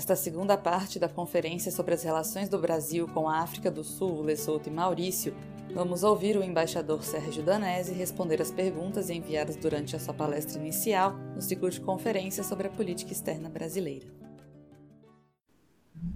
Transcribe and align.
Nesta 0.00 0.16
segunda 0.16 0.56
parte 0.56 0.98
da 0.98 1.10
conferência 1.10 1.70
sobre 1.70 1.92
as 1.92 2.02
relações 2.02 2.48
do 2.48 2.58
Brasil 2.58 3.06
com 3.08 3.28
a 3.28 3.40
África 3.40 3.70
do 3.70 3.84
Sul, 3.84 4.22
Lesoto 4.22 4.70
e 4.70 4.72
Maurício, 4.72 5.34
vamos 5.74 6.02
ouvir 6.02 6.38
o 6.38 6.42
embaixador 6.42 7.04
Sérgio 7.04 7.42
Danese 7.42 7.92
responder 7.92 8.40
as 8.40 8.50
perguntas 8.50 9.10
enviadas 9.10 9.56
durante 9.56 9.94
a 9.94 9.98
sua 9.98 10.14
palestra 10.14 10.58
inicial 10.58 11.12
no 11.34 11.42
ciclo 11.42 11.68
de 11.68 11.82
conferência 11.82 12.42
sobre 12.42 12.68
a 12.68 12.70
política 12.70 13.12
externa 13.12 13.50
brasileira. 13.50 14.06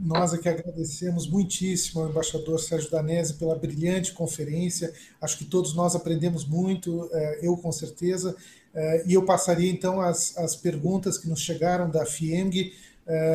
Nós 0.01 0.33
aqui 0.33 0.49
agradecemos 0.49 1.29
muitíssimo 1.29 2.01
ao 2.01 2.09
embaixador 2.09 2.59
Sérgio 2.59 2.91
Danese 2.91 3.35
pela 3.35 3.55
brilhante 3.55 4.15
conferência. 4.15 4.91
Acho 5.21 5.37
que 5.37 5.45
todos 5.45 5.75
nós 5.75 5.95
aprendemos 5.95 6.47
muito, 6.47 7.11
eh, 7.13 7.41
eu 7.43 7.55
com 7.59 7.71
certeza. 7.71 8.35
Eh, 8.75 9.05
e 9.09 9.15
eu 9.15 9.27
passaria 9.27 9.71
então 9.71 10.01
as, 10.01 10.37
as 10.39 10.57
perguntas 10.57 11.19
que 11.19 11.29
nos 11.29 11.41
chegaram 11.41 11.91
da 11.91 12.07
FIEMG, 12.07 12.73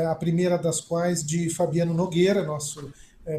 a 0.10 0.16
primeira 0.16 0.58
das 0.58 0.82
quais 0.82 1.24
de 1.24 1.50
Fabiano 1.50 1.94
Nogueira, 1.94 2.44
nosso 2.44 2.92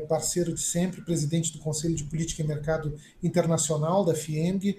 parceiro 0.09 0.55
de 0.55 0.61
sempre, 0.61 1.03
presidente 1.03 1.53
do 1.53 1.59
Conselho 1.59 1.95
de 1.95 2.05
Política 2.05 2.43
e 2.43 2.47
Mercado 2.47 2.95
Internacional 3.23 4.05
da 4.05 4.15
FIEMG. 4.15 4.79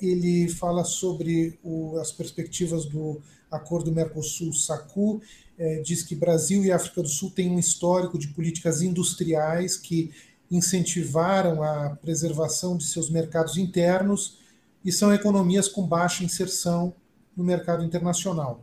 Ele 0.00 0.48
fala 0.48 0.84
sobre 0.84 1.58
as 2.00 2.10
perspectivas 2.10 2.86
do 2.86 3.20
Acordo 3.50 3.92
Mercosul-SACU 3.92 5.20
é, 5.58 5.80
diz 5.80 6.02
que 6.02 6.16
Brasil 6.16 6.64
e 6.64 6.72
África 6.72 7.02
do 7.02 7.08
Sul 7.08 7.30
têm 7.30 7.50
um 7.50 7.58
histórico 7.58 8.18
de 8.18 8.28
políticas 8.28 8.82
industriais 8.82 9.76
que 9.76 10.10
incentivaram 10.50 11.62
a 11.62 11.90
preservação 11.90 12.76
de 12.76 12.84
seus 12.84 13.08
mercados 13.08 13.56
internos 13.56 14.38
e 14.84 14.90
são 14.90 15.12
economias 15.12 15.68
com 15.68 15.86
baixa 15.86 16.24
inserção 16.24 16.94
no 17.36 17.44
mercado 17.44 17.84
internacional, 17.84 18.62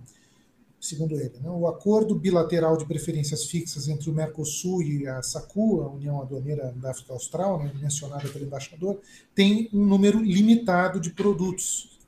segundo 0.80 1.16
ele. 1.16 1.38
Né? 1.42 1.50
O 1.50 1.68
acordo 1.68 2.16
bilateral 2.16 2.78
de 2.78 2.86
preferências 2.86 3.46
fixas 3.46 3.88
entre 3.88 4.10
o 4.10 4.14
Mercosul 4.14 4.82
e 4.82 5.08
a 5.08 5.22
SACU, 5.22 5.82
a 5.82 5.92
União 5.92 6.22
Aduaneira 6.22 6.74
da 6.78 6.92
África 6.92 7.14
Austral, 7.14 7.62
né, 7.62 7.72
mencionada 7.80 8.28
pelo 8.30 8.46
embaixador, 8.46 9.00
tem 9.36 9.70
um 9.74 9.86
número 9.86 10.22
limitado 10.22 11.00
de 11.00 11.10
produtos, 11.12 12.00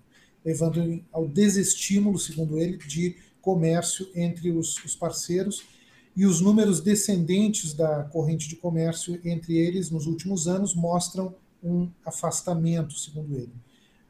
levando 0.43 1.03
ao 1.11 1.27
desestímulo, 1.27 2.17
segundo 2.17 2.57
ele, 2.57 2.77
de 2.77 3.15
comércio 3.41 4.07
entre 4.15 4.51
os, 4.51 4.83
os 4.83 4.95
parceiros 4.95 5.63
e 6.15 6.25
os 6.25 6.41
números 6.41 6.81
descendentes 6.81 7.73
da 7.73 8.03
corrente 8.05 8.47
de 8.47 8.55
comércio 8.55 9.19
entre 9.23 9.57
eles 9.57 9.89
nos 9.89 10.05
últimos 10.05 10.47
anos 10.47 10.75
mostram 10.75 11.33
um 11.63 11.89
afastamento, 12.05 12.97
segundo 12.97 13.35
ele. 13.35 13.51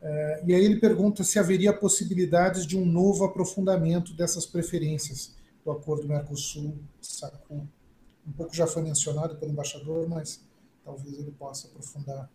Uh, 0.01 0.49
e 0.49 0.55
aí 0.55 0.65
ele 0.65 0.79
pergunta 0.79 1.23
se 1.23 1.37
haveria 1.37 1.71
possibilidades 1.71 2.65
de 2.65 2.75
um 2.75 2.85
novo 2.85 3.23
aprofundamento 3.23 4.13
dessas 4.13 4.47
preferências 4.47 5.35
do 5.63 5.71
acordo 5.71 6.07
Mercosul-SACU. 6.07 7.67
Um 8.27 8.31
pouco 8.31 8.55
já 8.55 8.65
foi 8.65 8.81
mencionado 8.81 9.35
pelo 9.35 9.51
embaixador, 9.51 10.07
mas 10.09 10.43
talvez 10.83 11.19
ele 11.19 11.31
possa 11.31 11.67
aprofundar. 11.67 12.29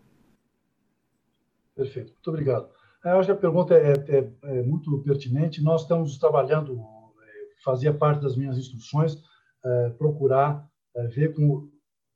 Perfeito, 1.75 2.13
muito 2.13 2.31
obrigado. 2.31 2.69
Eu 3.05 3.19
acho 3.19 3.27
que 3.27 3.33
a 3.33 3.37
pergunta 3.37 3.75
é, 3.75 3.93
é, 4.09 4.31
é 4.43 4.63
muito 4.63 4.99
pertinente. 5.03 5.63
Nós 5.63 5.83
estamos 5.83 6.19
trabalhando, 6.19 6.81
é, 7.21 7.63
fazia 7.65 7.93
parte 7.93 8.23
das 8.23 8.37
minhas 8.37 8.57
instruções, 8.57 9.17
é, 9.65 9.91
procurar 9.91 10.69
é, 10.95 11.07
ver 11.09 11.35
como, 11.35 11.71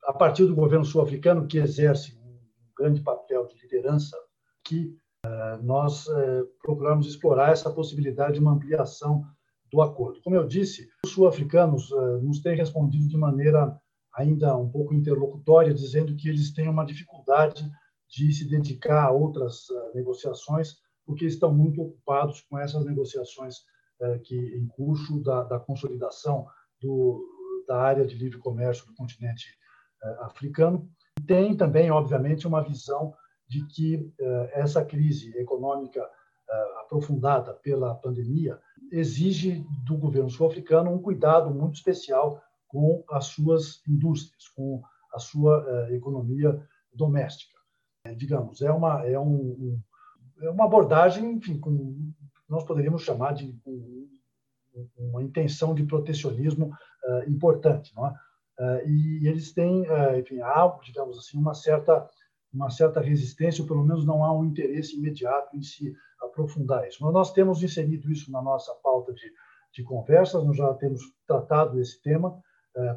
a 0.05 0.13
partir 0.13 0.47
do 0.47 0.55
governo 0.55 0.85
sul-africano, 0.85 1.47
que 1.47 1.59
exerce 1.59 2.17
um 2.25 2.39
grande 2.77 3.01
papel 3.03 3.47
de 3.47 3.61
liderança, 3.61 4.17
que 4.65 4.97
é, 4.97 4.99
nós 5.63 6.07
procuramos 6.63 7.07
explorar 7.07 7.53
essa 7.53 7.71
possibilidade 7.71 8.35
de 8.35 8.41
uma 8.41 8.53
ampliação 8.53 9.25
do 9.71 9.83
acordo. 9.83 10.21
Como 10.23 10.35
eu 10.35 10.47
disse, 10.47 10.89
os 11.05 11.13
sul-africanos 11.13 11.91
nos 12.23 12.41
têm 12.41 12.57
respondido 12.57 13.07
de 13.09 13.17
maneira 13.17 13.79
ainda 14.15 14.57
um 14.57 14.69
pouco 14.69 14.95
interlocutória, 14.95 15.73
dizendo 15.75 16.17
que 16.17 16.29
eles 16.29 16.53
têm 16.53 16.69
uma 16.69 16.85
dificuldade 16.85 17.71
de 18.09 18.33
se 18.33 18.49
dedicar 18.49 19.05
a 19.05 19.11
outras 19.11 19.69
uh, 19.69 19.95
negociações, 19.95 20.79
porque 21.07 21.27
estão 21.27 21.55
muito 21.55 21.81
ocupados 21.81 22.41
com 22.43 22.59
essas 22.59 22.85
negociações 22.85 23.57
que 24.25 24.35
em 24.35 24.67
curso 24.67 25.23
da, 25.23 25.45
da 25.45 25.61
consolidação 25.61 26.47
do, 26.81 27.23
da 27.69 27.79
área 27.79 28.07
de 28.07 28.17
livre 28.17 28.39
comércio 28.39 28.87
do 28.87 28.95
continente 28.95 29.45
africano. 30.21 30.89
Tem 31.27 31.55
também, 31.55 31.91
obviamente, 31.91 32.47
uma 32.47 32.63
visão 32.63 33.13
de 33.51 33.67
que 33.67 34.13
essa 34.53 34.85
crise 34.85 35.37
econômica 35.37 36.09
aprofundada 36.83 37.53
pela 37.53 37.97
pandemia 37.97 38.61
exige 38.93 39.67
do 39.85 39.97
governo 39.99 40.31
sul-africano 40.31 40.93
um 40.93 41.03
cuidado 41.03 41.53
muito 41.53 41.75
especial 41.75 42.41
com 42.69 43.05
as 43.11 43.27
suas 43.27 43.83
indústrias, 43.89 44.49
com 44.49 44.81
a 45.13 45.19
sua 45.19 45.89
economia 45.91 46.65
doméstica. 46.95 47.59
Digamos, 48.17 48.63
é 48.63 48.71
uma, 48.71 49.05
é 49.05 49.19
um, 49.19 49.81
é 50.41 50.51
uma 50.51 50.67
abordagem, 50.67 51.33
enfim, 51.33 51.59
com, 51.59 52.13
nós 52.49 52.63
poderíamos 52.63 53.03
chamar 53.03 53.35
de 53.35 53.53
um, 53.67 54.09
uma 54.97 55.23
intenção 55.25 55.75
de 55.75 55.85
protecionismo 55.85 56.73
importante, 57.27 57.93
não 57.97 58.07
é? 58.07 58.15
E 58.87 59.27
eles 59.27 59.53
têm, 59.53 59.85
enfim, 60.19 60.41
há, 60.41 60.79
digamos 60.85 61.19
assim, 61.19 61.37
uma 61.37 61.55
certa 61.55 62.09
uma 62.53 62.71
certa 62.71 63.01
resistência, 63.01 63.63
ou 63.63 63.69
pelo 63.69 63.85
menos 63.85 64.05
não 64.05 64.25
há 64.25 64.33
um 64.33 64.45
interesse 64.45 64.97
imediato 64.97 65.57
em 65.57 65.63
se 65.63 65.95
aprofundar 66.21 66.87
isso. 66.87 67.03
Mas 67.03 67.13
nós 67.13 67.33
temos 67.33 67.63
inserido 67.63 68.11
isso 68.11 68.31
na 68.31 68.43
nossa 68.43 68.75
pauta 68.83 69.13
de, 69.13 69.33
de 69.73 69.83
conversas, 69.83 70.45
nós 70.45 70.57
já 70.57 70.73
temos 70.75 71.01
tratado 71.27 71.81
esse 71.81 72.01
tema, 72.03 72.43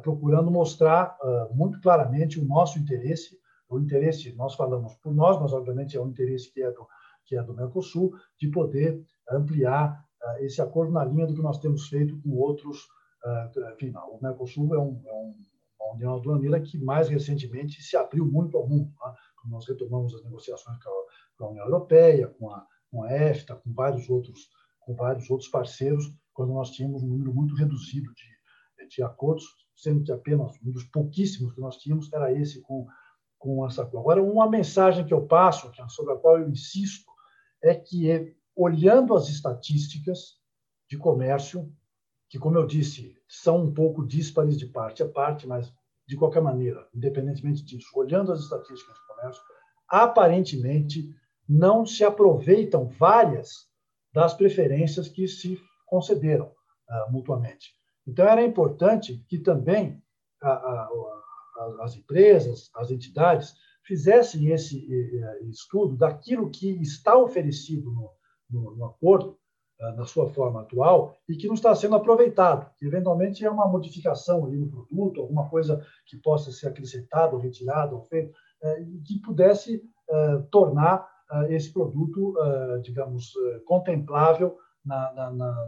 procurando 0.02 0.50
mostrar 0.50 1.16
muito 1.52 1.80
claramente 1.80 2.40
o 2.40 2.44
nosso 2.44 2.78
interesse 2.78 3.38
o 3.68 3.78
interesse, 3.78 4.32
nós 4.34 4.54
falamos 4.54 4.94
por 4.96 5.14
nós, 5.14 5.40
mas 5.40 5.52
obviamente 5.52 5.96
é 5.96 6.00
um 6.00 6.08
interesse 6.08 6.52
que 6.52 6.62
é 6.62 6.70
do, 6.70 6.86
que 7.24 7.36
é 7.36 7.42
do 7.42 7.54
Mercosul, 7.54 8.14
de 8.38 8.48
poder 8.48 9.02
ampliar 9.30 10.04
uh, 10.22 10.44
esse 10.44 10.60
acordo 10.60 10.92
na 10.92 11.04
linha 11.04 11.26
do 11.26 11.34
que 11.34 11.42
nós 11.42 11.58
temos 11.58 11.88
feito 11.88 12.18
com 12.20 12.30
outros. 12.30 12.84
Uh, 13.24 13.72
enfim, 13.74 13.92
o 13.96 14.18
Mercosul 14.22 14.74
é, 14.74 14.78
um, 14.78 15.00
é 15.06 15.12
um, 15.12 15.34
uma 15.80 15.94
união 15.94 16.16
aduaneira 16.16 16.60
que 16.60 16.78
mais 16.78 17.08
recentemente 17.08 17.82
se 17.82 17.96
abriu 17.96 18.26
muito 18.26 18.56
ao 18.56 18.68
mundo. 18.68 18.90
Né? 19.04 19.12
Nós 19.48 19.66
retomamos 19.66 20.14
as 20.14 20.22
negociações 20.24 20.82
com 20.82 20.90
a, 20.90 21.04
com 21.36 21.44
a 21.44 21.50
União 21.50 21.64
Europeia, 21.64 22.28
com 22.28 22.50
a, 22.50 22.66
com 22.90 23.02
a 23.04 23.12
EFTA, 23.12 23.56
com 23.56 23.72
vários 23.72 24.08
outros, 24.08 24.48
com 24.80 24.94
vários 24.94 25.28
outros 25.30 25.48
parceiros, 25.48 26.04
quando 26.32 26.52
nós 26.52 26.70
tínhamos 26.70 27.02
um 27.02 27.08
número 27.08 27.32
muito 27.32 27.54
reduzido 27.54 28.12
de, 28.14 28.88
de 28.88 29.02
acordos, 29.02 29.44
sendo 29.74 30.02
que 30.02 30.12
apenas 30.12 30.52
um 30.64 30.70
dos 30.70 30.84
pouquíssimos 30.84 31.52
que 31.52 31.60
nós 31.60 31.76
tínhamos 31.76 32.12
era 32.12 32.32
esse 32.32 32.60
com 32.62 32.86
com 33.44 33.66
essa 33.66 33.84
coisa. 33.84 33.98
Agora, 33.98 34.22
uma 34.22 34.48
mensagem 34.48 35.04
que 35.04 35.12
eu 35.12 35.26
passo, 35.26 35.70
é 35.78 35.88
sobre 35.88 36.14
a 36.14 36.16
qual 36.16 36.38
eu 36.38 36.48
insisto, 36.48 37.04
é 37.62 37.74
que, 37.74 38.34
olhando 38.56 39.14
as 39.14 39.28
estatísticas 39.28 40.38
de 40.88 40.96
comércio, 40.96 41.70
que, 42.30 42.38
como 42.38 42.56
eu 42.56 42.66
disse, 42.66 43.14
são 43.28 43.64
um 43.64 43.74
pouco 43.74 44.06
díspares 44.06 44.56
de 44.56 44.66
parte 44.66 45.02
a 45.02 45.08
parte, 45.08 45.46
mas, 45.46 45.70
de 46.08 46.16
qualquer 46.16 46.40
maneira, 46.40 46.88
independentemente 46.94 47.62
disso, 47.62 47.88
olhando 47.94 48.32
as 48.32 48.40
estatísticas 48.40 48.96
aparentemente 49.88 51.08
não 51.48 51.84
se 51.84 52.04
aproveitam 52.04 52.86
várias 52.86 53.68
das 54.12 54.34
preferências 54.34 55.08
que 55.08 55.26
se 55.28 55.60
concederam 55.86 56.46
uh, 56.46 57.12
mutuamente. 57.12 57.74
Então, 58.06 58.26
era 58.26 58.42
importante 58.42 59.24
que 59.28 59.38
também 59.38 60.02
a, 60.42 60.50
a, 60.50 60.88
as 61.80 61.96
empresas, 61.96 62.70
as 62.74 62.90
entidades, 62.90 63.54
fizessem 63.82 64.48
esse 64.48 64.86
estudo 65.50 65.96
daquilo 65.96 66.50
que 66.50 66.70
está 66.82 67.16
oferecido 67.16 67.90
no, 67.90 68.10
no, 68.50 68.76
no 68.76 68.84
acordo, 68.86 69.38
ah, 69.80 69.92
na 69.92 70.04
sua 70.04 70.28
forma 70.28 70.62
atual, 70.62 71.16
e 71.28 71.36
que 71.36 71.46
não 71.46 71.54
está 71.54 71.74
sendo 71.74 71.96
aproveitado, 71.96 72.70
que 72.78 72.86
eventualmente 72.86 73.44
é 73.44 73.50
uma 73.50 73.68
modificação 73.68 74.46
ali 74.46 74.56
no 74.56 74.70
produto, 74.70 75.20
alguma 75.20 75.48
coisa 75.50 75.84
que 76.06 76.16
possa 76.16 76.50
ser 76.52 76.68
acrescentada, 76.68 77.36
retirada, 77.36 77.94
ou 77.94 78.02
feita, 78.02 78.30
eh, 78.30 78.34
que 79.04 79.18
pudesse 79.20 79.82
eh, 80.10 80.38
tornar 80.50 81.08
ah, 81.30 81.46
esse 81.50 81.72
produto, 81.72 82.34
digamos, 82.82 83.32
contemplável 83.66 84.58
na, 84.84 85.12
na, 85.14 85.30
na, 85.30 85.66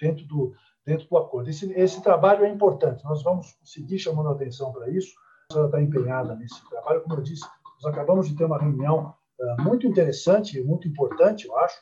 dentro, 0.00 0.26
do, 0.26 0.52
dentro 0.84 1.08
do 1.08 1.16
acordo. 1.16 1.48
Esse, 1.48 1.72
esse 1.72 2.02
trabalho 2.02 2.44
é 2.44 2.48
importante, 2.48 3.04
nós 3.04 3.22
vamos 3.22 3.58
seguir 3.64 3.98
chamando 3.98 4.28
atenção 4.28 4.72
para 4.72 4.90
isso, 4.90 5.12
senhora 5.50 5.68
está 5.68 5.82
empenhada 5.82 6.34
nesse 6.36 6.62
trabalho. 6.68 7.00
Como 7.02 7.14
eu 7.14 7.22
disse, 7.22 7.44
nós 7.82 7.92
acabamos 7.92 8.28
de 8.28 8.36
ter 8.36 8.44
uma 8.44 8.58
reunião 8.58 9.14
muito 9.60 9.86
interessante, 9.86 10.62
muito 10.62 10.88
importante, 10.88 11.46
eu 11.46 11.56
acho, 11.58 11.80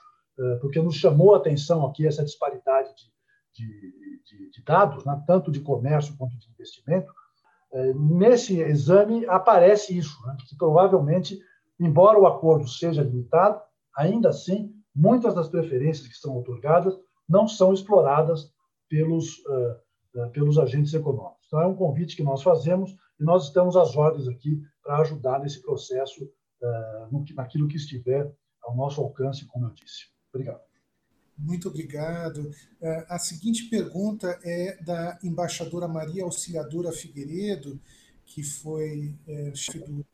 porque 0.61 0.81
nos 0.81 0.95
chamou 0.97 1.35
a 1.35 1.39
atenção 1.39 1.87
aqui 1.87 2.07
essa 2.07 2.25
disparidade 2.25 2.91
de, 3.55 3.65
de, 3.65 4.23
de, 4.25 4.51
de 4.51 4.65
dados, 4.65 5.05
né, 5.05 5.23
tanto 5.27 5.51
de 5.51 5.61
comércio 5.61 6.17
quanto 6.17 6.39
de 6.39 6.51
investimento. 6.51 7.13
Uh, 7.73 8.17
nesse 8.17 8.61
exame 8.61 9.27
aparece 9.27 9.97
isso, 9.97 10.17
né, 10.27 10.37
que 10.49 10.57
provavelmente, 10.57 11.39
embora 11.79 12.19
o 12.19 12.27
acordo 12.27 12.69
seja 12.69 13.03
limitado, 13.03 13.61
ainda 13.97 14.29
assim, 14.29 14.73
muitas 14.95 15.35
das 15.35 15.49
preferências 15.49 16.07
que 16.07 16.15
são 16.15 16.37
otorgadas 16.37 16.97
não 17.29 17.49
são 17.49 17.73
exploradas 17.73 18.51
pelos 18.89 19.43
pelos 20.33 20.59
agentes 20.59 20.95
econômicos. 20.95 21.45
Então, 21.47 21.61
é 21.61 21.67
um 21.67 21.75
convite 21.75 22.17
que 22.17 22.23
nós 22.23 22.43
fazemos 22.43 22.91
e 23.21 23.25
nós 23.25 23.45
estamos 23.45 23.77
às 23.77 23.97
ordens 23.97 24.27
aqui 24.29 24.63
para 24.83 24.99
ajudar 25.01 25.41
nesse 25.41 25.61
processo, 25.61 26.27
naquilo 27.35 27.69
que 27.69 27.77
estiver 27.77 28.33
ao 28.63 28.75
nosso 28.75 29.01
alcance, 29.01 29.47
como 29.47 29.67
eu 29.67 29.71
disse. 29.73 30.07
Obrigado. 30.33 30.66
Muito 31.39 31.69
obrigado. 31.69 32.51
A 33.09 33.19
seguinte 33.19 33.65
pergunta 33.65 34.39
é 34.43 34.83
da 34.83 35.19
embaixadora 35.23 35.87
Maria 35.87 36.25
Auxiliadora 36.25 36.93
Figueiredo, 36.93 37.79
que 38.25 38.43
foi 38.43 39.15
chefe 39.55 39.81
do 39.81 40.05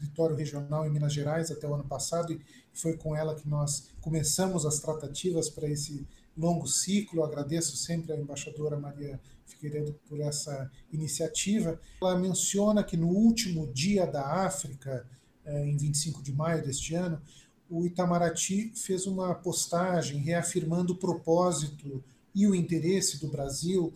escritório 0.00 0.34
regional 0.34 0.86
em 0.86 0.90
Minas 0.90 1.12
Gerais 1.12 1.50
até 1.50 1.68
o 1.68 1.74
ano 1.74 1.84
passado 1.84 2.32
e 2.32 2.40
foi 2.72 2.96
com 2.96 3.14
ela 3.14 3.34
que 3.34 3.46
nós 3.46 3.88
começamos 4.00 4.64
as 4.64 4.80
tratativas 4.80 5.50
para 5.50 5.68
esse 5.68 6.06
longo 6.36 6.66
ciclo. 6.66 7.22
agradeço 7.22 7.76
sempre 7.76 8.12
à 8.12 8.16
embaixadora 8.16 8.78
Maria 8.78 9.20
Figueiredo 9.46 9.92
por 10.08 10.20
essa 10.20 10.70
iniciativa. 10.92 11.78
Ela 12.00 12.18
menciona 12.18 12.82
que 12.82 12.96
no 12.96 13.08
último 13.08 13.70
dia 13.72 14.06
da 14.06 14.24
África, 14.46 15.06
eh, 15.44 15.66
em 15.66 15.76
25 15.76 16.22
de 16.22 16.32
maio 16.32 16.64
deste 16.64 16.94
ano, 16.94 17.20
o 17.70 17.86
Itamaraty 17.86 18.72
fez 18.74 19.06
uma 19.06 19.32
postagem 19.32 20.18
reafirmando 20.18 20.92
o 20.92 20.96
propósito 20.96 22.02
e 22.34 22.46
o 22.46 22.54
interesse 22.54 23.20
do 23.20 23.28
Brasil 23.28 23.92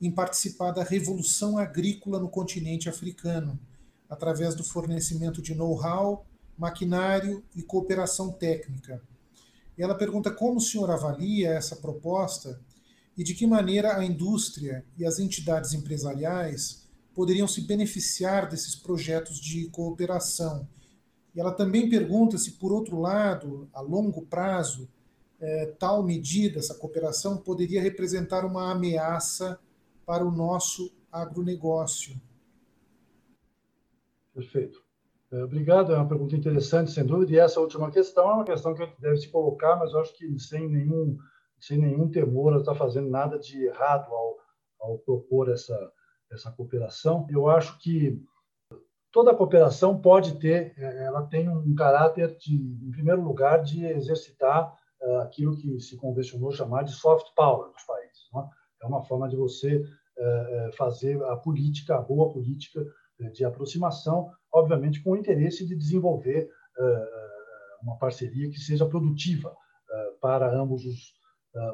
em 0.00 0.10
participar 0.10 0.72
da 0.72 0.84
revolução 0.84 1.56
agrícola 1.56 2.20
no 2.20 2.28
continente 2.28 2.90
africano, 2.90 3.58
através 4.08 4.54
do 4.54 4.62
fornecimento 4.62 5.40
de 5.40 5.54
know-how, 5.54 6.26
maquinário 6.58 7.42
e 7.54 7.62
cooperação 7.62 8.30
técnica. 8.30 9.02
E 9.78 9.82
ela 9.82 9.94
pergunta 9.94 10.30
como 10.30 10.58
o 10.58 10.60
senhor 10.60 10.90
avalia 10.90 11.50
essa 11.50 11.76
proposta 11.76 12.60
e 13.16 13.24
de 13.24 13.34
que 13.34 13.46
maneira 13.46 13.96
a 13.96 14.04
indústria 14.04 14.84
e 14.98 15.06
as 15.06 15.18
entidades 15.18 15.72
empresariais 15.72 16.86
poderiam 17.14 17.48
se 17.48 17.62
beneficiar 17.62 18.46
desses 18.46 18.74
projetos 18.74 19.40
de 19.40 19.68
cooperação. 19.70 20.68
E 21.36 21.40
ela 21.40 21.52
também 21.52 21.90
pergunta 21.90 22.38
se, 22.38 22.52
por 22.52 22.72
outro 22.72 22.98
lado, 22.98 23.68
a 23.74 23.82
longo 23.82 24.22
prazo, 24.22 24.88
é, 25.38 25.66
tal 25.78 26.02
medida, 26.02 26.58
essa 26.58 26.74
cooperação, 26.74 27.36
poderia 27.36 27.82
representar 27.82 28.42
uma 28.46 28.72
ameaça 28.72 29.60
para 30.06 30.24
o 30.24 30.30
nosso 30.30 30.90
agronegócio. 31.12 32.18
Perfeito. 34.32 34.82
É, 35.30 35.44
obrigado, 35.44 35.92
é 35.92 35.96
uma 35.96 36.08
pergunta 36.08 36.34
interessante, 36.34 36.90
sem 36.90 37.04
dúvida. 37.04 37.32
E 37.32 37.38
essa 37.38 37.60
última 37.60 37.90
questão 37.90 38.30
é 38.30 38.34
uma 38.34 38.44
questão 38.44 38.72
que 38.72 38.82
a 38.82 38.86
gente 38.86 39.00
deve 39.00 39.18
se 39.18 39.28
colocar, 39.28 39.76
mas 39.76 39.92
eu 39.92 40.00
acho 40.00 40.16
que 40.16 40.38
sem 40.38 40.66
nenhum, 40.66 41.18
sem 41.60 41.76
nenhum 41.76 42.08
temor, 42.08 42.56
está 42.56 42.74
fazendo 42.74 43.10
nada 43.10 43.38
de 43.38 43.62
errado 43.66 44.10
ao, 44.10 44.38
ao 44.80 44.98
propor 45.00 45.50
essa, 45.50 45.92
essa 46.32 46.50
cooperação. 46.50 47.26
Eu 47.28 47.46
acho 47.46 47.78
que 47.78 48.18
toda 49.16 49.34
cooperação 49.34 49.98
pode 49.98 50.38
ter, 50.38 50.74
é, 50.76 51.04
ela 51.06 51.22
tem 51.22 51.48
um 51.48 51.74
caráter 51.74 52.36
de, 52.36 52.54
em 52.54 52.90
primeiro 52.90 53.22
lugar, 53.22 53.62
de 53.62 53.82
exercitar 53.86 54.70
uh, 55.00 55.20
aquilo 55.20 55.56
que 55.56 55.80
se 55.80 55.96
convencionou 55.96 56.52
chamar 56.52 56.82
de 56.82 56.92
soft 56.92 57.34
power 57.34 57.72
dos 57.72 57.82
países. 57.84 58.28
É? 58.36 58.84
é 58.84 58.86
uma 58.86 59.02
forma 59.02 59.26
de 59.26 59.34
você 59.34 59.78
uh, 59.78 60.76
fazer 60.76 61.18
a 61.24 61.36
política, 61.38 61.96
a 61.96 62.02
boa 62.02 62.30
política 62.30 62.84
de 63.32 63.42
aproximação, 63.42 64.30
obviamente 64.52 65.02
com 65.02 65.12
o 65.12 65.16
interesse 65.16 65.66
de 65.66 65.74
desenvolver 65.74 66.50
uma 67.80 67.96
parceria 67.96 68.50
que 68.50 68.58
seja 68.58 68.84
produtiva 68.84 69.56
para 70.20 70.54
ambos 70.54 70.84
os, 70.84 71.14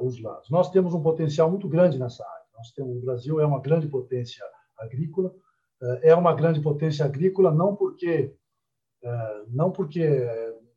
os, 0.00 0.23
lados. 0.23 0.49
Nós 0.49 0.71
temos 0.71 0.94
um 0.94 1.03
potencial 1.03 1.50
muito 1.50 1.69
grande 1.69 1.99
nessa 1.99 2.25
área. 2.25 2.44
Nós 2.56 2.71
temos, 2.71 2.97
o 2.97 3.05
Brasil 3.05 3.41
é 3.41 3.44
uma 3.44 3.61
grande 3.61 3.89
potência 3.89 4.44
agrícola, 4.79 5.35
é 6.02 6.14
uma 6.14 6.34
grande 6.34 6.61
potência 6.61 7.05
agrícola 7.05 7.52
não 7.52 7.75
porque 7.75 8.34
não 9.49 9.73
porque 9.73 10.06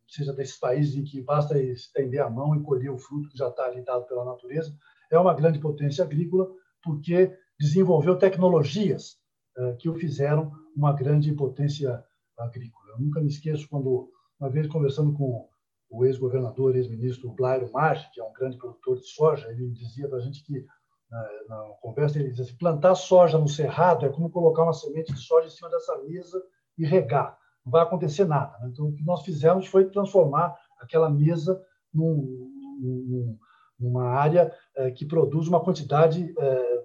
seja 0.07 0.33
desses 0.33 0.57
países 0.57 0.95
em 0.95 1.03
que 1.03 1.21
basta 1.21 1.59
estender 1.59 2.21
a 2.21 2.29
mão 2.29 2.55
e 2.55 2.63
colher 2.63 2.91
o 2.91 2.97
fruto 2.97 3.29
que 3.29 3.37
já 3.37 3.49
está 3.49 3.65
ali 3.65 3.83
dado 3.83 4.05
pela 4.05 4.25
natureza, 4.25 4.75
é 5.11 5.17
uma 5.17 5.33
grande 5.33 5.59
potência 5.59 6.03
agrícola 6.03 6.47
porque 6.83 7.35
desenvolveu 7.59 8.17
tecnologias 8.17 9.17
eh, 9.57 9.75
que 9.79 9.89
o 9.89 9.95
fizeram 9.95 10.51
uma 10.75 10.93
grande 10.93 11.33
potência 11.33 12.03
agrícola. 12.37 12.91
Eu 12.91 12.99
nunca 12.99 13.21
me 13.21 13.27
esqueço 13.27 13.67
quando, 13.69 14.09
uma 14.39 14.49
vez 14.49 14.67
conversando 14.67 15.13
com 15.13 15.47
o 15.89 16.05
ex-governador, 16.05 16.75
ex-ministro 16.75 17.31
Blairo 17.31 17.71
Marchi, 17.71 18.11
que 18.11 18.19
é 18.19 18.23
um 18.23 18.33
grande 18.33 18.57
produtor 18.57 18.97
de 18.97 19.07
soja, 19.07 19.49
ele 19.49 19.69
dizia 19.71 20.07
para 20.09 20.17
a 20.17 20.21
gente 20.21 20.43
que, 20.43 20.65
na, 21.09 21.59
conversa, 21.81 22.19
ele 22.19 22.29
dizia 22.29 22.45
assim, 22.45 22.57
plantar 22.57 22.95
soja 22.95 23.37
no 23.37 23.47
cerrado 23.47 24.05
é 24.05 24.09
como 24.09 24.29
colocar 24.29 24.63
uma 24.63 24.73
semente 24.73 25.13
de 25.13 25.19
soja 25.19 25.47
em 25.47 25.51
cima 25.51 25.69
dessa 25.69 25.97
mesa 26.03 26.41
e 26.77 26.85
regar. 26.85 27.37
Não 27.65 27.71
vai 27.71 27.83
acontecer 27.83 28.25
nada. 28.25 28.57
Né? 28.59 28.69
Então, 28.71 28.87
o 28.87 28.93
que 28.93 29.03
nós 29.03 29.23
fizemos 29.23 29.67
foi 29.67 29.85
transformar 29.85 30.55
aquela 30.79 31.09
mesa 31.09 31.61
num, 31.93 32.49
num, 32.79 33.37
numa 33.79 34.09
área 34.09 34.53
eh, 34.75 34.91
que 34.91 35.05
produz 35.05 35.47
uma 35.47 35.63
quantidade 35.63 36.33
eh, 36.37 36.83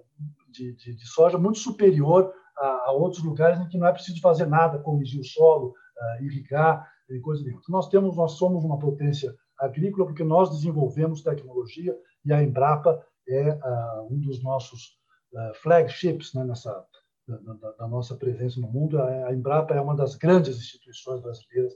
de, 0.49 0.73
de, 0.75 0.95
de 0.95 1.07
soja 1.07 1.37
muito 1.37 1.59
superior 1.59 2.33
a, 2.57 2.89
a, 2.89 2.91
outros 2.91 3.23
lugares 3.23 3.59
em 3.59 3.67
que 3.67 3.77
não 3.77 3.87
é 3.87 3.91
preciso 3.91 4.19
fazer 4.21 4.45
nada, 4.45 4.79
corrigir 4.79 5.19
o 5.19 5.23
solo, 5.23 5.69
uh, 5.69 6.23
irrigar 6.23 6.87
e 7.09 7.19
coisa 7.19 7.41
nenhuma. 7.41 7.61
Então, 7.61 7.73
nós 7.73 7.89
temos, 7.89 8.15
nós 8.15 8.33
somos 8.33 8.63
uma 8.63 8.77
potência 8.77 9.33
agrícola 9.57 10.05
porque 10.05 10.23
nós 10.23 10.49
desenvolvemos 10.49 11.21
tecnologia 11.21 11.95
e 12.25 12.33
a 12.33 12.41
Embrapa 12.41 13.03
é 13.27 13.53
uh, 13.53 14.07
um 14.11 14.19
dos 14.19 14.43
nossos 14.43 14.97
uh, 15.33 15.53
flagships 15.61 16.33
né, 16.33 16.43
nessa 16.43 16.85
da, 17.27 17.37
da, 17.37 17.71
da, 17.71 17.87
nossa 17.87 18.15
presença 18.15 18.59
no 18.59 18.67
mundo. 18.67 19.01
A, 19.01 19.33
Embrapa 19.33 19.73
é 19.73 19.81
uma 19.81 19.95
das 19.95 20.15
grandes 20.15 20.57
instituições 20.57 21.21
brasileiras, 21.21 21.73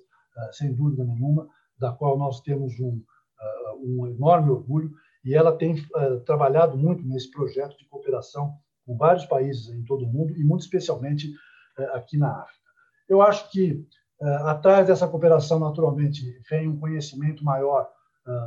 sem 0.51 0.73
dúvida 0.73 1.05
nenhuma, 1.05 1.47
da 1.79 1.93
qual 1.93 2.17
nós 2.17 2.41
temos 2.41 2.77
um, 2.79 3.01
um 3.81 4.07
enorme 4.07 4.51
orgulho 4.51 4.91
e 5.23 5.33
ela 5.33 5.55
tem 5.55 5.75
trabalhado 6.25 6.77
muito 6.77 7.05
nesse 7.05 7.31
projeto 7.31 7.77
de 7.77 7.87
cooperação 7.87 8.57
com 8.85 8.97
vários 8.97 9.25
países 9.25 9.69
em 9.69 9.85
todo 9.85 10.03
o 10.03 10.11
mundo 10.11 10.35
e 10.35 10.43
muito 10.43 10.63
especialmente 10.63 11.31
aqui 11.93 12.17
na 12.17 12.41
África. 12.41 12.69
Eu 13.07 13.21
acho 13.21 13.49
que 13.49 13.87
atrás 14.43 14.87
dessa 14.87 15.07
cooperação, 15.07 15.57
naturalmente, 15.57 16.21
vem 16.49 16.67
um 16.67 16.79
conhecimento 16.79 17.41
maior 17.45 17.89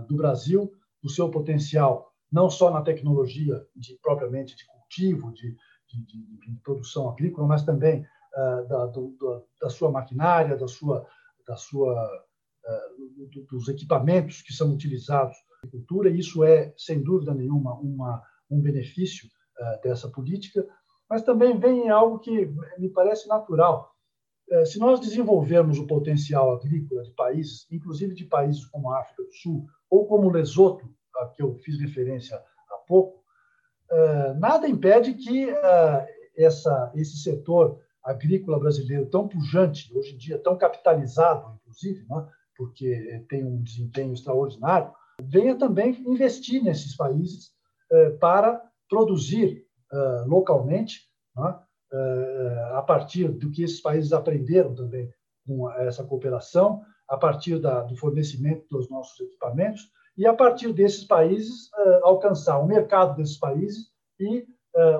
do 0.07 0.17
Brasil, 0.17 0.71
do 1.03 1.09
seu 1.09 1.31
potencial, 1.31 2.08
não 2.31 2.51
só 2.51 2.71
na 2.71 2.83
tecnologia 2.83 3.65
de 3.75 3.99
propriamente 4.03 4.57
de 4.57 4.67
cultivo, 4.67 5.33
de, 5.33 5.57
de, 5.89 6.07
de, 6.07 6.39
de 6.39 6.61
produção 6.63 7.09
agrícola, 7.11 7.47
mas 7.47 7.65
também 7.65 8.05
da, 8.69 8.87
do, 8.87 9.17
da, 9.61 9.69
sua 9.69 9.91
maquinária, 9.91 10.57
da 10.57 10.69
sua, 10.69 11.05
da 11.47 11.57
sua, 11.57 12.09
dos 13.51 13.69
equipamentos 13.69 14.43
que 14.43 14.53
são 14.53 14.73
utilizados 14.73 15.37
na 15.51 15.69
agricultura. 15.69 16.11
Isso 16.11 16.45
é, 16.45 16.73
sem 16.77 17.03
dúvida 17.03 17.35
nenhuma, 17.35 17.75
uma, 17.75 18.23
um 18.51 18.61
benefício 18.61 19.29
eh, 19.61 19.81
dessa 19.83 20.09
política, 20.09 20.65
mas 21.11 21.23
também 21.23 21.59
vem 21.59 21.89
algo 21.89 22.21
que 22.21 22.47
me 22.79 22.89
parece 22.91 23.29
natural. 23.29 23.93
Eh, 24.51 24.65
se 24.65 24.79
nós 24.79 25.01
desenvolvermos 25.01 25.79
o 25.79 25.87
potencial 25.87 26.55
agrícola 26.55 27.03
de 27.03 27.11
países, 27.13 27.67
inclusive 27.69 28.15
de 28.15 28.25
países 28.25 28.65
como 28.67 28.91
a 28.91 29.01
África 29.01 29.25
do 29.25 29.33
Sul 29.33 29.67
ou 29.91 30.07
como 30.07 30.31
Lesoto, 30.31 30.89
a 31.17 31.27
que 31.27 31.43
eu 31.43 31.55
fiz 31.59 31.81
referência 31.81 32.37
há 32.71 32.77
pouco, 32.87 33.23
eh, 33.91 34.35
nada 34.35 34.69
impede 34.69 35.15
que 35.15 35.49
essa, 36.37 36.93
esse 36.95 37.19
setor 37.19 37.81
agrícola 38.05 38.59
brasileiro 38.59 39.07
tão 39.07 39.27
pujante, 39.29 39.93
hoje 39.97 40.15
em 40.15 40.19
dia 40.19 40.39
tão 40.39 40.57
capitalizado, 40.57 41.59
inclusive, 41.61 42.07
né, 42.09 42.29
porque 42.57 43.25
tem 43.29 43.45
um 43.45 43.63
desempenho 43.63 44.13
extraordinário, 44.13 44.93
venha 45.23 45.57
também 45.57 46.01
investir 46.07 46.63
nesses 46.63 46.97
países 46.97 47.53
para 48.21 48.63
produzir 48.89 49.67
localmente, 50.27 51.09
né, 51.37 51.59
a 52.73 52.83
partir 52.83 53.29
do 53.29 53.51
que 53.51 53.63
esses 53.63 53.81
países 53.81 54.13
aprenderam 54.13 54.75
também 54.75 55.13
com 55.47 55.71
essa 55.73 56.05
cooperação, 56.05 56.83
a 57.09 57.17
partir 57.17 57.59
da, 57.59 57.83
do 57.83 57.97
fornecimento 57.97 58.67
dos 58.71 58.89
nossos 58.91 59.19
equipamentos 59.21 59.91
e 60.19 60.27
a 60.27 60.35
partir 60.35 60.73
desses 60.73 61.05
países 61.05 61.69
uh, 61.69 62.05
alcançar 62.05 62.59
o 62.59 62.67
mercado 62.67 63.17
desses 63.17 63.39
países 63.39 63.87
e 64.21 64.47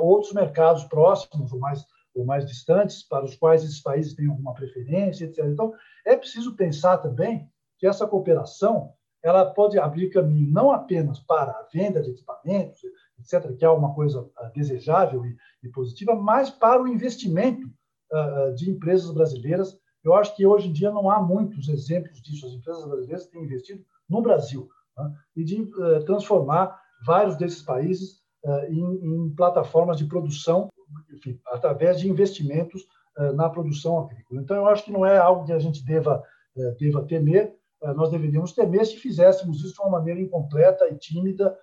outros 0.01 0.33
mercados 0.33 0.83
próximos 0.85 1.53
ou 1.53 1.61
mais 1.61 1.85
ou 2.19 2.25
mais 2.25 2.45
distantes 2.45 3.03
para 3.03 3.25
os 3.25 3.37
quais 3.37 3.63
esses 3.63 3.81
países 3.81 4.15
têm 4.15 4.27
alguma 4.27 4.53
preferência, 4.53 5.25
etc. 5.25 5.45
Então 5.47 5.73
é 6.05 6.17
preciso 6.17 6.57
pensar 6.57 6.99
também 6.99 7.49
que 7.79 7.87
essa 7.87 8.07
cooperação 8.07 8.93
ela 9.23 9.47
pode 9.47 9.79
abrir 9.79 10.11
caminho 10.11 10.51
não 10.51 10.71
apenas 10.71 11.19
para 11.21 11.51
a 11.51 11.67
venda 11.73 12.01
de 12.03 12.11
equipamentos, 12.11 12.81
etc., 13.19 13.57
que 13.57 13.65
é 13.65 13.71
uma 13.71 13.95
coisa 13.95 14.29
ah, 14.37 14.51
desejável 14.55 15.25
e, 15.25 15.37
e 15.63 15.69
positiva, 15.69 16.15
mas 16.15 16.51
para 16.51 16.83
o 16.83 16.89
investimento 16.89 17.67
uh, 18.13 18.55
de 18.55 18.71
empresas 18.71 19.13
brasileiras. 19.13 19.79
Eu 20.05 20.15
acho 20.15 20.35
que 20.37 20.47
hoje 20.47 20.69
em 20.69 20.73
dia 20.73 20.91
não 20.91 21.11
há 21.11 21.21
muitos 21.21 21.69
exemplos 21.69 22.23
disso. 22.23 22.47
As 22.47 22.53
empresas 22.53 22.87
brasileiras 22.87 23.27
têm 23.27 23.43
investido 23.43 23.85
no 24.09 24.23
Brasil 24.23 24.69
né? 24.99 25.15
e 25.37 25.45
de 25.45 25.63
uh, 25.63 26.05
transformar 26.05 26.81
vários 27.07 27.37
desses 27.37 27.63
países 27.63 28.19
em, 28.69 29.27
em 29.27 29.35
plataformas 29.35 29.99
de 29.99 30.07
produção, 30.07 30.69
enfim, 31.13 31.39
através 31.49 31.99
de 32.01 32.09
investimentos 32.09 32.87
na 33.35 33.49
produção 33.49 33.99
agrícola. 33.99 34.41
Então, 34.41 34.57
eu 34.57 34.67
acho 34.69 34.85
que 34.85 34.93
não 34.93 35.05
é 35.05 35.19
algo 35.19 35.45
que 35.45 35.53
a 35.53 35.59
gente 35.59 35.85
deva, 35.85 36.23
deva 36.79 37.05
temer, 37.05 37.55
nós 37.97 38.11
deveríamos 38.11 38.53
temer 38.53 38.87
se 38.87 38.97
fizéssemos 38.97 39.59
isso 39.59 39.75
de 39.75 39.81
uma 39.81 39.91
maneira 39.91 40.21
incompleta 40.21 40.89
e 40.89 40.97
tímida 40.97 41.57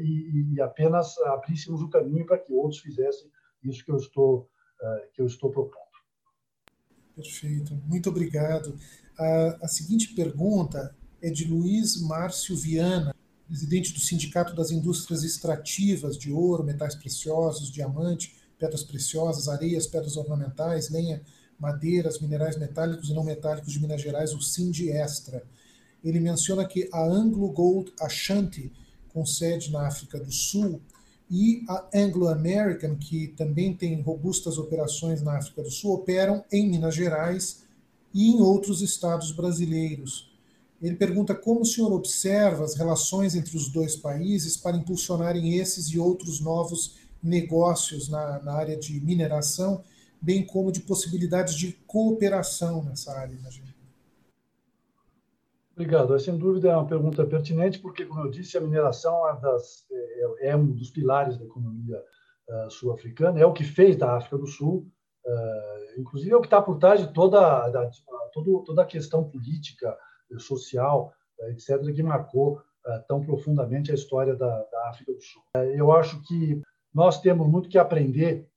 e, 0.00 0.54
e 0.54 0.60
apenas 0.60 1.16
abríssemos 1.18 1.82
o 1.82 1.90
caminho 1.90 2.26
para 2.26 2.38
que 2.38 2.52
outros 2.52 2.80
fizessem 2.80 3.30
isso 3.62 3.84
que 3.84 3.92
eu 3.92 3.96
estou, 3.96 4.48
que 5.14 5.22
eu 5.22 5.26
estou 5.26 5.50
propondo. 5.50 5.92
Perfeito, 7.14 7.74
muito 7.86 8.08
obrigado. 8.08 8.74
A, 9.18 9.58
a 9.62 9.68
seguinte 9.68 10.14
pergunta 10.14 10.94
é 11.22 11.30
de 11.30 11.44
Luiz 11.44 12.00
Márcio 12.02 12.56
Viana, 12.56 13.14
presidente 13.46 13.92
do 13.92 14.00
Sindicato 14.00 14.54
das 14.56 14.72
Indústrias 14.72 15.22
Extrativas 15.22 16.18
de 16.18 16.32
Ouro, 16.32 16.64
Metais 16.64 16.96
Preciosos, 16.96 17.70
Diamante, 17.70 18.34
Pedras 18.58 18.82
Preciosas, 18.82 19.48
Areias, 19.48 19.86
Pedras 19.86 20.16
Ornamentais, 20.16 20.90
Lenha, 20.90 21.22
Madeiras, 21.58 22.20
Minerais 22.20 22.58
Metálicos 22.58 23.08
e 23.08 23.14
Não 23.14 23.22
Metálicos 23.22 23.72
de 23.72 23.80
Minas 23.80 24.02
Gerais, 24.02 24.32
o 24.34 24.40
Extra. 24.90 25.44
Ele 26.02 26.18
menciona 26.18 26.64
que 26.64 26.88
a 26.92 27.04
Anglo 27.04 27.52
Gold 27.52 27.92
Ashanti, 28.00 28.72
com 29.12 29.24
sede 29.24 29.70
na 29.70 29.86
África 29.86 30.18
do 30.18 30.32
Sul, 30.32 30.80
e 31.30 31.64
a 31.68 31.88
Anglo 31.94 32.28
American, 32.28 32.96
que 32.96 33.28
também 33.28 33.74
tem 33.74 34.00
robustas 34.02 34.58
operações 34.58 35.22
na 35.22 35.38
África 35.38 35.62
do 35.62 35.70
Sul, 35.70 35.94
operam 35.94 36.44
em 36.50 36.68
Minas 36.68 36.94
Gerais 36.94 37.62
e 38.12 38.30
em 38.30 38.40
outros 38.40 38.82
estados 38.82 39.30
brasileiros. 39.30 40.31
Ele 40.82 40.96
pergunta 40.96 41.32
como 41.32 41.60
o 41.60 41.64
senhor 41.64 41.92
observa 41.92 42.64
as 42.64 42.74
relações 42.74 43.36
entre 43.36 43.56
os 43.56 43.70
dois 43.70 43.94
países 43.94 44.56
para 44.56 44.76
impulsionarem 44.76 45.56
esses 45.56 45.86
e 45.86 45.98
outros 45.98 46.40
novos 46.40 46.98
negócios 47.22 48.08
na, 48.08 48.42
na 48.42 48.52
área 48.54 48.76
de 48.76 49.00
mineração, 49.00 49.84
bem 50.20 50.44
como 50.44 50.72
de 50.72 50.80
possibilidades 50.80 51.54
de 51.54 51.72
cooperação 51.86 52.82
nessa 52.82 53.12
área, 53.16 53.32
imagino. 53.32 53.72
Obrigado. 55.72 56.18
Sem 56.18 56.36
dúvida 56.36 56.70
é 56.70 56.76
uma 56.76 56.86
pergunta 56.86 57.24
pertinente, 57.24 57.78
porque, 57.78 58.04
como 58.04 58.20
eu 58.20 58.30
disse, 58.30 58.58
a 58.58 58.60
mineração 58.60 59.28
é, 59.28 59.40
das, 59.40 59.86
é, 59.90 60.48
é 60.50 60.56
um 60.56 60.66
dos 60.66 60.90
pilares 60.90 61.38
da 61.38 61.44
economia 61.44 62.02
uh, 62.48 62.70
sul-africana, 62.70 63.40
é 63.40 63.46
o 63.46 63.52
que 63.52 63.64
fez 63.64 63.96
da 63.96 64.16
África 64.16 64.36
do 64.36 64.46
Sul, 64.46 64.86
uh, 65.24 66.00
inclusive 66.00 66.32
é 66.32 66.36
o 66.36 66.40
que 66.40 66.48
está 66.48 66.60
por 66.60 66.78
trás 66.78 67.00
de 67.00 67.12
toda, 67.12 67.68
da, 67.70 67.90
toda, 68.32 68.64
toda 68.64 68.82
a 68.82 68.86
questão 68.86 69.24
política, 69.24 69.96
social, 70.38 71.12
uh, 71.40 71.50
etc., 71.50 71.80
que 71.94 72.02
marcou 72.02 72.60
tão 73.06 73.24
profundamente 73.24 73.92
a 73.92 73.94
história 73.94 74.34
da, 74.34 74.48
da 74.64 74.88
África 74.88 75.12
do 75.12 75.20
Sul. 75.20 75.40
eu 75.76 75.92
acho 75.92 76.20
que 76.24 76.60
nós 76.92 77.20
temos 77.20 77.46
muito 77.46 77.68
que 77.68 77.78
aprender 77.78 78.50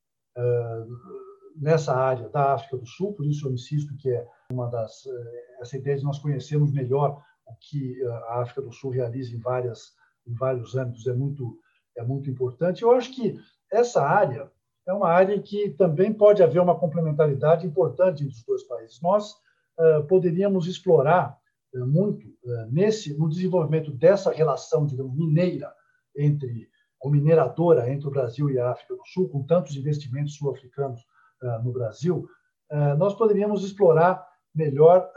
nessa 1.55 1.95
área 1.95 2.27
da 2.29 2.53
África 2.53 2.77
do 2.77 2.85
Sul, 2.85 3.13
por 3.13 3.25
isso 3.25 3.47
eu 3.47 3.53
insisto 3.53 3.95
que 3.97 4.09
é 4.09 4.27
uma 4.51 4.67
das 4.69 5.05
eh, 5.05 5.61
essa 5.61 5.77
ideia 5.77 5.97
de 5.97 6.03
nós 6.03 6.19
conhecermos 6.19 6.71
melhor 6.71 7.23
o 7.45 7.55
que 7.59 8.01
eh, 8.01 8.07
a 8.27 8.41
África 8.41 8.61
do 8.61 8.73
Sul 8.73 8.91
realiza 8.91 9.33
em 9.33 9.39
várias 9.39 9.93
em 10.27 10.33
vários 10.33 10.75
âmbitos 10.75 11.07
é 11.07 11.13
muito 11.13 11.57
é 11.97 12.03
muito 12.03 12.29
importante. 12.29 12.83
Eu 12.83 12.91
acho 12.91 13.15
que 13.15 13.39
essa 13.71 14.03
área 14.03 14.51
é 14.85 14.93
uma 14.93 15.07
área 15.07 15.41
que 15.41 15.69
também 15.71 16.13
pode 16.13 16.43
haver 16.43 16.59
uma 16.59 16.77
complementaridade 16.77 17.65
importante 17.65 18.23
entre 18.23 18.35
os 18.35 18.43
dois 18.43 18.63
países. 18.63 19.01
Nós 19.01 19.33
poderíamos 20.07 20.67
explorar 20.67 21.37
muito 21.79 22.27
uh, 22.27 22.71
nesse 22.71 23.17
no 23.17 23.29
desenvolvimento 23.29 23.91
dessa 23.91 24.31
relação, 24.31 24.85
digamos, 24.85 25.15
mineira 25.15 25.73
entre 26.15 26.69
ou 27.01 27.11
mineradora 27.11 27.89
entre 27.91 28.07
o 28.07 28.11
Brasil 28.11 28.49
e 28.49 28.57
a 28.57 28.71
África 28.71 28.95
do 28.95 29.05
Sul, 29.05 29.29
com 29.29 29.43
tantos 29.43 29.75
investimentos 29.75 30.35
sul-africanos 30.35 31.05
no 31.63 31.71
Brasil, 31.71 32.27
nós 32.97 33.13
poderíamos 33.13 33.63
explorar 33.63 34.25
melhor 34.55 35.11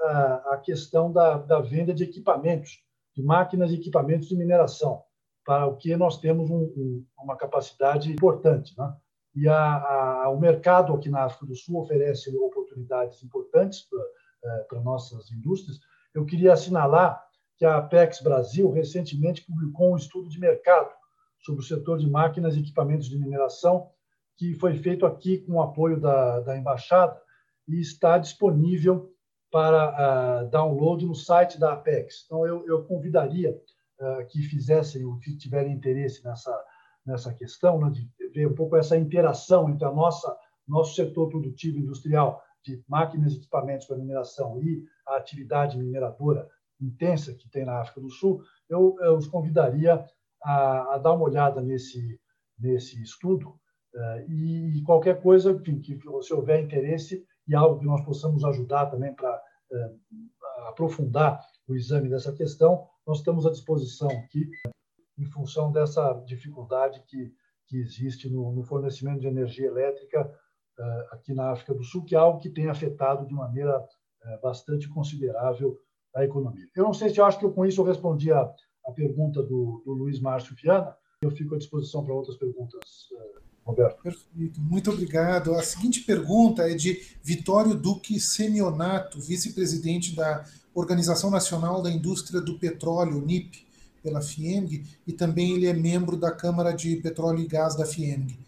a, 0.50 0.60
questão 0.62 1.10
da, 1.10 1.38
da, 1.38 1.60
venda 1.60 1.94
de 1.94 2.04
equipamentos, 2.04 2.82
de 3.16 3.22
máquinas 3.22 3.70
e 3.70 3.76
equipamentos 3.76 4.28
de 4.28 4.36
mineração, 4.36 5.02
para 5.46 5.66
o 5.66 5.76
que 5.76 5.96
nós 5.96 6.20
temos 6.20 6.50
um, 6.50 6.64
um, 6.64 7.06
uma 7.22 7.36
capacidade 7.36 8.12
importante. 8.12 8.76
Né? 8.76 8.94
E 9.34 9.48
a, 9.48 10.24
a, 10.24 10.28
o 10.30 10.38
mercado 10.38 10.92
aqui 10.92 11.08
na 11.08 11.24
África 11.24 11.46
do 11.46 11.54
Sul 11.54 11.80
oferece 11.80 12.36
oportunidades 12.36 13.22
importantes 13.22 13.86
para 14.68 14.80
nossas 14.80 15.30
indústrias. 15.30 15.78
Eu 16.14 16.24
queria 16.24 16.52
assinalar 16.52 17.22
que 17.56 17.64
a 17.64 17.78
Apex 17.78 18.20
Brasil 18.20 18.70
recentemente 18.70 19.44
publicou 19.44 19.92
um 19.92 19.96
estudo 19.96 20.28
de 20.28 20.38
mercado 20.38 20.90
sobre 21.40 21.60
o 21.60 21.64
setor 21.64 21.98
de 21.98 22.08
máquinas 22.08 22.56
e 22.56 22.60
equipamentos 22.60 23.08
de 23.08 23.18
mineração, 23.18 23.90
que 24.36 24.54
foi 24.54 24.74
feito 24.74 25.04
aqui 25.04 25.38
com 25.38 25.54
o 25.54 25.62
apoio 25.62 26.00
da, 26.00 26.40
da 26.40 26.56
Embaixada 26.56 27.20
e 27.66 27.80
está 27.80 28.18
disponível 28.18 29.12
para 29.50 30.44
uh, 30.44 30.50
download 30.50 31.04
no 31.04 31.14
site 31.14 31.58
da 31.58 31.72
Apex. 31.72 32.24
Então, 32.26 32.46
eu, 32.46 32.66
eu 32.66 32.84
convidaria 32.84 33.50
uh, 33.52 34.26
que 34.28 34.42
fizessem, 34.42 35.04
ou 35.04 35.18
que 35.18 35.36
tiverem 35.36 35.72
interesse 35.72 36.24
nessa, 36.24 36.64
nessa 37.04 37.32
questão, 37.34 37.80
né, 37.80 37.90
de 37.90 38.08
ver 38.32 38.46
um 38.46 38.54
pouco 38.54 38.76
essa 38.76 38.96
interação 38.96 39.68
entre 39.68 39.86
a 39.86 39.92
nossa 39.92 40.36
nosso 40.68 40.94
setor 40.94 41.30
produtivo 41.30 41.78
industrial 41.78 42.42
de 42.62 42.84
máquinas 42.86 43.32
e 43.32 43.36
equipamentos 43.38 43.86
para 43.86 43.96
mineração 43.96 44.60
e 44.62 44.84
a 45.08 45.16
atividade 45.16 45.78
mineradora 45.78 46.48
intensa 46.80 47.34
que 47.34 47.48
tem 47.48 47.64
na 47.64 47.80
África 47.80 48.00
do 48.00 48.10
Sul, 48.10 48.42
eu, 48.68 48.96
eu 49.00 49.16
os 49.16 49.26
convidaria 49.26 50.04
a, 50.42 50.94
a 50.94 50.98
dar 50.98 51.12
uma 51.12 51.24
olhada 51.24 51.60
nesse, 51.60 52.20
nesse 52.58 53.02
estudo 53.02 53.48
uh, 53.94 54.30
e 54.30 54.82
qualquer 54.84 55.20
coisa 55.20 55.50
enfim, 55.50 55.80
que 55.80 55.98
se 56.22 56.32
houver 56.32 56.62
interesse, 56.62 57.26
e 57.48 57.54
algo 57.54 57.80
que 57.80 57.86
nós 57.86 58.04
possamos 58.04 58.44
ajudar 58.44 58.86
também 58.86 59.14
para 59.14 59.42
é, 59.72 59.90
aprofundar 60.68 61.40
o 61.66 61.74
exame 61.74 62.08
dessa 62.08 62.32
questão, 62.32 62.86
nós 63.06 63.18
estamos 63.18 63.46
à 63.46 63.50
disposição 63.50 64.10
aqui, 64.10 64.48
em 65.18 65.24
função 65.24 65.72
dessa 65.72 66.12
dificuldade 66.26 67.02
que, 67.06 67.32
que 67.66 67.78
existe 67.78 68.28
no, 68.28 68.52
no 68.52 68.62
fornecimento 68.62 69.20
de 69.20 69.26
energia 69.26 69.66
elétrica 69.66 70.30
é, 70.78 71.06
aqui 71.10 71.32
na 71.32 71.50
África 71.50 71.74
do 71.74 71.82
Sul, 71.82 72.04
que 72.04 72.14
é 72.14 72.18
algo 72.18 72.38
que 72.38 72.50
tem 72.50 72.68
afetado 72.68 73.26
de 73.26 73.34
maneira 73.34 73.82
bastante 74.42 74.88
considerável 74.88 75.78
a 76.14 76.24
economia. 76.24 76.66
Eu 76.74 76.84
não 76.84 76.94
sei 76.94 77.10
se 77.10 77.18
eu 77.18 77.24
acho 77.24 77.38
que 77.38 77.44
eu, 77.44 77.52
com 77.52 77.64
isso 77.64 77.80
eu 77.80 77.84
respondi 77.84 78.32
a, 78.32 78.40
a 78.86 78.92
pergunta 78.92 79.42
do, 79.42 79.82
do 79.84 79.92
Luiz 79.92 80.20
Márcio 80.20 80.54
Viana, 80.54 80.96
eu 81.22 81.30
fico 81.30 81.54
à 81.54 81.58
disposição 81.58 82.04
para 82.04 82.14
outras 82.14 82.36
perguntas 82.36 83.08
Roberto. 83.68 84.02
Perfeito, 84.02 84.60
muito 84.62 84.90
obrigado. 84.90 85.52
A 85.54 85.62
seguinte 85.62 86.00
pergunta 86.00 86.62
é 86.62 86.74
de 86.74 87.02
Vitório 87.22 87.74
Duque 87.74 88.18
Semionato, 88.18 89.20
vice-presidente 89.20 90.16
da 90.16 90.42
Organização 90.74 91.30
Nacional 91.30 91.82
da 91.82 91.90
Indústria 91.90 92.40
do 92.40 92.58
Petróleo, 92.58 93.20
NIP, 93.20 93.66
pela 94.02 94.22
FIEMG, 94.22 94.84
e 95.06 95.12
também 95.12 95.52
ele 95.52 95.66
é 95.66 95.74
membro 95.74 96.16
da 96.16 96.30
Câmara 96.30 96.72
de 96.72 96.96
Petróleo 96.96 97.40
e 97.40 97.46
Gás 97.46 97.76
da 97.76 97.84
FIEMG. 97.84 98.38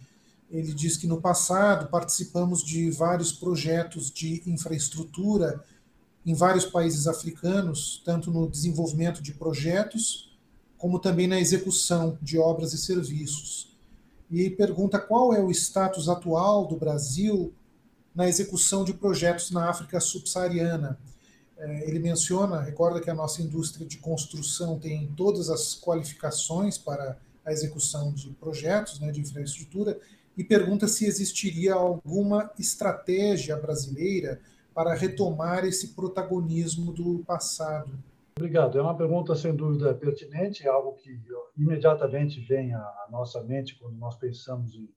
Ele 0.50 0.75
diz 0.75 0.97
que 0.97 1.07
no 1.07 1.21
passado 1.21 1.88
participamos 1.88 2.62
de 2.62 2.90
vários 2.90 3.33
projetos 3.33 4.11
de 4.11 4.42
infraestrutura 4.47 5.64
em 6.26 6.35
vários 6.35 6.66
países 6.66 7.07
africanos, 7.07 8.02
tanto 8.04 8.30
no 8.30 8.49
desenvolvimento 8.49 9.23
de 9.23 9.33
projetos, 9.33 10.37
como 10.76 10.99
também 10.99 11.26
na 11.26 11.40
execução 11.40 12.19
de 12.21 12.38
obras 12.38 12.73
e 12.73 12.78
serviços 12.78 13.71
e 14.30 14.49
pergunta 14.49 14.99
qual 14.99 15.35
é 15.35 15.40
o 15.40 15.50
status 15.50 16.09
atual 16.09 16.66
do 16.66 16.76
Brasil 16.76 17.52
na 18.14 18.28
execução 18.28 18.85
de 18.85 18.95
projetos 18.95 19.50
na 19.50 19.69
África 19.69 19.99
subsaariana. 19.99 20.99
É, 21.59 21.88
ele 21.88 21.99
menciona, 21.99 22.61
recorda 22.61 23.00
que 23.00 23.11
a 23.11 23.14
nossa 23.14 23.42
indústria 23.42 23.87
de 23.87 23.99
construção 23.99 24.78
tem 24.78 25.12
todas 25.16 25.50
as 25.50 25.75
qualificações 25.75 26.78
para 26.78 27.19
a 27.45 27.52
execução 27.52 28.12
de 28.12 28.30
projetos 28.30 29.00
né, 29.00 29.11
de 29.11 29.21
infraestrutura 29.21 29.99
e 30.37 30.44
pergunta 30.44 30.88
se 30.88 31.06
existiria 31.06 31.75
alguma 31.75 32.50
estratégia 32.58 33.56
brasileira 33.56 34.40
para 34.75 34.94
retomar 34.94 35.64
esse 35.64 35.94
protagonismo 35.94 36.92
do 36.92 37.18
passado. 37.25 37.92
Obrigado. 38.38 38.78
É 38.78 38.82
uma 38.82 38.96
pergunta 38.96 39.34
sem 39.34 39.54
dúvida 39.54 39.92
pertinente, 39.92 40.66
é 40.66 40.70
algo 40.70 40.94
que 40.94 41.20
imediatamente 41.56 42.40
vem 42.40 42.72
à 42.72 43.06
nossa 43.10 43.42
mente 43.42 43.78
quando 43.78 43.96
nós 43.99 44.16
pensamos 44.16 44.75
em, 44.75 44.88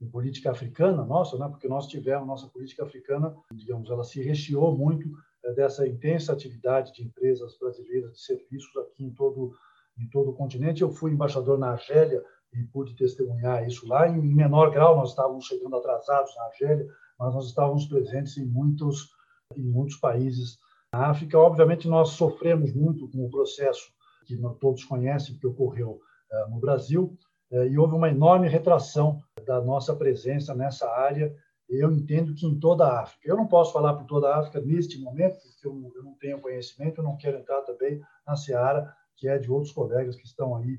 em 0.00 0.06
política 0.06 0.50
africana 0.50 1.02
nossa, 1.04 1.38
né? 1.38 1.48
Porque 1.48 1.68
nós 1.68 1.86
tivemos 1.86 2.26
nossa 2.26 2.46
política 2.48 2.84
africana, 2.84 3.34
digamos, 3.54 3.88
ela 3.88 4.04
se 4.04 4.22
recheou 4.22 4.76
muito 4.76 5.08
é, 5.42 5.52
dessa 5.54 5.88
intensa 5.88 6.32
atividade 6.32 6.92
de 6.92 7.02
empresas 7.02 7.56
brasileiras 7.58 8.12
de 8.12 8.20
serviços 8.20 8.76
aqui 8.76 9.04
em 9.04 9.10
todo 9.10 9.54
em 9.98 10.06
todo 10.08 10.30
o 10.30 10.34
continente. 10.34 10.82
Eu 10.82 10.90
fui 10.90 11.12
embaixador 11.12 11.58
na 11.58 11.70
Argélia 11.72 12.22
e 12.52 12.62
pude 12.64 12.94
testemunhar 12.96 13.66
isso 13.66 13.86
lá. 13.86 14.08
Em 14.08 14.20
menor 14.20 14.70
grau, 14.70 14.96
nós 14.96 15.10
estávamos 15.10 15.46
chegando 15.46 15.76
atrasados 15.76 16.34
na 16.36 16.44
Argélia, 16.44 16.86
mas 17.18 17.34
nós 17.34 17.46
estávamos 17.46 17.86
presentes 17.86 18.36
em 18.36 18.46
muitos 18.46 19.08
em 19.56 19.64
muitos 19.64 19.96
países 19.96 20.58
na 20.92 21.06
África, 21.06 21.38
obviamente, 21.38 21.86
nós 21.86 22.10
sofremos 22.10 22.74
muito 22.74 23.08
com 23.08 23.24
o 23.24 23.30
processo 23.30 23.92
que 24.26 24.36
todos 24.60 24.84
conhecem, 24.84 25.38
que 25.38 25.46
ocorreu 25.46 26.00
uh, 26.32 26.50
no 26.50 26.58
Brasil, 26.58 27.16
e 27.52 27.76
houve 27.76 27.94
uma 27.94 28.08
enorme 28.08 28.48
retração 28.48 29.20
da 29.44 29.60
nossa 29.60 29.94
presença 29.94 30.54
nessa 30.54 30.88
área. 30.88 31.34
Eu 31.68 31.92
entendo 31.92 32.32
que 32.32 32.46
em 32.46 32.58
toda 32.60 32.86
a 32.86 33.02
África. 33.02 33.28
Eu 33.28 33.36
não 33.36 33.46
posso 33.46 33.72
falar 33.72 33.94
por 33.94 34.06
toda 34.06 34.28
a 34.28 34.38
África 34.38 34.60
neste 34.60 35.00
momento, 35.00 35.36
porque 35.42 35.66
eu 35.66 36.02
não 36.04 36.14
tenho 36.14 36.40
conhecimento, 36.40 37.00
eu 37.00 37.04
não 37.04 37.16
quero 37.16 37.38
entrar 37.38 37.60
também 37.62 38.00
na 38.24 38.36
seara 38.36 38.94
que 39.16 39.28
é 39.28 39.36
de 39.36 39.50
outros 39.50 39.72
colegas 39.72 40.14
que 40.14 40.24
estão 40.24 40.54
aí 40.56 40.78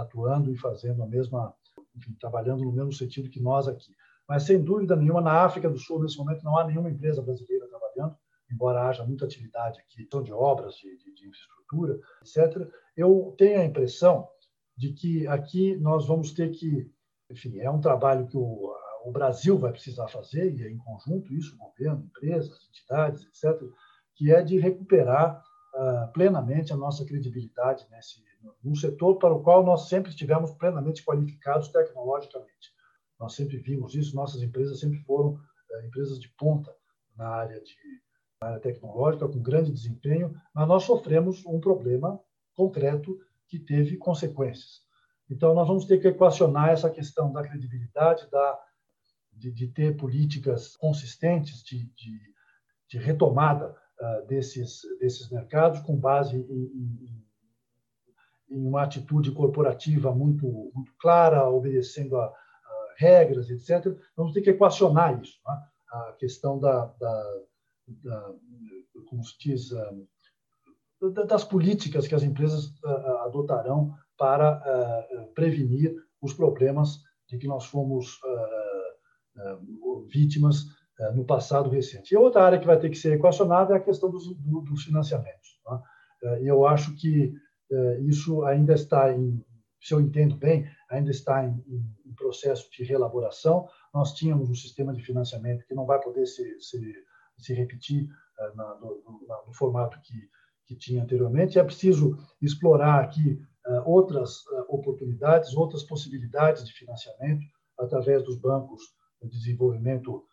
atuando 0.00 0.52
e 0.52 0.56
fazendo 0.56 1.02
a 1.02 1.06
mesma, 1.06 1.54
enfim, 1.96 2.14
trabalhando 2.20 2.64
no 2.64 2.72
mesmo 2.72 2.92
sentido 2.92 3.30
que 3.30 3.40
nós 3.40 3.68
aqui. 3.68 3.94
Mas, 4.28 4.44
sem 4.44 4.62
dúvida 4.62 4.96
nenhuma, 4.96 5.20
na 5.20 5.44
África 5.44 5.68
do 5.68 5.78
Sul, 5.78 6.02
nesse 6.02 6.16
momento, 6.16 6.44
não 6.44 6.56
há 6.56 6.64
nenhuma 6.64 6.90
empresa 6.90 7.20
brasileira 7.20 7.68
trabalhando, 7.68 8.16
embora 8.50 8.88
haja 8.88 9.04
muita 9.04 9.24
atividade 9.24 9.80
aqui, 9.80 10.08
de 10.22 10.32
obras, 10.32 10.74
de, 10.76 10.96
de, 10.96 11.14
de 11.14 11.28
infraestrutura, 11.28 11.98
etc. 12.22 12.70
Eu 12.96 13.34
tenho 13.36 13.60
a 13.60 13.64
impressão 13.64 14.28
de 14.76 14.92
que 14.92 15.26
aqui 15.26 15.76
nós 15.76 16.06
vamos 16.06 16.32
ter 16.32 16.50
que, 16.50 16.90
enfim, 17.30 17.58
é 17.60 17.70
um 17.70 17.80
trabalho 17.80 18.26
que 18.26 18.36
o, 18.36 18.74
o 19.04 19.12
Brasil 19.12 19.58
vai 19.58 19.70
precisar 19.70 20.08
fazer, 20.08 20.54
e 20.54 20.62
é 20.62 20.70
em 20.70 20.78
conjunto 20.78 21.32
isso, 21.34 21.56
governo, 21.58 22.04
empresas, 22.04 22.68
entidades, 22.68 23.22
etc., 23.24 23.60
que 24.14 24.32
é 24.32 24.42
de 24.42 24.58
recuperar 24.58 25.42
uh, 25.74 26.12
plenamente 26.12 26.72
a 26.72 26.76
nossa 26.76 27.04
credibilidade 27.04 27.86
nesse 27.90 28.22
num 28.62 28.74
setor 28.74 29.16
para 29.16 29.34
o 29.34 29.42
qual 29.42 29.64
nós 29.64 29.88
sempre 29.88 30.10
estivemos 30.10 30.52
plenamente 30.52 31.04
qualificados 31.04 31.68
tecnologicamente. 31.68 32.72
Nós 33.18 33.34
sempre 33.34 33.58
vimos 33.58 33.94
isso, 33.94 34.14
nossas 34.14 34.42
empresas 34.42 34.80
sempre 34.80 34.98
foram 35.00 35.34
uh, 35.34 35.86
empresas 35.86 36.18
de 36.18 36.28
ponta 36.36 36.74
na 37.16 37.28
área 37.28 37.60
de 37.60 37.74
na 38.40 38.48
área 38.48 38.60
tecnológica 38.60 39.26
com 39.26 39.40
grande 39.40 39.72
desempenho, 39.72 40.34
mas 40.54 40.68
nós 40.68 40.84
sofremos 40.84 41.44
um 41.46 41.58
problema 41.58 42.20
concreto 42.54 43.18
que 43.48 43.58
teve 43.58 43.96
consequências. 43.96 44.82
Então, 45.30 45.54
nós 45.54 45.66
vamos 45.66 45.86
ter 45.86 45.98
que 45.98 46.08
equacionar 46.08 46.70
essa 46.70 46.90
questão 46.90 47.32
da 47.32 47.42
credibilidade, 47.42 48.28
da, 48.30 48.60
de, 49.32 49.50
de 49.50 49.68
ter 49.68 49.96
políticas 49.96 50.76
consistentes 50.76 51.62
de, 51.62 51.84
de, 51.94 52.20
de 52.88 52.98
retomada 52.98 53.74
uh, 54.00 54.26
desses, 54.26 54.82
desses 55.00 55.30
mercados 55.30 55.80
com 55.80 55.96
base 55.96 56.36
em, 56.36 56.42
em, 56.42 57.23
em, 58.54 58.66
uma 58.66 58.82
atitude 58.82 59.32
corporativa 59.32 60.12
muito, 60.12 60.46
muito 60.74 60.92
clara, 60.98 61.48
obedecendo 61.48 62.16
a, 62.16 62.26
a 62.26 62.34
regras, 62.96 63.50
etc. 63.50 63.96
Vamos 64.16 64.32
ter 64.32 64.42
que 64.42 64.50
equacionar 64.50 65.20
isso. 65.20 65.38
Né? 65.46 65.62
A 65.92 66.12
questão 66.18 66.58
da, 66.58 66.86
da, 66.98 67.40
da 68.02 68.34
como 69.06 69.24
se 69.24 69.38
diz, 69.38 69.70
uh, 69.72 70.06
das 71.26 71.44
políticas 71.44 72.06
que 72.06 72.14
as 72.14 72.22
empresas 72.22 72.72
ah, 72.84 72.90
ah, 72.90 73.24
adotarão 73.26 73.94
para 74.16 74.50
ah, 74.50 75.28
prevenir 75.34 75.94
os 76.22 76.32
problemas 76.32 77.00
de 77.28 77.36
que 77.36 77.46
nós 77.46 77.66
fomos 77.66 78.18
vítimas 80.08 80.64
no 81.14 81.24
passado 81.24 81.68
recente. 81.68 82.14
E 82.14 82.16
outra 82.16 82.44
área 82.44 82.58
que 82.58 82.66
vai 82.66 82.78
ter 82.78 82.88
que 82.88 82.96
ser 82.96 83.14
equacionada 83.14 83.74
é 83.74 83.76
a 83.76 83.80
questão 83.80 84.10
dos, 84.10 84.24
dos 84.36 84.84
financiamentos. 84.84 85.60
Tá? 85.64 85.82
E 86.40 86.46
eu 86.46 86.66
acho 86.66 86.94
que 86.96 87.34
isso 88.02 88.44
ainda 88.44 88.74
está 88.74 89.12
em, 89.12 89.44
se 89.80 89.94
eu 89.94 90.00
entendo 90.00 90.36
bem, 90.36 90.66
ainda 90.90 91.10
está 91.10 91.44
em, 91.44 91.64
em 92.06 92.14
processo 92.14 92.70
de 92.70 92.84
reelaboração. 92.84 93.68
Nós 93.92 94.12
tínhamos 94.14 94.48
um 94.48 94.54
sistema 94.54 94.92
de 94.92 95.02
financiamento 95.02 95.66
que 95.66 95.74
não 95.74 95.86
vai 95.86 96.00
poder 96.00 96.26
se, 96.26 96.60
se, 96.60 96.94
se 97.38 97.54
repetir 97.54 98.08
na, 98.54 98.74
no, 98.76 99.02
no, 99.02 99.46
no 99.46 99.52
formato 99.52 99.98
que 100.02 100.28
que 100.66 100.74
tinha 100.74 101.02
anteriormente. 101.02 101.58
É 101.58 101.64
preciso 101.64 102.16
explorar 102.40 103.02
aqui 103.02 103.38
uh, 103.66 103.82
outras 103.90 104.44
oportunidades, 104.68 105.54
outras 105.54 105.82
possibilidades 105.82 106.64
de 106.64 106.72
financiamento 106.72 107.44
através 107.78 108.22
dos 108.22 108.36
bancos 108.36 108.82
de 109.22 109.28
desenvolvimento 109.28 110.24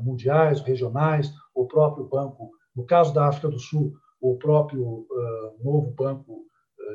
mundiais, 0.00 0.60
regionais, 0.60 1.32
o 1.54 1.66
próprio 1.66 2.06
banco, 2.06 2.50
no 2.76 2.84
caso 2.84 3.14
da 3.14 3.26
África 3.26 3.48
do 3.48 3.58
Sul, 3.58 3.94
o 4.20 4.36
próprio 4.36 5.06
novo 5.62 5.90
banco 5.92 6.44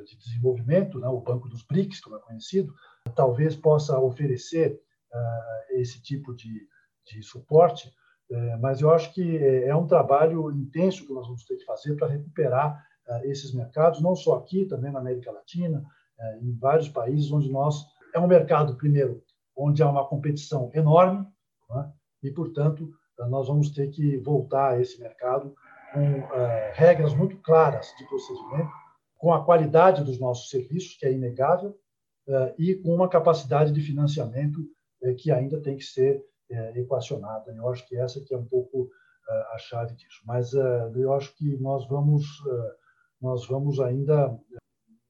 de 0.03 0.17
desenvolvimento, 0.17 0.99
né, 0.99 1.08
o 1.08 1.21
Banco 1.21 1.47
dos 1.47 1.63
BRICS, 1.63 1.99
como 2.01 2.17
é 2.17 2.19
conhecido, 2.19 2.73
talvez 3.15 3.55
possa 3.55 3.99
oferecer 3.99 4.79
esse 5.71 6.01
tipo 6.01 6.36
de, 6.36 6.67
de 7.05 7.23
suporte 7.23 7.89
é, 8.31 8.58
mas 8.58 8.81
eu 8.81 8.91
acho 8.91 9.13
que 9.13 9.38
é, 9.38 9.67
é 9.67 9.75
um 9.75 9.86
trabalho 9.86 10.51
intenso 10.51 11.05
que 11.05 11.13
nós 11.13 11.27
vamos 11.27 11.45
ter 11.45 11.58
que 11.58 11.65
fazer 11.65 11.95
para 11.95 12.08
recuperar 12.08 12.84
é, 13.08 13.27
esses 13.29 13.53
mercados, 13.53 14.01
não 14.01 14.15
só 14.15 14.38
aqui, 14.38 14.65
também 14.65 14.91
na 14.91 14.99
América 14.99 15.31
Latina, 15.31 15.84
em 16.41 16.58
vários 16.58 16.88
países 16.88 17.29
onde 17.29 17.51
nós 17.51 17.86
é 18.13 18.19
um 18.19 18.27
mercado 18.27 18.77
primeiro 18.77 19.21
onde 19.53 19.84
há 19.84 19.89
uma 19.89 20.08
competição 20.08 20.71
enorme 20.73 21.27
né? 21.69 21.91
e 22.23 22.31
portanto 22.31 22.89
nós 23.29 23.49
vamos 23.49 23.71
ter 23.71 23.89
que 23.89 24.15
voltar 24.19 24.69
a 24.69 24.79
esse 24.79 24.97
mercado 24.97 25.53
com 25.93 26.23
regras 26.71 27.13
muito 27.13 27.36
claras 27.41 27.93
de 27.97 28.08
procedimento, 28.08 28.71
com 29.17 29.34
a 29.34 29.43
qualidade 29.43 30.04
dos 30.04 30.19
nossos 30.19 30.49
serviços 30.49 30.95
que 30.97 31.06
é 31.06 31.12
inegável 31.12 31.78
e 32.58 32.75
com 32.75 32.93
uma 32.93 33.10
capacidade 33.10 33.71
de 33.71 33.82
financiamento 33.82 34.60
que 35.19 35.32
ainda 35.32 35.62
tem 35.62 35.78
que 35.78 35.84
ser 35.84 36.23
é, 36.49 36.80
equacionada. 36.80 37.54
Eu 37.56 37.69
acho 37.69 37.88
que 37.88 37.95
essa 37.95 38.23
é 38.32 38.38
um 38.38 38.45
pouco 38.45 38.89
a 39.54 39.58
chave 39.58 39.95
disso. 39.95 40.21
Mas 40.25 40.54
eu 40.54 41.13
acho 41.13 41.36
que 41.36 41.58
nós 41.58 41.88
vamos 41.88 42.25
nós 43.21 43.47
vamos 43.47 43.80
ainda 43.80 44.38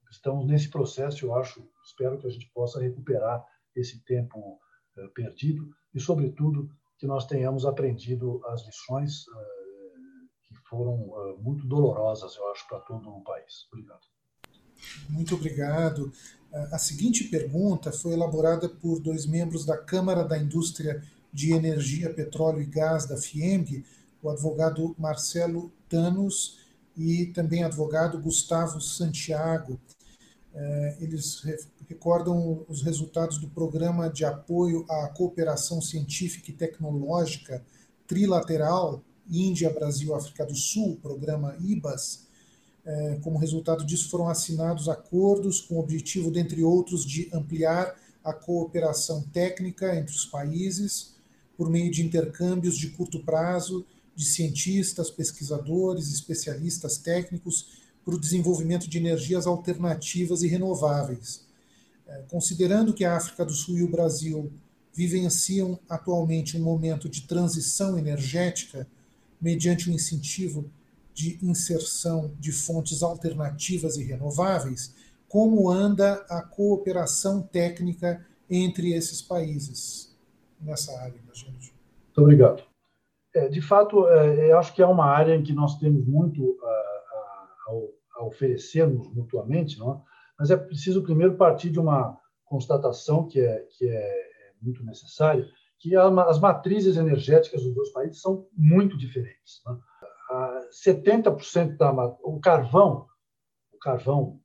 estamos 0.09 0.45
nesse 0.45 0.69
processo. 0.69 1.25
Eu 1.25 1.35
acho, 1.35 1.67
espero 1.85 2.17
que 2.17 2.27
a 2.27 2.29
gente 2.29 2.49
possa 2.53 2.79
recuperar 2.79 3.45
esse 3.75 4.03
tempo 4.03 4.59
perdido 5.13 5.69
e, 5.93 5.99
sobretudo, 5.99 6.69
que 6.97 7.05
nós 7.05 7.25
tenhamos 7.25 7.65
aprendido 7.65 8.41
as 8.45 8.65
lições 8.65 9.25
foram 10.75 11.38
muito 11.41 11.65
dolorosas, 11.65 12.35
eu 12.35 12.51
acho, 12.51 12.67
para 12.67 12.79
todo 12.79 13.09
o 13.09 13.21
país. 13.21 13.67
Obrigado. 13.71 14.01
Muito 15.09 15.35
obrigado. 15.35 16.11
A 16.71 16.77
seguinte 16.77 17.25
pergunta 17.25 17.91
foi 17.91 18.13
elaborada 18.13 18.69
por 18.69 18.99
dois 18.99 19.25
membros 19.25 19.65
da 19.65 19.77
Câmara 19.77 20.23
da 20.23 20.38
Indústria 20.38 21.01
de 21.31 21.51
Energia, 21.51 22.13
Petróleo 22.13 22.61
e 22.61 22.65
Gás 22.65 23.05
da 23.05 23.17
FIEMG, 23.17 23.83
o 24.21 24.29
advogado 24.29 24.95
Marcelo 24.97 25.71
Tanos 25.89 26.59
e 26.95 27.27
também 27.27 27.63
advogado 27.63 28.19
Gustavo 28.19 28.79
Santiago. 28.79 29.79
É, 30.53 30.97
eles 31.01 31.41
recordam 31.89 32.65
os 32.69 32.81
resultados 32.81 33.38
do 33.38 33.49
Programa 33.49 34.09
de 34.09 34.23
Apoio 34.23 34.85
à 34.89 35.09
Cooperação 35.09 35.81
Científica 35.81 36.51
e 36.51 36.53
Tecnológica 36.53 37.63
Trilateral 38.07 39.03
Índia, 39.29 39.69
Brasil, 39.69 40.13
África 40.13 40.45
do 40.45 40.55
Sul, 40.55 40.97
programa 41.01 41.55
IBAS. 41.59 42.25
É, 42.85 43.19
como 43.21 43.39
resultado 43.39 43.85
disso, 43.85 44.09
foram 44.09 44.29
assinados 44.29 44.88
acordos 44.88 45.61
com 45.61 45.75
o 45.75 45.79
objetivo, 45.79 46.29
dentre 46.29 46.63
outros, 46.63 47.03
de 47.03 47.29
ampliar 47.33 47.95
a 48.23 48.33
cooperação 48.33 49.23
técnica 49.33 49.95
entre 49.95 50.15
os 50.15 50.25
países, 50.25 51.15
por 51.57 51.69
meio 51.69 51.91
de 51.91 52.03
intercâmbios 52.03 52.77
de 52.77 52.89
curto 52.89 53.19
prazo 53.19 53.85
de 54.15 54.25
cientistas, 54.25 55.11
pesquisadores, 55.11 56.11
especialistas 56.11 56.97
técnicos 56.97 57.83
para 58.03 58.15
o 58.15 58.19
desenvolvimento 58.19 58.88
de 58.88 58.97
energias 58.97 59.45
alternativas 59.45 60.41
e 60.41 60.47
renováveis. 60.47 61.43
É, 62.07 62.23
considerando 62.29 62.93
que 62.93 63.03
a 63.03 63.17
África 63.17 63.43
do 63.43 63.53
Sul 63.53 63.77
e 63.77 63.83
o 63.83 63.89
Brasil 63.89 64.51
vivenciam 64.93 65.77
atualmente 65.89 66.55
um 66.57 66.63
momento 66.63 67.09
de 67.09 67.23
transição 67.23 67.97
energética, 67.97 68.88
mediante 69.41 69.89
o 69.89 69.93
incentivo 69.93 70.69
de 71.13 71.39
inserção 71.41 72.33
de 72.39 72.51
fontes 72.51 73.01
alternativas 73.01 73.97
e 73.97 74.03
renováveis, 74.03 74.93
como 75.27 75.69
anda 75.69 76.25
a 76.29 76.41
cooperação 76.41 77.41
técnica 77.41 78.25
entre 78.49 78.93
esses 78.93 79.21
países? 79.21 80.15
nessa 80.65 80.97
área, 80.99 81.17
imagino. 81.17 81.51
Muito 81.51 82.21
obrigado. 82.21 82.63
É, 83.33 83.47
de 83.47 83.61
fato, 83.61 84.07
é, 84.07 84.51
eu 84.51 84.57
acho 84.57 84.73
que 84.73 84.81
é 84.81 84.87
uma 84.87 85.05
área 85.05 85.35
em 85.35 85.43
que 85.43 85.53
nós 85.53 85.77
temos 85.77 86.05
muito 86.05 86.57
a, 86.63 86.67
a, 86.67 87.81
a 88.17 88.25
oferecermos 88.25 89.13
mutuamente, 89.13 89.77
não 89.77 89.93
é? 89.93 90.01
mas 90.39 90.51
é 90.51 90.57
preciso 90.57 91.03
primeiro 91.03 91.35
partir 91.35 91.69
de 91.69 91.79
uma 91.79 92.17
constatação 92.45 93.27
que 93.27 93.39
é, 93.39 93.65
que 93.77 93.87
é 93.89 94.25
muito 94.61 94.83
necessária, 94.85 95.47
que 95.79 95.95
as 95.95 96.39
matrizes 96.39 96.97
energéticas 96.97 97.63
dos 97.63 97.73
dois 97.73 97.91
países 97.91 98.21
são 98.21 98.47
muito 98.55 98.97
diferentes. 98.97 99.61
Né? 99.65 99.77
70% 100.71 101.77
da 101.77 101.91
o 102.23 102.39
carvão, 102.39 103.07
o 103.71 103.77
carvão, 103.77 104.39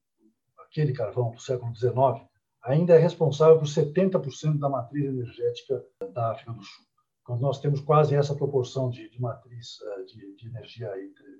aquele 0.59 0.93
carvão 0.93 1.31
do 1.31 1.41
século 1.41 1.75
XIX, 1.75 2.29
ainda 2.63 2.95
é 2.95 2.99
responsável 2.99 3.59
por 3.59 3.67
70% 3.67 4.59
da 4.59 4.69
matriz 4.69 5.07
energética 5.07 5.83
da 6.13 6.33
África 6.33 6.53
do 6.53 6.63
Sul. 6.63 6.85
Quando 7.25 7.41
nós 7.41 7.61
temos 7.61 7.81
quase 7.81 8.15
essa 8.15 8.35
proporção 8.35 8.91
de, 8.91 9.09
de 9.09 9.21
matriz 9.21 9.79
eh, 9.83 10.03
de, 10.05 10.37
de, 10.37 10.49
energia 10.49 10.91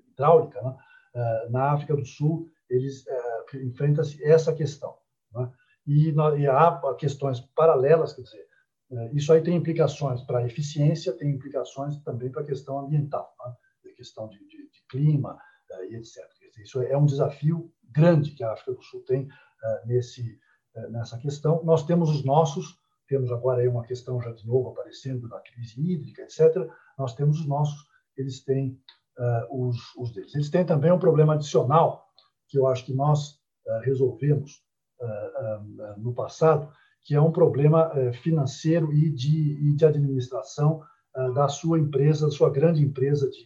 hidráulica, 0.09 0.61
né? 0.61 0.75
Eh, 1.13 1.47
na 1.49 1.73
África 1.73 1.95
do 1.95 2.05
Sul, 2.05 2.49
eles 2.69 3.05
eh, 3.05 3.57
enfrentam 3.63 4.03
essa 4.23 4.53
questão. 4.53 4.95
Né? 5.33 5.51
e, 5.85 6.13
e 6.39 6.47
há 6.47 6.95
questões 6.97 7.39
paralelas, 7.39 8.13
quer 8.13 8.21
dizer, 8.21 8.37
é, 8.37 8.50
isso 9.13 9.31
aí 9.31 9.41
tem 9.41 9.55
implicações 9.55 10.21
para 10.21 10.39
a 10.39 10.45
eficiência, 10.45 11.13
tem 11.13 11.31
implicações 11.31 11.97
também 12.03 12.29
para 12.29 12.41
a 12.41 12.45
questão 12.45 12.79
ambiental, 12.79 13.33
né? 13.45 13.53
a 13.91 13.95
questão 13.95 14.27
de, 14.27 14.37
de, 14.39 14.69
de 14.69 14.83
clima 14.89 15.33
uh, 15.33 15.83
e 15.85 15.95
etc. 15.95 16.17
Isso 16.61 16.81
é 16.81 16.97
um 16.97 17.05
desafio 17.05 17.71
grande 17.89 18.31
que 18.31 18.43
a 18.43 18.51
África 18.51 18.73
do 18.73 18.81
Sul 18.83 19.03
tem 19.05 19.23
uh, 19.23 19.87
nesse, 19.87 20.37
uh, 20.75 20.89
nessa 20.91 21.17
questão. 21.17 21.63
Nós 21.63 21.85
temos 21.85 22.09
os 22.09 22.25
nossos, 22.25 22.77
temos 23.07 23.31
agora 23.31 23.61
aí 23.61 23.67
uma 23.67 23.83
questão 23.83 24.21
já 24.21 24.31
de 24.31 24.45
novo 24.45 24.69
aparecendo 24.69 25.27
na 25.27 25.39
crise 25.39 25.79
hídrica, 25.79 26.23
etc. 26.23 26.69
Nós 26.97 27.15
temos 27.15 27.39
os 27.39 27.47
nossos, 27.47 27.85
eles 28.17 28.43
têm 28.43 28.79
os, 29.51 29.77
os 29.97 30.11
deles. 30.13 30.33
Eles 30.33 30.49
têm 30.49 30.65
também 30.65 30.91
um 30.91 30.97
problema 30.97 31.33
adicional 31.33 32.07
que 32.47 32.57
eu 32.57 32.65
acho 32.65 32.85
que 32.85 32.93
nós 32.93 33.39
resolvemos 33.83 34.63
no 35.97 36.13
passado, 36.13 36.71
que 37.03 37.15
é 37.15 37.21
um 37.21 37.31
problema 37.31 37.91
eh, 37.95 38.13
financeiro 38.13 38.93
e 38.93 39.09
de, 39.09 39.69
e 39.69 39.75
de 39.75 39.85
administração 39.85 40.81
eh, 41.15 41.31
da 41.31 41.47
sua 41.47 41.79
empresa, 41.79 42.27
da 42.27 42.31
sua 42.31 42.49
grande 42.49 42.83
empresa 42.83 43.29
de, 43.29 43.45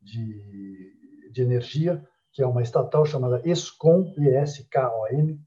de, 0.00 1.30
de 1.32 1.42
energia, 1.42 2.04
que 2.32 2.42
é 2.42 2.46
uma 2.46 2.62
estatal 2.62 3.04
chamada 3.04 3.42
ESCOM, 3.44 4.14
E-S-K-O-M, 4.16 5.38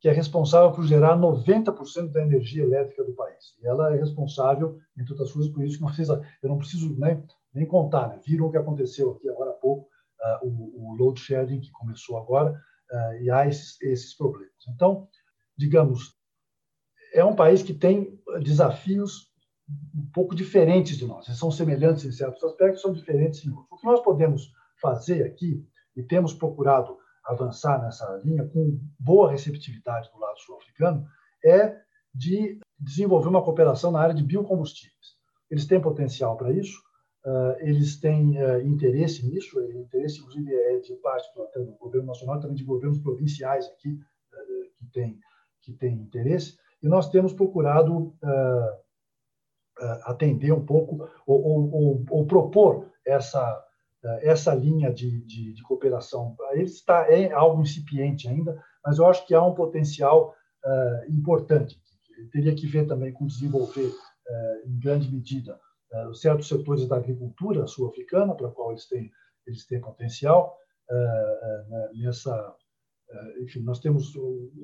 que 0.00 0.08
é 0.08 0.12
responsável 0.12 0.72
por 0.72 0.84
gerar 0.84 1.16
90% 1.16 2.12
da 2.12 2.22
energia 2.22 2.62
elétrica 2.62 3.04
do 3.04 3.14
país. 3.14 3.56
E 3.60 3.66
ela 3.66 3.94
é 3.94 3.98
responsável, 3.98 4.78
entre 4.96 5.12
outras 5.12 5.32
coisas, 5.32 5.50
por 5.52 5.64
isso 5.64 5.76
que 5.76 5.82
não 5.82 5.88
precisa, 5.88 6.22
eu 6.42 6.48
não 6.48 6.58
preciso 6.58 6.94
nem, 6.98 7.24
nem 7.52 7.66
contar. 7.66 8.08
Né? 8.08 8.20
Viram 8.24 8.46
o 8.46 8.50
que 8.50 8.58
aconteceu 8.58 9.12
aqui 9.12 9.28
agora 9.28 9.50
há 9.50 9.54
pouco, 9.54 9.88
uh, 10.42 10.46
o, 10.46 10.92
o 10.92 10.94
load 10.94 11.18
shedding 11.18 11.60
que 11.60 11.70
começou 11.72 12.16
agora, 12.16 12.52
uh, 12.52 13.22
e 13.22 13.30
há 13.30 13.46
esses, 13.46 13.80
esses 13.82 14.14
problemas. 14.16 14.52
Então, 14.68 15.08
digamos, 15.56 16.17
é 17.12 17.24
um 17.24 17.34
país 17.34 17.62
que 17.62 17.74
tem 17.74 18.18
desafios 18.42 19.28
um 19.94 20.06
pouco 20.12 20.34
diferentes 20.34 20.96
de 20.96 21.06
nós. 21.06 21.26
Eles 21.26 21.38
são 21.38 21.50
semelhantes 21.50 22.04
em 22.04 22.12
certos 22.12 22.42
aspectos, 22.42 22.80
são 22.80 22.92
diferentes 22.92 23.44
em 23.44 23.50
outros. 23.50 23.68
O 23.70 23.76
que 23.76 23.86
nós 23.86 24.00
podemos 24.00 24.50
fazer 24.80 25.24
aqui, 25.24 25.62
e 25.96 26.02
temos 26.02 26.32
procurado 26.32 26.96
avançar 27.24 27.82
nessa 27.82 28.06
linha 28.24 28.46
com 28.48 28.80
boa 28.98 29.30
receptividade 29.30 30.10
do 30.10 30.18
lado 30.18 30.38
sul-africano, 30.38 31.06
é 31.44 31.76
de 32.14 32.58
desenvolver 32.78 33.28
uma 33.28 33.44
cooperação 33.44 33.90
na 33.90 34.00
área 34.00 34.14
de 34.14 34.22
biocombustíveis. 34.22 35.18
Eles 35.50 35.66
têm 35.66 35.80
potencial 35.80 36.36
para 36.36 36.52
isso, 36.52 36.80
eles 37.58 38.00
têm 38.00 38.36
interesse 38.64 39.26
nisso, 39.26 39.60
interesse, 39.60 40.20
inclusive, 40.20 40.54
é 40.54 40.78
de 40.78 40.94
parte 40.96 41.28
do, 41.34 41.72
governo 41.78 42.06
nacional, 42.06 42.40
também 42.40 42.56
de 42.56 42.64
governos 42.64 42.98
provinciais 43.00 43.66
aqui 43.66 43.98
que 44.78 44.86
têm 44.92 45.18
que 45.60 45.72
têm 45.74 46.00
interesse 46.00 46.56
e 46.82 46.88
nós 46.88 47.10
temos 47.10 47.32
procurado 47.32 47.96
uh, 47.96 48.72
uh, 49.80 50.00
atender 50.04 50.52
um 50.52 50.64
pouco 50.64 51.08
ou, 51.26 51.42
ou, 51.42 51.72
ou, 51.72 52.04
ou 52.10 52.26
propor 52.26 52.90
essa 53.06 53.64
uh, 54.04 54.18
essa 54.22 54.54
linha 54.54 54.92
de, 54.92 55.24
de, 55.24 55.54
de, 55.54 55.62
cooperação. 55.62 56.36
Ele 56.52 56.64
está 56.64 57.10
é 57.12 57.32
algo 57.32 57.62
incipiente 57.62 58.28
ainda, 58.28 58.62
mas 58.84 58.98
eu 58.98 59.06
acho 59.06 59.26
que 59.26 59.34
há 59.34 59.42
um 59.42 59.54
potencial 59.54 60.34
importante. 61.08 61.80
teria 62.32 62.54
que 62.54 62.66
ver 62.66 62.86
também 62.86 63.12
com 63.12 63.26
desenvolver 63.26 63.90
em 64.66 64.78
grande 64.78 65.10
medida 65.10 65.58
certos 66.14 66.48
setores 66.48 66.86
da 66.86 66.96
agricultura 66.96 67.66
sul-africana 67.66 68.34
para 68.34 68.50
qual 68.50 68.72
eles 68.72 68.86
têm 68.86 69.10
eles 69.46 69.64
têm 69.66 69.80
potencial 69.80 70.58
nessa 71.94 72.34
é, 72.34 72.57
enfim, 73.40 73.60
nós 73.60 73.80
temos 73.80 74.12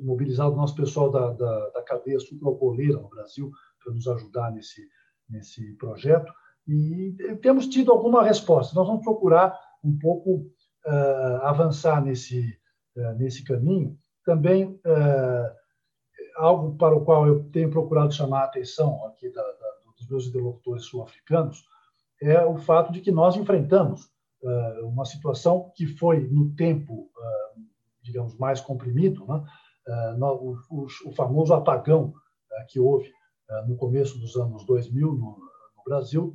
mobilizado 0.02 0.52
o 0.52 0.56
nosso 0.56 0.74
pessoal 0.74 1.10
da, 1.10 1.32
da, 1.32 1.70
da 1.70 1.82
cadeia 1.82 2.20
sucroalcooleira 2.20 3.00
no 3.00 3.08
Brasil 3.08 3.50
para 3.82 3.94
nos 3.94 4.06
ajudar 4.06 4.52
nesse, 4.52 4.82
nesse 5.28 5.72
projeto 5.74 6.32
e 6.66 7.14
temos 7.42 7.66
tido 7.66 7.92
alguma 7.92 8.22
resposta. 8.22 8.74
Nós 8.74 8.86
vamos 8.86 9.02
procurar 9.02 9.58
um 9.82 9.98
pouco 9.98 10.50
uh, 10.86 11.42
avançar 11.42 12.02
nesse, 12.02 12.58
uh, 12.96 13.12
nesse 13.18 13.44
caminho. 13.44 13.98
Também, 14.24 14.80
uh, 14.86 15.50
algo 16.36 16.76
para 16.76 16.96
o 16.96 17.04
qual 17.04 17.26
eu 17.26 17.44
tenho 17.50 17.70
procurado 17.70 18.14
chamar 18.14 18.40
a 18.40 18.44
atenção 18.44 19.04
aqui 19.06 19.30
da, 19.30 19.42
da, 19.42 19.92
dos 19.98 20.08
meus 20.08 20.26
interlocutores 20.26 20.84
sul-africanos 20.84 21.64
é 22.22 22.44
o 22.44 22.56
fato 22.56 22.92
de 22.92 23.00
que 23.00 23.12
nós 23.12 23.36
enfrentamos 23.36 24.12
uma 24.82 25.06
situação 25.06 25.72
que 25.74 25.86
foi, 25.86 26.28
no 26.28 26.54
tempo 26.54 27.10
digamos, 28.04 28.36
mais 28.36 28.60
comprimido, 28.60 29.26
né? 29.26 29.42
Eh, 29.86 30.16
o, 30.20 30.56
o, 30.70 30.86
o, 31.06 31.12
famoso 31.12 31.52
apagão 31.52 32.14
eh, 32.52 32.64
que 32.68 32.80
houve 32.80 33.10
eh, 33.50 33.64
no 33.66 33.76
começo 33.76 34.18
dos 34.18 34.36
anos 34.36 34.64
2000 34.64 35.08
no, 35.08 35.16
no 35.16 35.84
Brasil, 35.84 36.34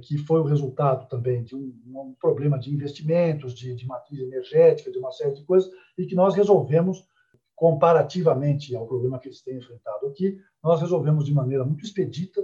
que 0.00 0.16
foi 0.16 0.40
o 0.40 0.44
resultado 0.44 1.06
também 1.06 1.44
de 1.44 1.54
um, 1.54 1.70
um 1.84 2.14
problema 2.18 2.58
de 2.58 2.72
investimentos, 2.72 3.52
de, 3.52 3.74
de, 3.74 3.86
matriz 3.86 4.20
energética, 4.20 4.90
de 4.90 4.96
uma 4.96 5.12
série 5.12 5.34
de 5.34 5.44
coisas, 5.44 5.70
e 5.98 6.06
que 6.06 6.14
nós 6.14 6.34
resolvemos, 6.34 7.06
comparativamente 7.54 8.74
ao 8.74 8.86
problema 8.86 9.18
que 9.18 9.28
eles 9.28 9.42
têm 9.42 9.58
enfrentado 9.58 10.06
aqui, 10.06 10.38
nós 10.64 10.80
resolvemos 10.80 11.26
de 11.26 11.34
maneira 11.34 11.62
muito 11.62 11.84
expedita 11.84 12.42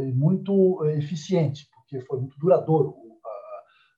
e 0.00 0.12
muito 0.14 0.82
eficiente, 0.86 1.68
porque 1.74 2.00
foi 2.06 2.20
muito 2.20 2.38
duradouro 2.38 3.05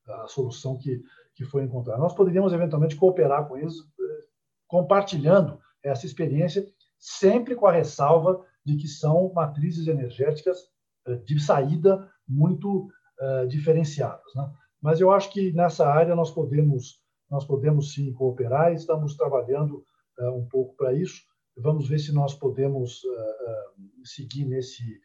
a, 0.08 0.26
solução 0.26 0.76
que, 0.78 1.02
que 1.34 1.44
foi 1.44 1.62
encontrar. 1.62 1.98
Nós 1.98 2.14
poderíamos, 2.14 2.52
eventualmente, 2.52 2.96
cooperar 2.96 3.46
com 3.46 3.56
eles, 3.56 3.74
eh, 3.74 4.24
compartilhando 4.66 5.58
essa 5.82 6.06
experiência, 6.06 6.66
sempre 6.98 7.54
com 7.54 7.66
a 7.66 7.72
ressalva 7.72 8.44
de 8.64 8.76
que 8.76 8.88
são 8.88 9.32
matrizes 9.32 9.86
energéticas 9.86 10.58
eh, 11.06 11.16
de 11.16 11.40
saída 11.40 12.10
muito 12.26 12.88
uh, 13.20 13.46
diferenciadas. 13.48 14.34
Né? 14.34 14.50
Mas 14.80 15.00
eu 15.00 15.10
acho 15.10 15.32
que 15.32 15.52
nessa 15.52 15.88
área 15.88 16.14
nós 16.14 16.30
podemos, 16.30 17.02
nós 17.30 17.44
podemos 17.44 17.94
sim 17.94 18.12
cooperar 18.12 18.72
estamos 18.72 19.16
trabalhando 19.16 19.84
uh, 20.18 20.30
um 20.36 20.46
pouco 20.46 20.76
para 20.76 20.92
isso. 20.92 21.22
Vamos 21.56 21.88
ver 21.88 21.98
se 21.98 22.12
nós 22.12 22.34
podemos 22.34 23.02
uh, 23.02 24.04
seguir 24.04 24.44
nesse, 24.44 25.00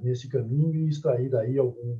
nesse 0.00 0.28
caminho 0.28 0.86
e 0.86 0.88
extrair 0.88 1.28
daí 1.28 1.58
algum, 1.58 1.98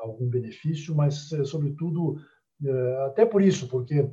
algum 0.00 0.28
benefício, 0.28 0.94
mas, 0.94 1.28
sobretudo, 1.44 2.16
é, 2.64 3.06
até 3.06 3.24
por 3.26 3.42
isso, 3.42 3.68
porque 3.68 4.10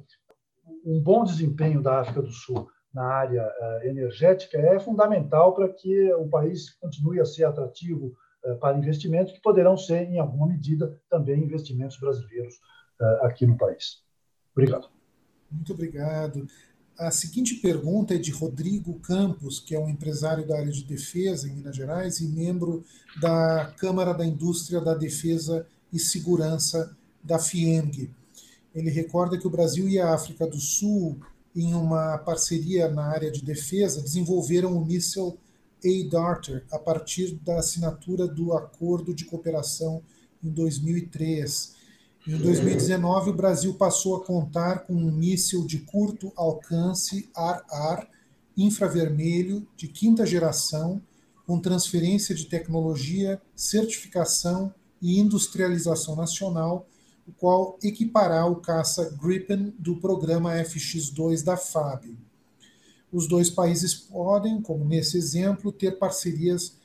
um 0.86 1.02
bom 1.02 1.24
desempenho 1.24 1.82
da 1.82 2.00
África 2.00 2.21
do 2.21 2.32
Sul 2.32 2.67
na 2.93 3.04
área 3.04 3.52
é, 3.60 3.89
energética 3.89 4.58
é 4.58 4.80
fundamental 4.80 5.54
para 5.54 5.69
que 5.69 6.13
o 6.13 6.28
país 6.28 6.71
continue 6.76 7.19
a 7.19 7.26
ser 7.26 7.45
atrativo 7.45 8.13
para 8.60 8.78
investimentos, 8.78 9.34
que 9.34 9.41
poderão 9.41 9.76
ser, 9.76 10.04
em 10.04 10.19
alguma 10.19 10.45
medida, 10.45 11.02
também 11.10 11.43
investimentos 11.43 12.00
brasileiros 12.00 12.54
aqui 13.21 13.43
no 13.43 13.58
país. 13.58 14.04
Obrigado. 14.54 14.88
Muito 15.52 15.74
obrigado. 15.74 16.45
A 16.97 17.12
seguinte 17.12 17.55
pergunta 17.55 18.15
é 18.15 18.17
de 18.17 18.31
Rodrigo 18.31 18.93
Campos, 19.01 19.60
que 19.60 19.75
é 19.75 19.79
um 19.79 19.89
empresário 19.89 20.47
da 20.47 20.58
área 20.58 20.71
de 20.71 20.86
defesa 20.86 21.45
em 21.45 21.55
Minas 21.55 21.75
Gerais 21.75 22.21
e 22.21 22.27
membro 22.27 22.86
da 23.19 23.73
Câmara 23.77 24.13
da 24.13 24.25
Indústria 24.25 24.79
da 24.79 24.93
Defesa 24.93 25.67
e 25.91 25.99
Segurança 25.99 26.95
da 27.21 27.38
FIENG. 27.38 28.10
Ele 28.73 28.89
recorda 28.89 29.38
que 29.38 29.45
o 29.45 29.49
Brasil 29.49 29.89
e 29.89 29.99
a 29.99 30.13
África 30.13 30.47
do 30.47 30.58
Sul, 30.58 31.19
em 31.53 31.73
uma 31.73 32.17
parceria 32.19 32.88
na 32.88 33.03
área 33.08 33.29
de 33.29 33.43
defesa, 33.43 34.01
desenvolveram 34.01 34.77
o 34.77 34.86
míssil 34.86 35.38
A-Darter 35.84 36.63
a 36.71 36.79
partir 36.79 37.36
da 37.43 37.60
assinatura 37.60 38.25
do 38.25 38.53
Acordo 38.53 39.13
de 39.13 39.25
Cooperação 39.25 40.01
em 40.41 40.49
2003. 40.49 41.75
Em 42.28 42.38
2019, 42.38 43.30
o 43.30 43.34
Brasil 43.34 43.74
passou 43.76 44.16
a 44.16 44.26
contar 44.26 44.80
com 44.80 44.94
um 44.94 45.12
míssil 45.12 45.66
de 45.66 45.80
curto 45.80 46.32
alcance 46.36 47.30
ar-ar 47.36 48.10
infravermelho 48.58 49.68
de 49.76 49.88
quinta 49.88 50.26
geração, 50.26 51.02
com 51.46 51.60
transferência 51.60 52.34
de 52.34 52.46
tecnologia, 52.46 53.40
certificação 53.56 54.74
e 55.02 55.20
industrialização 55.20 56.16
nacional 56.16 56.88
o 57.28 57.32
qual 57.34 57.80
equipará 57.84 58.46
o 58.46 58.58
caça 58.58 59.16
Gripen 59.20 59.74
do 59.80 59.98
programa 59.98 60.54
FX-2 60.54 61.44
da 61.44 61.58
FAB. 61.58 62.16
Os 63.12 63.28
dois 63.28 63.50
países 63.50 63.96
podem, 63.96 64.62
como 64.62 64.86
nesse 64.86 65.18
exemplo, 65.18 65.72
ter 65.72 65.98
parcerias. 65.98 66.78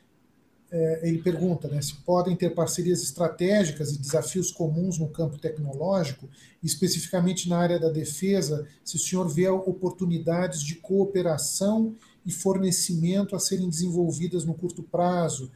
É, 0.72 1.08
ele 1.08 1.18
pergunta 1.18 1.66
né, 1.66 1.82
se 1.82 1.96
podem 1.96 2.36
ter 2.36 2.50
parcerias 2.50 3.02
estratégicas 3.02 3.92
e 3.92 3.98
desafios 3.98 4.52
comuns 4.52 4.98
no 4.98 5.08
campo 5.08 5.36
tecnológico, 5.36 6.28
especificamente 6.62 7.48
na 7.48 7.58
área 7.58 7.78
da 7.78 7.88
defesa, 7.88 8.68
se 8.84 8.94
o 8.94 8.98
senhor 8.98 9.28
vê 9.28 9.48
oportunidades 9.48 10.62
de 10.62 10.76
cooperação 10.76 11.96
e 12.24 12.30
fornecimento 12.30 13.34
a 13.34 13.40
serem 13.40 13.68
desenvolvidas 13.68 14.44
no 14.44 14.54
curto 14.54 14.82
prazo, 14.82 15.50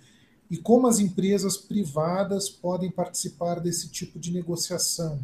e 0.50 0.56
como 0.56 0.86
as 0.86 0.98
empresas 0.98 1.56
privadas 1.56 2.48
podem 2.48 2.90
participar 2.90 3.60
desse 3.60 3.88
tipo 3.90 4.18
de 4.18 4.32
negociação? 4.32 5.20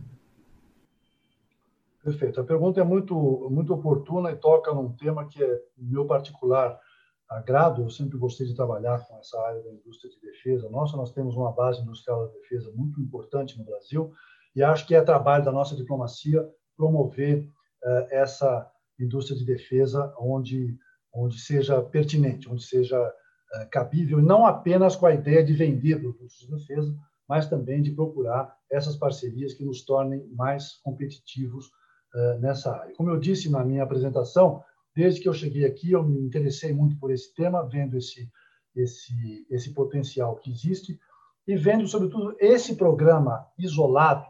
Perfeito. 2.02 2.40
A 2.40 2.44
pergunta 2.44 2.80
é 2.80 2.84
muito, 2.84 3.48
muito 3.50 3.74
oportuna 3.74 4.30
e 4.32 4.36
toca 4.36 4.72
num 4.72 4.90
tema 4.92 5.26
que 5.26 5.42
é 5.42 5.62
meu 5.76 6.06
particular 6.06 6.80
agrado. 7.30 7.82
Eu 7.82 7.90
sempre 7.90 8.18
gostei 8.18 8.46
de 8.46 8.54
trabalhar 8.54 9.06
com 9.06 9.16
essa 9.18 9.40
área 9.40 9.62
da 9.62 9.70
indústria 9.72 10.10
de 10.10 10.20
defesa. 10.20 10.68
Nossa, 10.68 10.96
nós 10.96 11.12
temos 11.12 11.36
uma 11.36 11.52
base 11.52 11.80
industrial 11.80 12.26
da 12.26 12.32
defesa 12.32 12.70
muito 12.74 13.00
importante 13.00 13.56
no 13.56 13.64
Brasil 13.64 14.12
e 14.54 14.62
acho 14.62 14.86
que 14.86 14.94
é 14.94 15.02
trabalho 15.02 15.44
da 15.44 15.52
nossa 15.52 15.76
diplomacia 15.76 16.46
promover 16.76 17.44
uh, 17.84 18.06
essa 18.10 18.68
indústria 18.98 19.38
de 19.38 19.44
defesa 19.44 20.12
onde 20.18 20.76
onde 21.12 21.40
seja 21.40 21.82
pertinente, 21.82 22.48
onde 22.48 22.62
seja 22.62 23.00
uh, 23.00 23.70
cabível, 23.70 24.22
não 24.22 24.46
apenas 24.46 24.94
com 24.94 25.06
a 25.06 25.14
ideia 25.14 25.42
de 25.42 25.52
vender 25.52 26.00
produtos 26.00 26.38
de 26.38 26.48
defesa, 26.48 26.94
mas 27.28 27.48
também 27.48 27.82
de 27.82 27.90
procurar 27.90 28.56
essas 28.70 28.96
parcerias 28.96 29.52
que 29.54 29.64
nos 29.64 29.84
tornem 29.84 30.24
mais 30.28 30.74
competitivos 30.84 31.66
uh, 32.14 32.38
nessa 32.40 32.72
área. 32.72 32.94
Como 32.94 33.10
eu 33.10 33.18
disse 33.18 33.50
na 33.50 33.64
minha 33.64 33.82
apresentação, 33.82 34.62
desde 35.00 35.22
que 35.22 35.28
eu 35.28 35.32
cheguei 35.32 35.64
aqui, 35.64 35.92
eu 35.92 36.02
me 36.02 36.20
interessei 36.20 36.74
muito 36.74 36.98
por 36.98 37.10
esse 37.10 37.34
tema, 37.34 37.66
vendo 37.66 37.96
esse 37.96 38.30
esse 38.76 39.46
esse 39.50 39.72
potencial 39.72 40.36
que 40.36 40.50
existe 40.50 41.00
e 41.46 41.56
vendo, 41.56 41.88
sobretudo, 41.88 42.36
esse 42.38 42.76
programa 42.76 43.46
isolado, 43.58 44.26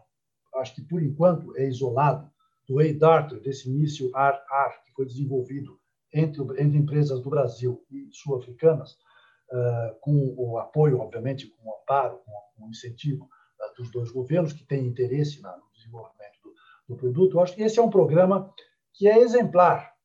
acho 0.55 0.77
que 0.77 0.83
por 0.83 1.03
enquanto 1.03 1.57
é 1.57 1.67
isolado, 1.67 2.31
do 2.69 2.79
A-Darter, 2.79 3.41
desse 3.41 3.69
míssil 3.69 4.13
AR-AR, 4.15 4.85
que 4.85 4.93
foi 4.93 5.05
desenvolvido 5.05 5.77
entre, 6.15 6.41
entre 6.63 6.79
empresas 6.79 7.21
do 7.21 7.29
Brasil 7.29 7.85
e 7.91 8.09
sul-africanas, 8.13 8.93
uh, 8.93 9.99
com 10.01 10.35
o 10.39 10.57
apoio, 10.57 11.01
obviamente, 11.01 11.49
com 11.49 11.69
o 11.69 11.75
amparo, 11.75 12.19
com, 12.25 12.33
com 12.57 12.67
o 12.67 12.71
incentivo 12.71 13.25
uh, 13.25 13.77
dos 13.77 13.91
dois 13.91 14.13
governos 14.13 14.53
que 14.53 14.65
têm 14.65 14.87
interesse 14.87 15.43
na, 15.43 15.57
no 15.57 15.65
desenvolvimento 15.75 16.39
do, 16.45 16.55
do 16.89 16.97
produto. 16.97 17.37
Eu 17.37 17.41
acho 17.41 17.57
que 17.57 17.63
esse 17.63 17.79
é 17.81 17.83
um 17.83 17.91
programa 17.91 18.55
que 18.95 19.09
é 19.09 19.19
exemplar. 19.19 20.00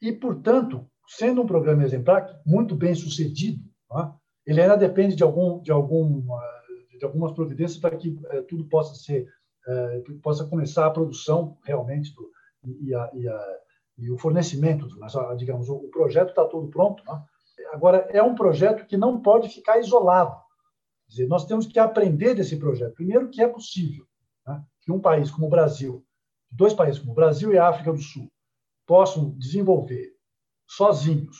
E, 0.00 0.12
portanto, 0.12 0.86
sendo 1.06 1.42
um 1.42 1.46
programa 1.46 1.84
exemplar, 1.84 2.40
muito 2.44 2.74
bem 2.74 2.94
sucedido, 2.94 3.62
é? 3.92 4.10
ele 4.46 4.60
ainda 4.60 4.76
depende 4.76 5.14
de, 5.14 5.22
algum, 5.22 5.60
de, 5.60 5.72
algum, 5.72 6.22
de 6.98 7.04
algumas 7.04 7.32
providências 7.32 7.78
para 7.78 7.96
que 7.96 8.10
uh, 8.10 8.42
tudo 8.48 8.64
possa 8.66 8.94
ser 8.94 9.28
uh, 9.66 10.20
possa 10.20 10.44
começar 10.44 10.86
a 10.86 10.90
produção 10.90 11.58
realmente 11.64 12.14
do, 12.14 12.30
e, 12.64 12.94
a, 12.94 13.10
e, 13.14 13.28
a, 13.28 13.58
e, 13.98 14.10
o 14.10 14.18
fornecimento, 14.18 14.88
mas 14.98 15.14
digamos 15.36 15.68
o, 15.68 15.88
projeto 15.88 16.30
está 16.30 16.44
todo 16.44 16.68
pronto. 16.68 17.02
Né? 17.04 17.22
Agora 17.72 18.08
é 18.10 18.22
um 18.22 18.34
projeto 18.34 18.86
que 18.86 18.96
não 18.96 19.20
pode 19.20 19.48
ficar 19.48 19.78
isolado. 19.78 20.34
Quer 21.06 21.10
dizer, 21.10 21.28
nós 21.28 21.46
temos 21.46 21.66
que 21.66 21.78
aprender 21.78 22.34
desse 22.34 22.56
projeto. 22.56 22.94
Primeiro 22.94 23.30
que 23.30 23.40
é 23.40 23.48
possível 23.48 24.04
né? 24.46 24.62
que 24.80 24.92
um 24.92 25.00
país 25.00 25.30
como 25.30 25.46
o 25.46 25.50
Brasil, 25.50 26.04
dois 26.50 26.74
países 26.74 26.98
como 26.98 27.12
o 27.12 27.14
Brasil 27.14 27.52
e 27.52 27.58
a 27.58 27.68
África 27.68 27.92
do 27.92 28.00
Sul, 28.00 28.30
possam 28.86 29.30
desenvolver 29.30 30.14
sozinhos 30.66 31.36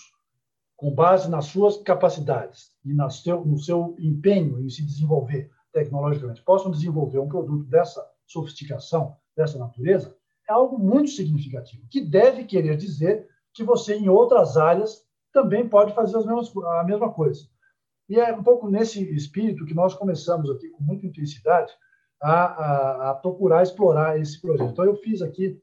com 0.76 0.94
base 0.94 1.30
nas 1.30 1.46
suas 1.46 1.78
capacidades 1.78 2.72
e 2.85 2.94
seu, 3.11 3.44
no 3.44 3.59
seu 3.59 3.96
empenho 3.98 4.61
em 4.61 4.68
se 4.68 4.85
desenvolver 4.85 5.50
tecnologicamente, 5.72 6.42
possam 6.42 6.70
desenvolver 6.70 7.18
um 7.18 7.28
produto 7.28 7.64
dessa 7.64 8.06
sofisticação, 8.26 9.16
dessa 9.37 9.59
natureza, 9.59 10.14
é 10.48 10.52
algo 10.52 10.78
muito 10.78 11.11
significativo, 11.11 11.87
que 11.90 12.00
deve 12.00 12.44
querer 12.44 12.76
dizer 12.76 13.28
que 13.52 13.64
você, 13.64 13.94
em 13.94 14.09
outras 14.09 14.56
áreas, 14.56 15.04
também 15.32 15.68
pode 15.68 15.94
fazer 15.94 16.16
as 16.16 16.26
mesmas, 16.26 16.52
a 16.56 16.85
mesma 16.85 17.12
coisa. 17.12 17.46
E 18.09 18.18
é 18.18 18.32
um 18.32 18.42
pouco 18.42 18.70
nesse 18.70 19.02
espírito 19.14 19.64
que 19.64 19.74
nós 19.74 19.94
começamos 19.94 20.50
aqui, 20.50 20.68
com 20.70 20.82
muita 20.82 21.06
intensidade, 21.06 21.72
a, 22.22 22.32
a, 22.32 23.11
a 23.11 23.14
procurar 23.14 23.62
explorar 23.62 24.18
esse 24.18 24.40
projeto. 24.40 24.70
Então, 24.70 24.85
eu 24.85 24.96
fiz 24.96 25.20
aqui 25.20 25.61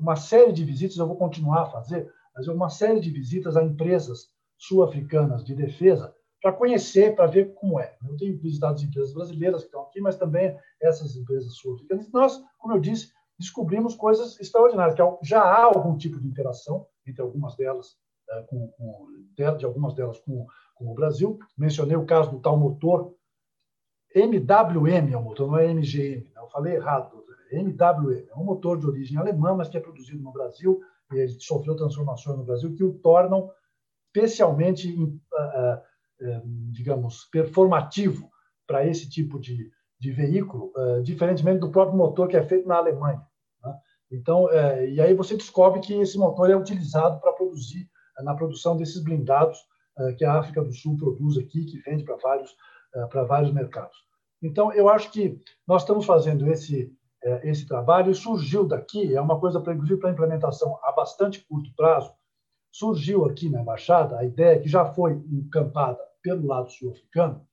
uma 0.00 0.16
série 0.16 0.52
de 0.52 0.64
visitas, 0.64 0.96
eu 0.96 1.06
vou 1.06 1.16
continuar 1.16 1.62
a 1.62 1.70
fazer, 1.70 2.10
mas 2.34 2.48
uma 2.48 2.68
série 2.68 3.00
de 3.00 3.10
visitas 3.10 3.56
a 3.56 3.62
empresas 3.62 4.28
sul-africanas 4.58 5.44
de 5.44 5.54
defesa 5.54 6.14
para 6.40 6.52
conhecer, 6.52 7.14
para 7.14 7.26
ver 7.26 7.54
como 7.54 7.78
é. 7.78 7.96
Eu 8.08 8.16
tenho 8.16 8.36
visitado 8.38 8.74
as 8.74 8.82
empresas 8.82 9.14
brasileiras 9.14 9.60
que 9.60 9.66
estão 9.66 9.82
aqui, 9.82 10.00
mas 10.00 10.16
também 10.16 10.56
essas 10.80 11.14
empresas 11.14 11.54
sul-africanas. 11.54 12.10
Nós, 12.10 12.42
como 12.58 12.74
eu 12.74 12.80
disse, 12.80 13.12
descobrimos 13.38 13.94
coisas 13.94 14.38
extraordinárias, 14.40 14.94
que 14.94 15.02
é 15.02 15.18
já 15.22 15.42
há 15.42 15.64
algum 15.64 15.96
tipo 15.96 16.20
de 16.20 16.26
interação 16.26 16.86
entre 17.06 17.22
algumas 17.22 17.56
delas, 17.56 17.96
é, 18.30 18.42
com, 18.42 18.68
com, 18.68 19.06
de 19.36 19.64
algumas 19.64 19.94
delas 19.94 20.18
com, 20.20 20.46
com 20.74 20.90
o 20.90 20.94
Brasil. 20.94 21.38
Mencionei 21.56 21.96
o 21.96 22.06
caso 22.06 22.30
do 22.30 22.40
tal 22.40 22.56
motor 22.56 23.14
MWM, 24.14 25.12
é 25.12 25.16
o 25.16 25.22
motor, 25.22 25.48
não 25.48 25.58
é 25.58 25.72
MGM. 25.72 26.24
Né? 26.24 26.40
Eu 26.40 26.48
falei 26.48 26.74
errado. 26.74 27.24
MWM 27.52 28.26
é 28.30 28.34
um 28.36 28.44
motor 28.44 28.78
de 28.78 28.86
origem 28.86 29.18
alemã, 29.18 29.54
mas 29.54 29.68
que 29.68 29.76
é 29.76 29.80
produzido 29.80 30.22
no 30.22 30.32
Brasil 30.32 30.80
ele 31.14 31.28
sofreu 31.40 31.76
transformações 31.76 32.36
no 32.36 32.44
Brasil 32.44 32.74
que 32.74 32.84
o 32.84 32.94
tornam 32.94 33.50
especialmente, 34.14 34.94
ah, 35.34 35.82
ah, 36.22 36.42
digamos, 36.70 37.24
performativo 37.30 38.30
para 38.66 38.86
esse 38.86 39.08
tipo 39.08 39.38
de, 39.40 39.70
de 39.98 40.12
veículo, 40.12 40.72
diferentemente 41.02 41.60
do 41.60 41.70
próprio 41.70 41.96
motor 41.96 42.28
que 42.28 42.36
é 42.36 42.42
feito 42.42 42.68
na 42.68 42.76
Alemanha. 42.76 43.20
Né? 43.64 43.74
Então, 44.10 44.48
e 44.86 45.00
aí 45.00 45.14
você 45.14 45.36
descobre 45.36 45.80
que 45.80 45.94
esse 45.94 46.16
motor 46.16 46.48
é 46.50 46.56
utilizado 46.56 47.20
para 47.20 47.32
produzir, 47.32 47.88
na 48.22 48.34
produção 48.34 48.76
desses 48.76 49.02
blindados 49.02 49.58
que 50.16 50.24
a 50.24 50.38
África 50.38 50.62
do 50.62 50.72
Sul 50.72 50.96
produz 50.96 51.36
aqui, 51.36 51.64
que 51.64 51.78
vende 51.78 52.04
para 52.04 52.16
vários, 52.16 52.54
para 53.10 53.24
vários 53.24 53.52
mercados. 53.52 53.96
Então, 54.42 54.72
eu 54.72 54.88
acho 54.88 55.10
que 55.10 55.40
nós 55.66 55.82
estamos 55.82 56.06
fazendo 56.06 56.50
esse, 56.50 56.94
esse 57.44 57.66
trabalho 57.66 58.10
e 58.10 58.14
surgiu 58.14 58.66
daqui, 58.66 59.14
é 59.14 59.20
uma 59.20 59.38
coisa, 59.38 59.58
inclusive, 59.58 60.00
para 60.00 60.10
implementação 60.10 60.78
a 60.82 60.92
bastante 60.92 61.44
curto 61.46 61.72
prazo, 61.76 62.12
surgiu 62.70 63.24
aqui 63.26 63.48
na 63.48 63.60
Embaixada 63.60 64.18
a 64.18 64.24
ideia 64.24 64.58
que 64.58 64.68
já 64.68 64.84
foi 64.84 65.12
encampada 65.30 66.00
pelo 66.22 66.46
lado 66.46 66.70
sul-africano. 66.70 67.46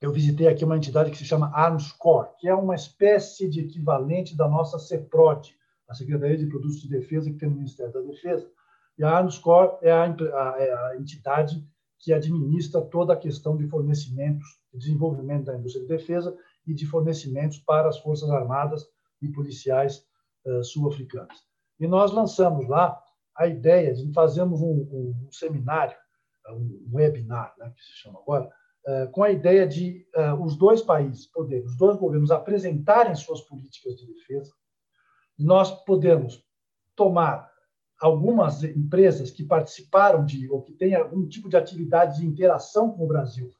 Eu 0.00 0.12
visitei 0.12 0.48
aqui 0.48 0.64
uma 0.64 0.76
entidade 0.76 1.10
que 1.10 1.18
se 1.18 1.24
chama 1.24 1.50
ARMSCOR, 1.54 2.36
que 2.38 2.48
é 2.48 2.54
uma 2.54 2.74
espécie 2.74 3.48
de 3.48 3.60
equivalente 3.60 4.36
da 4.36 4.48
nossa 4.48 4.78
CEPROD, 4.78 5.54
a 5.88 5.94
Secretaria 5.94 6.38
de 6.38 6.46
Produtos 6.46 6.80
de 6.80 6.88
Defesa 6.88 7.30
que 7.30 7.36
tem 7.36 7.48
no 7.48 7.56
Ministério 7.56 7.92
da 7.92 8.00
Defesa. 8.00 8.50
E 8.96 9.04
a 9.04 9.10
ARMSCOR 9.10 9.78
é 9.82 9.92
a, 9.92 10.06
é 10.06 10.72
a 10.72 10.96
entidade 10.98 11.66
que 11.98 12.12
administra 12.12 12.80
toda 12.80 13.12
a 13.12 13.16
questão 13.16 13.56
de 13.56 13.66
fornecimentos, 13.68 14.46
de 14.72 14.78
desenvolvimento 14.78 15.44
da 15.44 15.56
indústria 15.56 15.84
de 15.84 15.88
defesa 15.88 16.36
e 16.66 16.74
de 16.74 16.86
fornecimentos 16.86 17.58
para 17.58 17.88
as 17.88 17.98
Forças 17.98 18.30
Armadas 18.30 18.86
e 19.20 19.28
policiais 19.28 20.04
uh, 20.44 20.62
sul-africanas. 20.62 21.44
E 21.78 21.86
nós 21.86 22.12
lançamos 22.12 22.68
lá 22.68 23.00
a 23.36 23.46
ideia 23.46 23.94
de 23.94 24.12
fazermos 24.12 24.60
um, 24.60 24.66
um, 24.66 25.26
um 25.26 25.32
seminário, 25.32 25.96
um 26.50 26.90
webinar, 26.92 27.54
né, 27.58 27.72
que 27.74 27.82
se 27.82 27.92
chama 27.92 28.20
agora, 28.20 28.50
uh, 28.86 29.10
com 29.12 29.22
a 29.22 29.30
ideia 29.30 29.66
de 29.66 30.06
uh, 30.16 30.42
os 30.42 30.56
dois 30.56 30.82
países 30.82 31.26
poderem, 31.26 31.64
os 31.64 31.76
dois 31.76 31.96
governos 31.96 32.30
apresentarem 32.30 33.14
suas 33.14 33.40
políticas 33.42 33.96
de 33.96 34.06
defesa, 34.06 34.52
e 35.38 35.44
nós 35.44 35.70
podemos 35.84 36.44
tomar 36.94 37.50
algumas 38.00 38.62
empresas 38.64 39.30
que 39.30 39.44
participaram 39.44 40.24
de 40.24 40.50
ou 40.50 40.62
que 40.62 40.72
têm 40.72 40.94
algum 40.94 41.26
tipo 41.26 41.48
de 41.48 41.56
atividade 41.56 42.18
de 42.18 42.26
interação 42.26 42.90
com 42.90 43.04
o 43.04 43.08
Brasil 43.08 43.50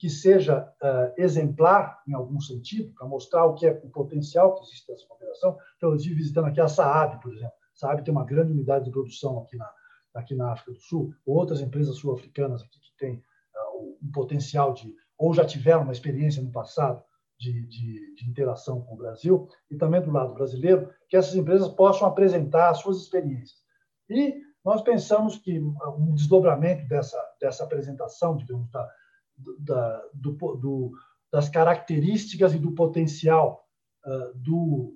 que 0.00 0.08
seja 0.08 0.66
uh, 0.82 1.12
exemplar 1.18 2.02
em 2.08 2.14
algum 2.14 2.40
sentido, 2.40 2.90
para 2.94 3.06
mostrar 3.06 3.44
o 3.44 3.54
que 3.54 3.66
é 3.66 3.72
o 3.84 3.90
potencial 3.90 4.54
que 4.54 4.62
existe 4.62 4.90
nessa 4.90 5.06
cooperação. 5.06 5.58
Então, 5.76 5.90
eu 5.90 5.96
estive 5.96 6.14
visitando 6.14 6.46
aqui 6.46 6.58
a 6.58 6.68
Saab, 6.68 7.20
por 7.20 7.30
exemplo. 7.34 7.52
A 7.52 7.76
Saab 7.78 8.02
tem 8.02 8.10
uma 8.10 8.24
grande 8.24 8.50
unidade 8.50 8.86
de 8.86 8.90
produção 8.90 9.40
aqui 9.40 9.58
na, 9.58 9.70
aqui 10.14 10.34
na 10.34 10.52
África 10.52 10.72
do 10.72 10.80
Sul, 10.80 11.12
outras 11.26 11.60
empresas 11.60 11.98
sul-africanas 11.98 12.62
aqui 12.62 12.80
que 12.80 12.96
têm 12.98 13.16
uh, 13.16 13.98
um 14.02 14.10
potencial 14.10 14.72
de, 14.72 14.90
ou 15.18 15.34
já 15.34 15.44
tiveram 15.44 15.82
uma 15.82 15.92
experiência 15.92 16.42
no 16.42 16.50
passado 16.50 17.02
de, 17.38 17.66
de, 17.66 18.14
de, 18.14 18.30
interação 18.30 18.80
com 18.80 18.94
o 18.94 18.98
Brasil, 18.98 19.48
e 19.70 19.76
também 19.76 20.00
do 20.00 20.10
lado 20.10 20.32
brasileiro, 20.32 20.90
que 21.10 21.16
essas 21.16 21.34
empresas 21.34 21.68
possam 21.68 22.08
apresentar 22.08 22.70
as 22.70 22.78
suas 22.78 23.02
experiências. 23.02 23.58
E 24.08 24.40
nós 24.64 24.80
pensamos 24.80 25.36
que 25.36 25.58
um 25.58 26.14
desdobramento 26.14 26.88
dessa, 26.88 27.22
dessa 27.38 27.64
apresentação, 27.64 28.34
digamos, 28.34 28.70
da, 28.70 28.88
da, 29.58 30.02
do, 30.14 30.32
do, 30.56 30.92
das 31.32 31.48
características 31.48 32.54
e 32.54 32.58
do 32.58 32.72
potencial 32.72 33.64
uh, 34.06 34.38
do, 34.38 34.94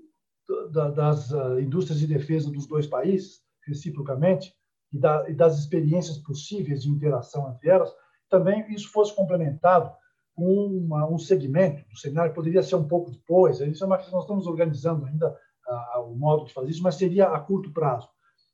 da, 0.71 0.91
das 0.91 1.31
uh, 1.31 1.59
indústrias 1.61 2.01
de 2.01 2.07
defesa 2.07 2.51
dos 2.51 2.67
dois 2.67 2.87
países, 2.87 3.41
reciprocamente, 3.67 4.55
e, 4.93 4.99
da, 4.99 5.29
e, 5.29 5.35
das 5.35 5.59
experiências 5.59 6.19
possíveis 6.19 6.83
de 6.83 6.91
interação 6.91 7.51
entre 7.51 7.69
elas, 7.69 7.93
também 8.29 8.65
isso 8.73 8.91
fosse 8.91 9.15
complementado 9.15 9.93
com 10.35 10.67
uma, 10.67 11.09
um 11.09 11.19
segmento 11.19 11.89
do 11.89 11.97
seminário, 11.97 12.35
poderia 12.35 12.63
ser 12.63 12.77
um 12.77 12.89
pouco 12.89 13.11
depois, 13.11 13.61
isso 13.61 13.85
é 13.85 13.87
uma 13.87 13.99
que 13.99 14.11
nós 14.11 14.23
estamos 14.23 14.47
organizando 14.47 15.07
ainda 15.07 15.31
uh, 15.69 16.01
o 16.03 16.17
modo 16.17 16.45
de 16.45 16.53
fazer 16.53 16.71
isso, 16.71 16.83
mas 16.83 16.97
seria 16.97 17.29
a 17.29 17.39
curto 17.41 17.73
prazo, 17.73 18.09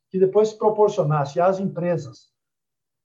que 0.09 0.19
depois 0.19 0.53
proporcionasse 0.53 1.39
às 1.39 1.59
empresas 1.59 2.30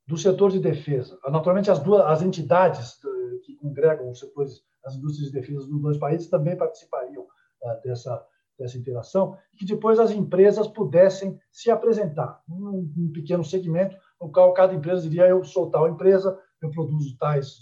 do 0.07 0.17
setor 0.17 0.51
de 0.51 0.59
defesa. 0.59 1.19
Naturalmente, 1.29 1.69
as 1.69 1.79
duas 1.79 2.01
as 2.05 2.21
entidades 2.21 2.99
que 3.43 3.55
congregam 3.55 4.09
os 4.09 4.19
setores, 4.19 4.61
as 4.85 4.95
indústrias 4.95 5.31
de 5.31 5.39
defesa 5.39 5.67
dos 5.67 5.81
dois 5.81 5.97
países 5.97 6.29
também 6.29 6.55
participariam 6.55 7.23
uh, 7.23 7.81
dessa 7.83 8.25
dessa 8.57 8.77
interação, 8.77 9.37
que 9.55 9.65
depois 9.65 9.99
as 9.99 10.11
empresas 10.11 10.67
pudessem 10.67 11.39
se 11.51 11.69
apresentar 11.69 12.41
num, 12.47 12.91
num 12.95 13.11
pequeno 13.11 13.43
segmento, 13.43 13.95
no 14.19 14.31
qual 14.31 14.53
cada 14.53 14.73
empresa 14.73 15.03
diria: 15.03 15.27
eu 15.27 15.43
sou 15.43 15.69
tal 15.69 15.87
empresa, 15.87 16.37
eu 16.61 16.71
produzo 16.71 17.15
tais, 17.17 17.59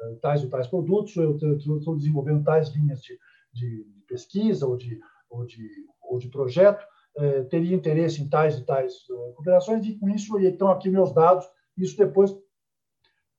eh, 0.00 0.14
tais 0.20 0.44
ou 0.44 0.50
tais 0.50 0.66
produtos, 0.66 1.16
eu 1.16 1.36
estou 1.36 1.96
desenvolvendo 1.96 2.44
tais 2.44 2.68
linhas 2.68 3.00
de, 3.00 3.18
de 3.52 3.86
pesquisa 4.06 4.66
ou 4.66 4.76
de, 4.76 5.00
ou 5.30 5.46
de, 5.46 5.68
ou 6.02 6.18
de 6.18 6.28
projeto, 6.28 6.84
eh, 7.16 7.42
teria 7.44 7.74
interesse 7.74 8.22
em 8.22 8.28
tais 8.28 8.58
e 8.58 8.64
tais 8.64 8.92
eh, 9.10 9.32
cooperações, 9.34 9.84
e 9.86 9.98
com 9.98 10.10
isso 10.10 10.38
estão 10.38 10.68
aqui 10.70 10.90
meus 10.90 11.12
dados. 11.12 11.46
Isso 11.76 11.96
depois, 11.96 12.34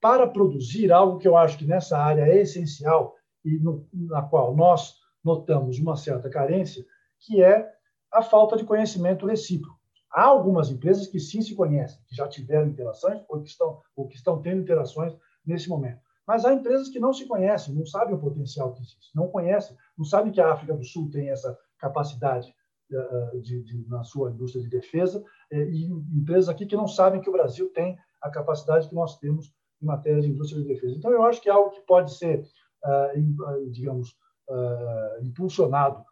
para 0.00 0.26
produzir 0.26 0.92
algo 0.92 1.18
que 1.18 1.26
eu 1.26 1.36
acho 1.36 1.58
que 1.58 1.64
nessa 1.64 1.98
área 1.98 2.22
é 2.22 2.42
essencial 2.42 3.14
e 3.44 3.58
no, 3.58 3.88
na 3.92 4.22
qual 4.22 4.54
nós 4.54 4.94
notamos 5.24 5.78
uma 5.78 5.96
certa 5.96 6.28
carência, 6.28 6.84
que 7.20 7.42
é 7.42 7.72
a 8.12 8.22
falta 8.22 8.56
de 8.56 8.64
conhecimento 8.64 9.26
recíproco. 9.26 9.76
Há 10.10 10.24
algumas 10.24 10.70
empresas 10.70 11.06
que 11.06 11.18
sim 11.18 11.42
se 11.42 11.54
conhecem, 11.54 12.00
que 12.06 12.14
já 12.14 12.28
tiveram 12.28 12.68
interações 12.68 13.22
ou 13.28 13.42
que 13.42 13.48
estão, 13.48 13.80
ou 13.94 14.06
que 14.06 14.16
estão 14.16 14.40
tendo 14.40 14.62
interações 14.62 15.14
nesse 15.44 15.68
momento. 15.68 16.00
Mas 16.26 16.44
há 16.44 16.52
empresas 16.52 16.88
que 16.88 16.98
não 16.98 17.12
se 17.12 17.26
conhecem, 17.26 17.74
não 17.74 17.86
sabem 17.86 18.14
o 18.14 18.18
potencial 18.18 18.72
que 18.72 18.80
existe, 18.80 19.14
não 19.14 19.28
conhecem, 19.28 19.76
não 19.96 20.04
sabem 20.04 20.32
que 20.32 20.40
a 20.40 20.52
África 20.52 20.74
do 20.74 20.84
Sul 20.84 21.10
tem 21.10 21.30
essa 21.30 21.56
capacidade 21.78 22.52
uh, 22.90 23.40
de, 23.40 23.62
de, 23.62 23.88
na 23.88 24.02
sua 24.02 24.30
indústria 24.30 24.62
de 24.62 24.70
defesa, 24.70 25.22
eh, 25.50 25.68
e 25.70 25.84
empresas 25.86 26.48
aqui 26.48 26.66
que 26.66 26.76
não 26.76 26.88
sabem 26.88 27.20
que 27.20 27.28
o 27.28 27.32
Brasil 27.32 27.70
tem 27.72 27.96
a 28.26 28.30
capacidade 28.30 28.88
que 28.88 28.94
nós 28.94 29.18
temos 29.18 29.52
em 29.80 29.86
matéria 29.86 30.20
de 30.20 30.28
indústria 30.28 30.62
de 30.62 30.68
defesa. 30.68 30.96
Então, 30.96 31.10
eu 31.10 31.24
acho 31.24 31.40
que 31.40 31.48
é 31.48 31.52
algo 31.52 31.70
que 31.70 31.80
pode 31.82 32.14
ser, 32.14 32.46
uh, 32.84 33.70
digamos, 33.70 34.10
uh, 34.48 35.24
impulsionado, 35.24 36.04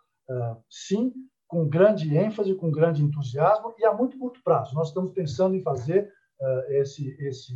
sim, 0.70 1.12
com 1.46 1.68
grande 1.68 2.16
ênfase, 2.16 2.54
com 2.54 2.70
grande 2.70 3.04
entusiasmo 3.04 3.74
e 3.78 3.84
a 3.84 3.92
muito 3.92 4.18
curto 4.18 4.42
prazo. 4.42 4.74
Nós 4.74 4.88
estamos 4.88 5.12
pensando 5.12 5.54
em 5.54 5.62
fazer 5.62 6.10
esse, 6.68 7.14
esse 7.20 7.54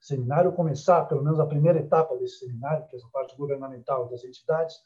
seminário, 0.00 0.52
começar 0.52 1.04
pelo 1.06 1.24
menos 1.24 1.40
a 1.40 1.46
primeira 1.46 1.80
etapa 1.80 2.16
desse 2.16 2.38
seminário, 2.38 2.86
que 2.86 2.94
é 2.94 2.98
essa 3.00 3.08
parte 3.12 3.36
governamental 3.36 4.08
das 4.08 4.22
entidades 4.22 4.76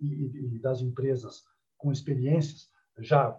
e, 0.00 0.56
e 0.56 0.58
das 0.60 0.80
empresas 0.80 1.44
com 1.76 1.92
experiências, 1.92 2.70
já 3.00 3.38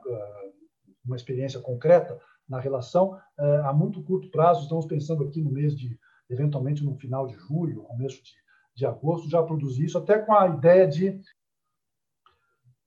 uma 1.04 1.16
experiência 1.16 1.60
concreta 1.60 2.20
na 2.50 2.60
relação, 2.60 3.14
uh, 3.40 3.66
a 3.66 3.74
muito 3.74 4.04
curto 4.04 4.30
prazo, 4.32 4.64
estamos 4.64 4.88
pensando 4.88 5.24
aqui 5.24 5.40
no 5.40 5.52
mês 5.52 5.78
de, 5.78 5.98
eventualmente 6.30 6.84
no 6.84 6.96
final 6.96 7.28
de 7.28 7.36
julho, 7.36 7.84
começo 7.84 8.24
de, 8.24 8.32
de 8.76 8.86
agosto, 8.86 9.30
já 9.30 9.44
produzir 9.44 9.86
isso, 9.86 9.98
até 9.98 10.18
com 10.18 10.34
a 10.34 10.48
ideia 10.48 10.88
de 10.88 11.22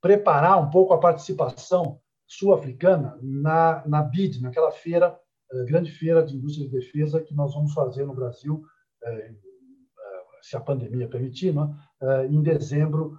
preparar 0.01 0.61
um 0.61 0.69
pouco 0.69 0.93
a 0.93 0.99
participação 0.99 2.01
sul-africana 2.27 3.17
na, 3.23 3.87
na 3.87 4.03
BID, 4.03 4.43
naquela 4.43 4.73
feira 4.73 5.17
eh, 5.53 5.65
grande 5.65 5.93
feira 5.93 6.25
de 6.25 6.35
indústria 6.35 6.67
de 6.67 6.73
defesa 6.73 7.21
que 7.21 7.35
nós 7.35 7.55
vamos 7.55 7.73
fazer 7.73 8.05
no 8.05 8.15
Brasil, 8.15 8.65
eh, 9.05 9.35
se 10.41 10.57
a 10.57 10.61
pandemia 10.61 11.07
permitir, 11.07 11.55
né, 11.55 11.73
em 12.29 12.43
dezembro 12.43 13.17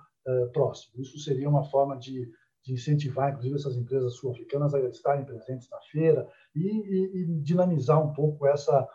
próximo. 0.51 1.01
Isso 1.01 1.17
seria 1.19 1.49
uma 1.49 1.63
forma 1.63 1.97
de, 1.97 2.29
de 2.63 2.73
incentivar, 2.73 3.31
inclusive, 3.31 3.55
essas 3.55 3.75
empresas 3.75 4.15
sul-africanas 4.15 4.73
a 4.73 4.79
estarem 4.79 5.25
presentes 5.25 5.69
na 5.69 5.79
feira 5.91 6.27
e, 6.55 6.61
e, 6.61 7.21
e, 7.21 7.41
dinamizar 7.41 8.01
um 8.01 8.13
pouco 8.13 8.47
essa, 8.47 8.87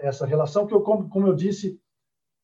essa 0.00 0.26
relação 0.26 0.66
que, 0.66 0.74
eu, 0.74 0.80
como, 0.80 1.08
como 1.08 1.28
eu 1.28 1.34
disse, 1.34 1.80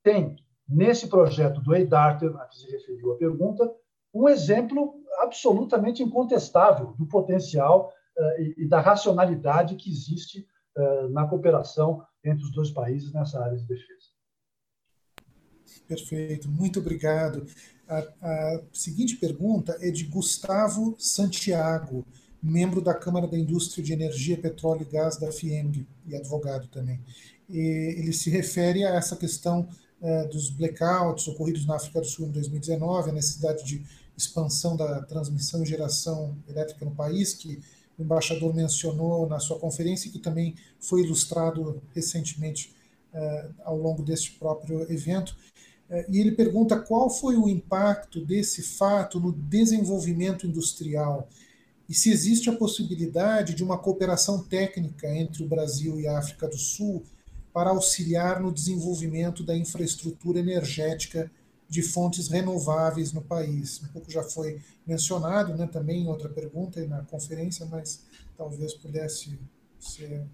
tem 0.02 0.36
nesse 0.68 1.08
projeto 1.08 1.60
do 1.60 1.74
EIDARTER, 1.74 2.34
a 2.36 2.46
que 2.46 2.56
se 2.56 2.70
referiu 2.70 3.12
a 3.12 3.16
pergunta, 3.16 3.70
um 4.14 4.28
exemplo 4.28 4.94
absolutamente 5.20 6.02
incontestável 6.02 6.94
do 6.98 7.06
potencial 7.06 7.92
eh, 8.16 8.54
e 8.58 8.68
da 8.68 8.80
racionalidade 8.80 9.76
que 9.76 9.90
existe 9.90 10.46
eh, 10.76 11.08
na 11.08 11.26
cooperação 11.26 12.04
entre 12.24 12.44
os 12.44 12.52
dois 12.52 12.70
países 12.70 13.12
nessa 13.12 13.42
área 13.42 13.56
de 13.56 13.66
defesa. 13.66 14.11
Perfeito, 15.86 16.48
muito 16.48 16.80
obrigado. 16.80 17.46
A, 17.88 17.98
a, 18.22 18.60
seguinte 18.72 19.16
pergunta 19.16 19.76
é 19.80 19.90
de 19.90 20.04
Gustavo 20.04 20.94
Santiago, 20.98 22.04
membro 22.42 22.80
da 22.80 22.94
Câmara 22.94 23.26
da 23.26 23.38
Indústria 23.38 23.84
de 23.84 23.92
Energia, 23.92 24.36
Petróleo 24.38 24.86
e 24.88 24.92
Gás 24.92 25.16
da 25.16 25.30
FIENG 25.30 25.86
e 26.06 26.16
advogado 26.16 26.68
também. 26.68 27.00
E 27.48 27.58
ele 27.98 28.12
se 28.12 28.30
refere 28.30 28.84
a 28.84 28.94
essa 28.94 29.14
questão 29.16 29.68
eh, 30.00 30.24
dos 30.26 30.50
blackouts 30.50 31.28
ocorridos 31.28 31.64
na 31.64 31.76
África 31.76 32.00
do 32.00 32.06
Sul 32.06 32.26
em 32.26 32.30
2019, 32.30 33.10
a 33.10 33.12
necessidade 33.12 33.64
de 33.64 33.84
expansão 34.16 34.76
da 34.76 35.02
transmissão 35.02 35.62
e 35.62 35.66
geração 35.66 36.36
elétrica 36.48 36.84
no 36.84 36.90
país, 36.90 37.34
que 37.34 37.60
o 37.98 38.02
embaixador 38.02 38.54
mencionou 38.54 39.28
na 39.28 39.38
sua 39.38 39.58
conferência, 39.58 40.10
que 40.10 40.18
também 40.18 40.54
foi 40.80 41.02
ilustrado 41.02 41.80
recentemente 41.94 42.74
ao 43.64 43.76
longo 43.76 44.02
deste 44.02 44.32
próprio 44.32 44.90
evento. 44.90 45.36
Uh, 45.90 46.04
e 46.08 46.18
ele 46.18 46.32
pergunta 46.32 46.78
qual 46.80 47.10
foi 47.10 47.36
o 47.36 47.48
impacto 47.48 48.24
desse 48.24 48.62
fato 48.62 49.20
no 49.20 49.32
desenvolvimento 49.32 50.46
industrial 50.46 51.28
e 51.88 51.94
se 51.94 52.10
existe 52.10 52.48
a 52.48 52.56
possibilidade 52.56 53.54
de 53.54 53.62
uma 53.62 53.76
cooperação 53.76 54.42
técnica 54.42 55.06
entre 55.14 55.42
o 55.42 55.46
Brasil 55.46 56.00
e 56.00 56.06
a 56.06 56.18
África 56.18 56.48
do 56.48 56.56
Sul 56.56 57.02
para 57.52 57.70
auxiliar 57.70 58.40
no 58.40 58.50
desenvolvimento 58.50 59.44
da 59.44 59.54
infraestrutura 59.54 60.38
energética 60.38 61.30
de 61.68 61.82
fontes 61.82 62.28
renováveis 62.28 63.12
no 63.12 63.20
país. 63.20 63.82
Um 63.82 63.88
pouco 63.88 64.10
já 64.10 64.22
foi 64.22 64.60
mencionado 64.86 65.54
né, 65.54 65.66
também 65.66 66.02
em 66.04 66.08
outra 66.08 66.28
pergunta 66.28 66.82
na 66.86 67.02
conferência, 67.04 67.66
mas 67.66 68.02
talvez 68.38 68.72
pudesse 68.74 69.38
ser 69.78 70.24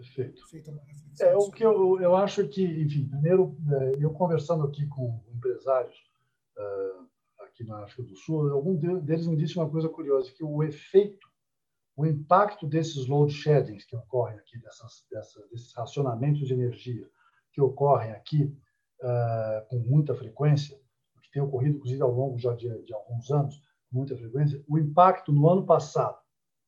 Perfeito. 0.00 0.42
reflexão. 0.86 1.28
É, 1.28 1.36
o 1.36 1.50
que 1.50 1.64
eu, 1.64 2.00
eu 2.00 2.16
acho 2.16 2.48
que, 2.48 2.64
enfim, 2.64 3.06
primeiro, 3.06 3.56
é, 3.70 4.04
eu 4.04 4.10
conversando 4.12 4.64
aqui 4.64 4.86
com 4.86 5.22
empresários 5.34 5.94
uh, 6.56 7.06
aqui 7.44 7.64
na 7.64 7.84
África 7.84 8.02
do 8.02 8.16
Sul, 8.16 8.50
algum 8.50 8.74
deles 9.00 9.26
me 9.26 9.36
disse 9.36 9.56
uma 9.56 9.68
coisa 9.68 9.88
curiosa, 9.88 10.32
que 10.32 10.42
o 10.42 10.62
efeito, 10.62 11.28
o 11.94 12.06
impacto 12.06 12.66
desses 12.66 13.06
load 13.06 13.30
sheddings 13.32 13.84
que 13.84 13.94
ocorrem 13.94 14.38
aqui, 14.38 14.58
dessas, 14.58 15.04
dessas, 15.10 15.50
desses 15.50 15.74
racionamentos 15.74 16.46
de 16.46 16.54
energia 16.54 17.06
que 17.52 17.60
ocorrem 17.60 18.12
aqui, 18.12 18.44
uh, 19.02 19.66
com 19.68 19.78
muita 19.80 20.14
frequência, 20.14 20.80
que 21.22 21.30
tem 21.30 21.42
ocorrido, 21.42 21.76
inclusive, 21.76 22.00
ao 22.00 22.10
longo 22.10 22.38
já 22.38 22.54
de, 22.54 22.82
de 22.84 22.94
alguns 22.94 23.30
anos, 23.30 23.56
com 23.90 23.98
muita 23.98 24.16
frequência, 24.16 24.64
o 24.66 24.78
impacto 24.78 25.30
no 25.30 25.46
ano 25.48 25.66
passado 25.66 26.18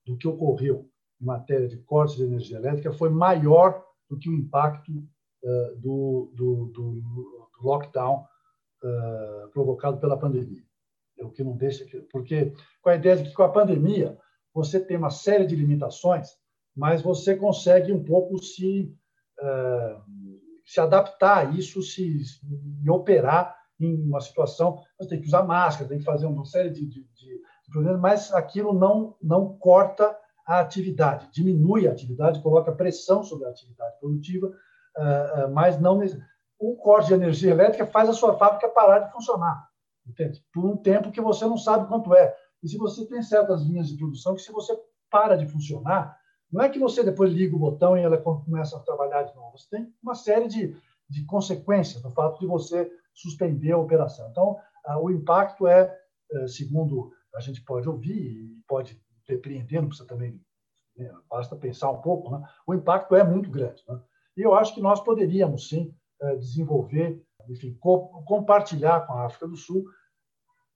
do 0.05 0.19
que 0.19 0.29
ocorreu 0.29 0.92
em 1.23 1.25
matéria 1.25 1.69
de 1.69 1.77
cortes 1.79 2.17
de 2.17 2.25
energia 2.25 2.57
elétrica 2.57 2.93
foi 2.93 3.09
maior 3.09 3.85
do 4.11 4.19
que 4.19 4.29
o 4.29 4.35
impacto 4.35 4.91
uh, 4.93 5.77
do, 5.77 6.33
do, 6.35 6.67
do, 6.67 7.01
do, 7.01 7.43
lockdown 7.63 8.27
uh, 8.83 9.49
provocado 9.53 9.99
pela 9.99 10.19
pandemia. 10.19 10.65
É 11.19 11.25
o 11.25 11.31
que 11.31 11.45
não 11.45 11.57
deixa 11.57 11.85
que, 11.85 12.01
porque 12.13 12.53
com 12.81 12.91
a 12.91 12.97
ideia 12.97 13.17
de 13.17 13.29
que 13.29 13.35
com 13.35 13.45
a 13.45 13.53
pandemia 13.53 14.19
você 14.53 14.81
tem 14.81 14.97
uma 14.97 15.11
série 15.11 15.47
de 15.47 15.55
limitações, 15.55 16.29
mas 16.77 17.01
você 17.01 17.37
consegue 17.37 17.93
um 17.93 18.03
pouco 18.03 18.43
se 18.43 18.93
uh, 19.41 20.03
se 20.65 20.81
adaptar 20.81 21.39
a 21.39 21.51
isso, 21.51 21.83
se, 21.83 22.23
e 22.83 22.91
operar 22.91 23.57
em 23.79 23.95
uma 24.03 24.21
situação. 24.21 24.83
Você 24.99 25.11
tem 25.11 25.21
que 25.21 25.27
usar 25.27 25.43
máscara, 25.43 25.89
tem 25.89 25.99
que 25.99 26.05
fazer 26.05 26.27
uma 26.27 26.45
série 26.45 26.71
de, 26.71 26.87
de, 26.87 27.03
de, 27.15 27.43
problemas, 27.71 28.01
mas 28.01 28.33
aquilo 28.33 28.73
não, 28.73 29.17
não 29.23 29.57
corta 29.59 30.17
a 30.47 30.61
atividade, 30.61 31.29
diminui 31.33 31.87
a 31.87 31.93
atividade, 31.93 32.43
coloca 32.43 32.73
pressão 32.73 33.23
sobre 33.23 33.47
a 33.47 33.51
atividade 33.51 33.99
produtiva, 34.01 34.49
uh, 34.49 35.47
uh, 35.47 35.53
mas 35.53 35.81
não. 35.81 36.01
O 36.59 36.77
corte 36.77 37.09
de 37.09 37.15
energia 37.15 37.51
elétrica 37.51 37.87
faz 37.87 38.09
a 38.09 38.13
sua 38.13 38.37
fábrica 38.37 38.69
parar 38.69 39.01
de 39.01 39.13
funcionar, 39.13 39.69
entende? 40.07 40.45
Por 40.53 40.65
um 40.65 40.77
tempo 40.77 41.11
que 41.11 41.21
você 41.21 41.45
não 41.45 41.57
sabe 41.57 41.89
quanto 41.89 42.15
é. 42.15 42.37
E 42.63 42.69
se 42.69 42.79
você 42.79 43.05
tem 43.07 43.21
certas 43.23 43.63
linhas 43.63 43.89
de 43.89 43.97
produção 43.97 44.35
que, 44.35 44.43
se 44.43 44.53
você 44.53 44.79
para 45.11 45.37
de 45.37 45.47
funcionar, 45.47 46.17
não 46.51 46.63
é 46.63 46.69
que 46.69 46.79
você 46.79 47.03
depois 47.03 47.33
liga 47.33 47.57
o 47.57 47.59
botão 47.59 47.97
e 47.97 48.03
ela 48.03 48.19
começa 48.19 48.77
a 48.77 48.81
trabalhar 48.81 49.23
de 49.25 49.35
novo. 49.35 49.57
Você 49.57 49.69
tem 49.71 49.93
uma 50.03 50.15
série 50.15 50.47
de, 50.47 50.77
de 51.09 51.25
consequências 51.25 52.03
do 52.03 52.11
fato 52.11 52.39
de 52.39 52.47
você 52.47 52.91
suspender 53.15 53.73
a 53.73 53.79
operação. 53.79 54.29
Então, 54.31 54.59
ah, 54.85 54.99
o 55.01 55.11
impacto 55.11 55.67
é, 55.67 55.99
é, 56.31 56.47
segundo 56.47 57.13
a 57.35 57.41
gente 57.41 57.63
pode 57.63 57.89
ouvir 57.89 58.17
e 58.17 58.63
pode 58.69 59.02
depreender, 59.27 59.81
não 59.81 59.89
precisa 59.89 60.09
também, 60.09 60.41
né, 60.97 61.13
basta 61.29 61.57
pensar 61.57 61.91
um 61.91 62.01
pouco, 62.01 62.31
né? 62.31 62.47
o 62.67 62.75
impacto 62.75 63.15
é 63.15 63.25
muito 63.25 63.51
grande. 63.51 63.83
Né? 63.89 64.01
E 64.37 64.43
eu 64.43 64.55
acho 64.55 64.75
que 64.75 64.81
nós 64.81 65.01
poderíamos, 65.01 65.69
sim, 65.69 65.95
é, 66.21 66.37
desenvolver, 66.37 67.23
enfim, 67.49 67.77
compartilhar 67.81 69.07
com 69.07 69.15
a 69.15 69.27
África 69.27 69.49
do 69.49 69.57
Sul 69.57 69.85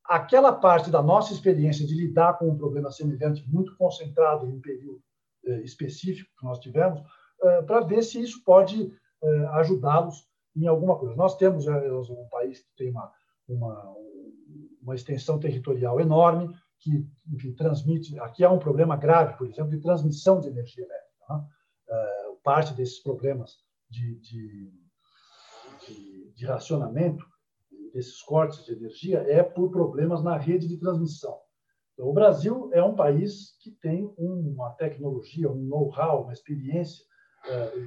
aquela 0.08 0.52
parte 0.52 0.90
da 0.90 1.02
nossa 1.02 1.32
experiência 1.32 1.86
de 1.86 1.94
lidar 1.94 2.38
com 2.38 2.48
um 2.48 2.56
problema 2.56 2.90
semelhante, 2.90 3.48
muito 3.48 3.76
concentrado 3.76 4.46
em 4.46 4.54
um 4.54 4.60
período 4.60 5.02
eh, 5.46 5.60
específico 5.62 6.30
que 6.38 6.44
nós 6.44 6.58
tivemos, 6.58 7.02
eh, 7.42 7.62
para 7.62 7.80
ver 7.80 8.02
se 8.02 8.20
isso 8.20 8.42
pode 8.44 8.92
eh, 9.22 9.46
ajudá-los 9.52 10.28
em 10.54 10.66
alguma 10.66 10.96
coisa. 10.96 11.16
Nós 11.16 11.36
temos 11.36 11.66
um 11.66 12.28
país 12.30 12.60
que 12.60 12.76
tem 12.76 12.90
uma, 12.90 13.12
uma, 13.48 13.94
uma 14.82 14.94
extensão 14.94 15.38
territorial 15.38 16.00
enorme, 16.00 16.54
que 16.80 17.06
enfim, 17.32 17.52
transmite. 17.54 18.18
Aqui 18.20 18.44
há 18.44 18.50
um 18.50 18.58
problema 18.58 18.96
grave, 18.96 19.36
por 19.36 19.46
exemplo, 19.46 19.70
de 19.70 19.80
transmissão 19.80 20.40
de 20.40 20.48
energia 20.48 20.84
elétrica. 20.84 21.24
Né? 21.30 21.44
Uh, 21.88 22.36
parte 22.42 22.74
desses 22.74 23.00
problemas 23.02 23.56
de, 23.90 24.16
de, 24.20 24.72
de, 25.86 26.32
de, 26.32 26.46
racionamento, 26.46 27.24
desses 27.92 28.20
cortes 28.22 28.64
de 28.64 28.72
energia, 28.72 29.18
é 29.28 29.42
por 29.42 29.70
problemas 29.70 30.22
na 30.22 30.36
rede 30.36 30.68
de 30.68 30.78
transmissão. 30.78 31.36
Então, 31.94 32.08
o 32.08 32.12
Brasil 32.12 32.70
é 32.72 32.82
um 32.82 32.94
país 32.94 33.56
que 33.60 33.70
tem 33.70 34.12
uma 34.18 34.70
tecnologia, 34.74 35.50
um 35.50 35.62
know-how, 35.62 36.24
uma 36.24 36.32
experiência 36.32 37.04
uh, 37.46 37.78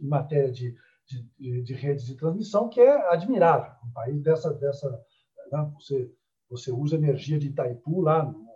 em 0.00 0.06
matéria 0.06 0.52
de, 0.52 0.74
de, 1.06 1.62
de, 1.62 1.74
redes 1.74 2.06
de 2.06 2.14
transmissão 2.14 2.68
que 2.68 2.80
é 2.80 3.12
admirável. 3.12 3.72
Um 3.84 3.92
país 3.92 4.22
dessa. 4.22 4.54
dessa 4.54 4.88
né? 5.50 5.72
você, 5.74 6.10
você 6.50 6.70
usa 6.70 6.96
energia 6.96 7.38
de 7.38 7.48
Itaipu 7.48 8.00
lá, 8.00 8.24
no, 8.24 8.46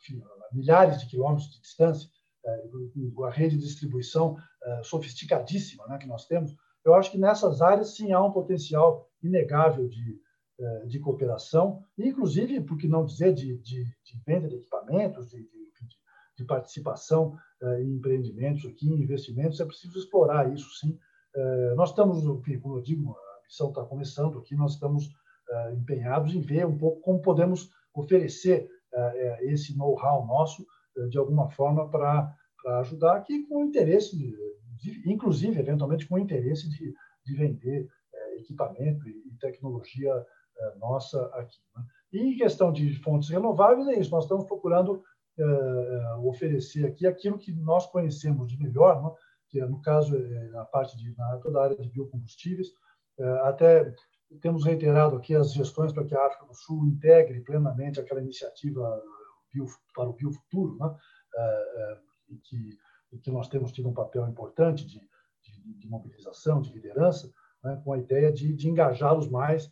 enfim, 0.00 0.22
milhares 0.52 1.00
de 1.00 1.06
quilômetros 1.06 1.50
de 1.50 1.60
distância, 1.60 2.08
uh, 2.44 3.24
a 3.24 3.30
rede 3.30 3.56
de 3.56 3.64
distribuição 3.64 4.34
uh, 4.34 4.84
sofisticadíssima 4.84 5.86
né, 5.86 5.98
que 5.98 6.06
nós 6.06 6.26
temos. 6.26 6.54
Eu 6.84 6.94
acho 6.94 7.10
que 7.10 7.18
nessas 7.18 7.60
áreas, 7.60 7.96
sim, 7.96 8.12
há 8.12 8.22
um 8.22 8.30
potencial 8.30 9.08
inegável 9.20 9.88
de, 9.88 10.20
de 10.86 11.00
cooperação, 11.00 11.82
inclusive, 11.98 12.60
por 12.60 12.78
que 12.78 12.86
não 12.86 13.04
dizer, 13.04 13.34
de, 13.34 13.58
de, 13.58 13.82
de 13.84 14.22
venda 14.24 14.46
de 14.46 14.54
equipamentos, 14.54 15.28
de, 15.30 15.48
de 16.38 16.44
participação 16.44 17.36
em 17.80 17.96
empreendimentos 17.96 18.64
aqui, 18.66 18.88
em 18.88 19.02
investimentos. 19.02 19.58
É 19.58 19.64
preciso 19.64 19.98
explorar 19.98 20.54
isso, 20.54 20.70
sim, 20.78 20.96
nós 21.74 21.90
estamos, 21.90 22.22
como 22.62 22.76
eu 22.78 22.82
digo, 22.82 23.10
a 23.10 23.42
missão 23.42 23.70
está 23.70 23.82
começando 23.84 24.38
aqui, 24.38 24.54
nós 24.54 24.74
estamos 24.74 25.10
empenhados 25.72 26.34
em 26.34 26.40
ver 26.40 26.66
um 26.66 26.76
pouco 26.76 27.00
como 27.00 27.22
podemos 27.22 27.70
oferecer 27.94 28.68
eh, 28.92 29.38
esse 29.44 29.76
know-how 29.76 30.26
nosso, 30.26 30.66
de 31.10 31.18
alguma 31.18 31.50
forma, 31.50 31.88
para 31.90 32.34
ajudar 32.80 33.16
aqui 33.16 33.46
com 33.46 33.64
interesse, 33.64 34.16
de, 34.16 35.02
inclusive, 35.10 35.58
eventualmente, 35.58 36.06
com 36.06 36.18
interesse 36.18 36.68
de, 36.70 36.94
de 37.24 37.34
vender 37.34 37.88
equipamento 38.38 39.06
e 39.08 39.36
tecnologia 39.40 40.12
nossa 40.78 41.26
aqui. 41.34 41.58
Né? 41.76 41.84
E 42.12 42.18
em 42.32 42.36
questão 42.36 42.72
de 42.72 42.94
fontes 43.02 43.28
renováveis, 43.28 43.88
é 43.88 43.98
isso, 43.98 44.10
nós 44.10 44.24
estamos 44.24 44.46
procurando 44.46 45.02
oferecer 46.24 46.86
aqui 46.86 47.06
aquilo 47.06 47.38
que 47.38 47.52
nós 47.52 47.86
conhecemos 47.86 48.48
de 48.48 48.58
melhor, 48.58 49.02
né? 49.02 49.10
que 49.48 49.60
no 49.60 49.80
caso 49.80 50.16
é 50.16 50.48
na 50.48 50.64
parte 50.64 50.96
de 50.96 51.14
na, 51.16 51.38
toda 51.38 51.60
a 51.60 51.64
área 51.64 51.76
de 51.76 51.88
biocombustíveis. 51.88 52.68
É, 53.18 53.24
até 53.48 53.94
temos 54.40 54.64
reiterado 54.64 55.16
aqui 55.16 55.34
as 55.34 55.52
gestões 55.52 55.92
para 55.92 56.04
que 56.04 56.14
a 56.14 56.26
África 56.26 56.46
do 56.46 56.54
Sul 56.54 56.86
integre 56.86 57.40
plenamente 57.40 58.00
aquela 58.00 58.20
iniciativa 58.20 59.02
para 59.94 60.08
o 60.08 60.12
biofuturo, 60.12 60.76
né? 60.76 60.94
É, 61.34 61.98
e 62.28 62.36
que, 62.36 62.78
que 63.22 63.30
nós 63.30 63.48
temos 63.48 63.72
tido 63.72 63.88
um 63.88 63.94
papel 63.94 64.26
importante 64.28 64.84
de, 64.84 65.00
de, 65.42 65.74
de 65.78 65.88
mobilização, 65.88 66.60
de 66.60 66.72
liderança, 66.72 67.32
né? 67.62 67.80
com 67.84 67.92
a 67.92 67.98
ideia 67.98 68.32
de, 68.32 68.52
de 68.54 68.68
engajá-los 68.68 69.28
mais, 69.28 69.70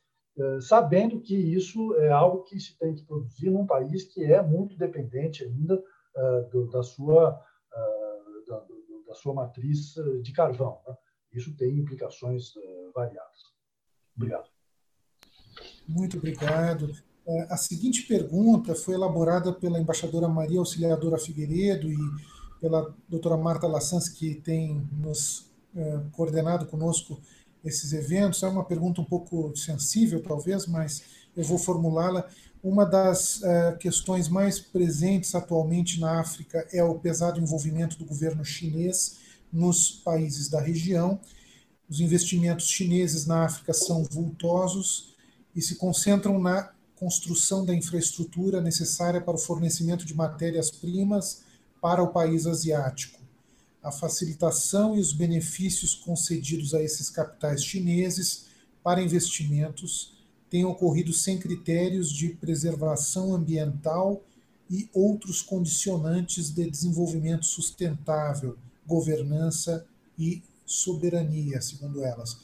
sabendo 0.62 1.20
que 1.20 1.36
isso 1.36 1.94
é 1.96 2.10
algo 2.10 2.42
que 2.42 2.58
se 2.58 2.76
tem 2.76 2.94
que 2.94 3.04
produzir 3.04 3.50
num 3.50 3.66
país 3.66 4.02
que 4.04 4.24
é 4.24 4.42
muito 4.42 4.76
dependente 4.76 5.44
ainda 5.44 5.80
da 6.72 6.82
sua 6.82 7.40
da 9.06 9.14
sua 9.14 9.32
matriz 9.32 9.94
de 10.22 10.32
carvão. 10.32 10.80
Né? 10.88 10.96
Isso 11.32 11.56
tem 11.56 11.78
implicações 11.78 12.52
variadas. 12.92 13.53
Obrigado. 14.16 14.48
Muito 15.86 16.16
obrigado. 16.16 16.94
É, 17.26 17.46
a 17.50 17.56
seguinte 17.56 18.02
pergunta 18.02 18.74
foi 18.74 18.94
elaborada 18.94 19.52
pela 19.52 19.80
embaixadora 19.80 20.28
Maria 20.28 20.58
Auxiliadora 20.58 21.18
Figueiredo 21.18 21.90
e 21.90 21.96
pela 22.60 22.94
doutora 23.08 23.36
Marta 23.36 23.66
Lassans, 23.66 24.08
que 24.08 24.34
tem 24.34 24.86
nos 24.92 25.50
é, 25.74 26.00
coordenado 26.12 26.66
conosco 26.66 27.20
esses 27.64 27.92
eventos. 27.92 28.42
É 28.42 28.48
uma 28.48 28.64
pergunta 28.64 29.00
um 29.00 29.04
pouco 29.04 29.56
sensível, 29.56 30.22
talvez, 30.22 30.66
mas 30.66 31.02
eu 31.36 31.44
vou 31.44 31.58
formulá-la. 31.58 32.28
Uma 32.62 32.86
das 32.86 33.42
uh, 33.42 33.76
questões 33.78 34.26
mais 34.26 34.58
presentes 34.58 35.34
atualmente 35.34 36.00
na 36.00 36.20
África 36.20 36.66
é 36.72 36.82
o 36.82 36.98
pesado 36.98 37.38
envolvimento 37.38 37.98
do 37.98 38.06
governo 38.06 38.42
chinês 38.42 39.18
nos 39.52 39.90
países 39.90 40.48
da 40.48 40.60
região. 40.60 41.20
Os 41.88 42.00
investimentos 42.00 42.66
chineses 42.66 43.26
na 43.26 43.44
África 43.44 43.72
são 43.72 44.04
vultosos 44.04 45.14
e 45.54 45.60
se 45.60 45.76
concentram 45.76 46.38
na 46.38 46.72
construção 46.96 47.64
da 47.64 47.74
infraestrutura 47.74 48.60
necessária 48.60 49.20
para 49.20 49.34
o 49.34 49.38
fornecimento 49.38 50.04
de 50.04 50.14
matérias-primas 50.14 51.42
para 51.80 52.02
o 52.02 52.08
país 52.08 52.46
asiático. 52.46 53.20
A 53.82 53.92
facilitação 53.92 54.96
e 54.96 55.00
os 55.00 55.12
benefícios 55.12 55.94
concedidos 55.94 56.72
a 56.72 56.82
esses 56.82 57.10
capitais 57.10 57.62
chineses 57.62 58.46
para 58.82 59.02
investimentos 59.02 60.14
têm 60.48 60.64
ocorrido 60.64 61.12
sem 61.12 61.38
critérios 61.38 62.10
de 62.10 62.28
preservação 62.30 63.34
ambiental 63.34 64.22
e 64.70 64.88
outros 64.94 65.42
condicionantes 65.42 66.48
de 66.48 66.70
desenvolvimento 66.70 67.44
sustentável, 67.44 68.56
governança 68.86 69.84
e 70.18 70.42
soberania, 70.66 71.60
segundo 71.60 72.02
elas. 72.02 72.38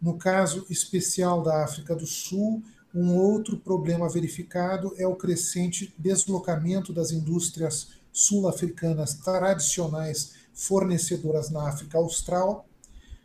No 0.00 0.16
caso 0.16 0.66
especial 0.68 1.42
da 1.42 1.64
África 1.64 1.94
do 1.94 2.06
Sul, 2.06 2.62
um 2.94 3.14
outro 3.16 3.58
problema 3.58 4.08
verificado 4.08 4.94
é 4.96 5.06
o 5.06 5.16
crescente 5.16 5.94
deslocamento 5.98 6.92
das 6.92 7.10
indústrias 7.10 7.88
sul-africanas 8.12 9.14
tradicionais 9.14 10.34
fornecedoras 10.54 11.50
na 11.50 11.68
África 11.68 11.98
Austral 11.98 12.66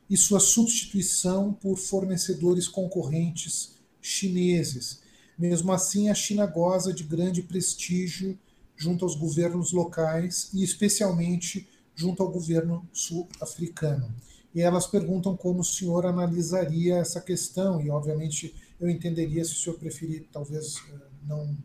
e 0.09 0.17
sua 0.17 0.41
substituição 0.41 1.53
por 1.53 1.77
fornecedores 1.77 2.67
concorrentes 2.67 3.75
chineses. 4.01 5.01
Mesmo 5.37 5.71
assim, 5.71 6.09
a 6.09 6.13
China 6.13 6.45
goza 6.45 6.93
de 6.93 7.05
grande 7.05 7.41
prestígio 7.41 8.37
junto 8.75 9.05
aos 9.05 9.15
governos 9.15 9.71
locais 9.71 10.49
e, 10.53 10.63
especialmente, 10.63 11.69
junto 11.95 12.21
ao 12.21 12.29
governo 12.29 12.85
sul-africano. 12.91 14.13
E 14.53 14.61
elas 14.61 14.87
perguntam 14.87 15.35
como 15.35 15.61
o 15.61 15.65
senhor 15.65 16.05
analisaria 16.05 16.97
essa 16.97 17.21
questão, 17.21 17.81
e, 17.81 17.89
obviamente, 17.89 18.53
eu 18.79 18.89
entenderia 18.89 19.43
se 19.45 19.53
o 19.53 19.55
senhor 19.55 19.79
preferir, 19.79 20.27
talvez, 20.31 20.77
eh, 20.89 21.07
não, 21.23 21.57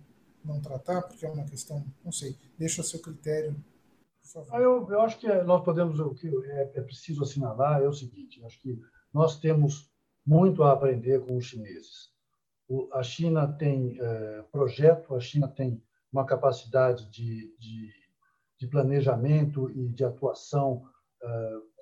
não 0.44 0.60
tratar, 0.60 1.02
porque 1.02 1.26
é 1.26 1.30
uma 1.30 1.44
questão, 1.44 1.84
não 2.04 2.12
sei, 2.12 2.36
deixa 2.58 2.82
a 2.82 2.84
seu 2.84 3.00
critério. 3.00 3.56
Ah, 4.50 4.60
eu, 4.60 4.86
eu 4.90 5.00
acho 5.00 5.18
que 5.18 5.28
nós 5.42 5.64
podemos, 5.64 5.98
o 5.98 6.14
que 6.14 6.28
é, 6.28 6.72
é 6.74 6.80
preciso 6.80 7.22
assinalar 7.22 7.80
é 7.80 7.88
o 7.88 7.92
seguinte: 7.92 8.44
acho 8.44 8.60
que 8.60 8.78
nós 9.12 9.38
temos 9.38 9.90
muito 10.24 10.62
a 10.62 10.72
aprender 10.72 11.24
com 11.24 11.36
os 11.36 11.44
chineses 11.44 12.16
a 12.92 13.02
China 13.02 13.46
tem 13.46 13.96
é, 14.00 14.42
projeto, 14.50 15.14
a 15.14 15.20
China 15.20 15.48
tem 15.48 15.82
uma 16.12 16.24
capacidade 16.24 17.08
de, 17.10 17.54
de, 17.58 17.92
de 18.58 18.66
planejamento 18.66 19.70
e 19.70 19.88
de 19.88 20.04
atuação 20.04 20.84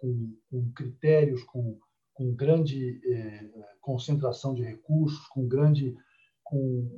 com, 0.05 0.37
com, 0.51 0.73
critérios, 0.73 1.43
com, 1.45 1.79
com 2.13 2.35
grande 2.35 3.01
é, 3.11 3.49
concentração 3.81 4.55
de 4.55 4.63
recursos, 4.63 5.27
com 5.29 5.49
grande, 5.49 5.97
com, 6.43 6.91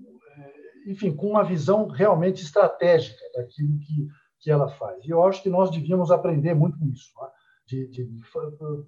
enfim, 0.88 1.14
com 1.14 1.28
uma 1.28 1.44
visão 1.44 1.86
realmente 1.86 2.42
estratégica 2.42 3.22
daquilo 3.34 3.78
que, 3.78 4.09
que 4.40 4.50
ela 4.50 4.68
faz. 4.68 5.04
E 5.04 5.11
eu 5.11 5.22
acho 5.22 5.42
que 5.42 5.48
nós 5.48 5.70
devíamos 5.70 6.11
aprender 6.11 6.54
muito 6.54 6.78
com 6.78 6.88
isso, 6.88 7.12
né? 7.20 7.28
de, 7.66 7.88
de, 7.88 8.09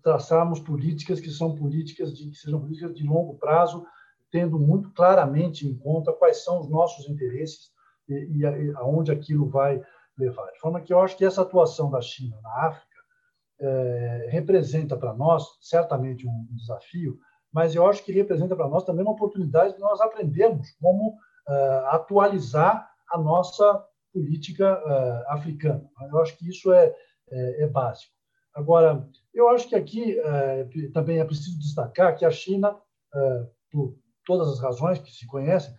traçarmos 0.02 0.60
políticas 0.60 1.20
que 1.20 1.30
são 1.30 1.54
políticas 1.54 2.16
de, 2.16 2.30
que 2.30 2.36
sejam 2.36 2.60
políticas 2.60 2.94
de 2.94 3.04
longo 3.04 3.36
prazo 3.38 3.84
tendo 4.30 4.58
muito 4.58 4.92
claramente 4.92 5.66
em 5.66 5.76
conta 5.76 6.12
quais 6.12 6.44
são 6.44 6.60
os 6.60 6.68
nossos 6.68 7.08
interesses 7.08 7.70
e 8.08 8.44
aonde 8.76 9.10
aquilo 9.10 9.48
vai 9.48 9.82
levar. 10.18 10.50
De 10.52 10.60
forma 10.60 10.80
que 10.80 10.92
eu 10.92 11.00
acho 11.00 11.16
que 11.16 11.24
essa 11.24 11.42
atuação 11.42 11.90
da 11.90 12.00
China 12.00 12.38
na 12.42 12.66
África 12.66 12.87
é, 13.60 14.28
representa 14.30 14.96
para 14.96 15.12
nós, 15.14 15.44
certamente, 15.60 16.26
um 16.26 16.46
desafio, 16.50 17.18
mas 17.52 17.74
eu 17.74 17.86
acho 17.86 18.04
que 18.04 18.12
representa 18.12 18.54
para 18.54 18.68
nós 18.68 18.84
também 18.84 19.02
uma 19.02 19.12
oportunidade 19.12 19.74
de 19.74 19.80
nós 19.80 20.00
aprendermos 20.00 20.70
como 20.80 21.10
uh, 21.10 21.86
atualizar 21.86 22.88
a 23.10 23.18
nossa 23.18 23.84
política 24.12 24.78
uh, 24.78 25.32
africana. 25.32 25.84
Eu 26.10 26.20
acho 26.20 26.36
que 26.36 26.48
isso 26.48 26.72
é, 26.72 26.94
é, 27.30 27.62
é 27.64 27.66
básico. 27.66 28.12
Agora, 28.54 29.08
eu 29.32 29.48
acho 29.48 29.68
que 29.68 29.74
aqui 29.74 30.18
uh, 30.20 30.92
também 30.92 31.20
é 31.20 31.24
preciso 31.24 31.58
destacar 31.58 32.16
que 32.16 32.24
a 32.24 32.30
China, 32.30 32.76
por 33.70 33.96
todas 34.26 34.48
as 34.48 34.60
razões 34.60 34.98
que 34.98 35.10
se 35.10 35.26
conhecem, 35.26 35.74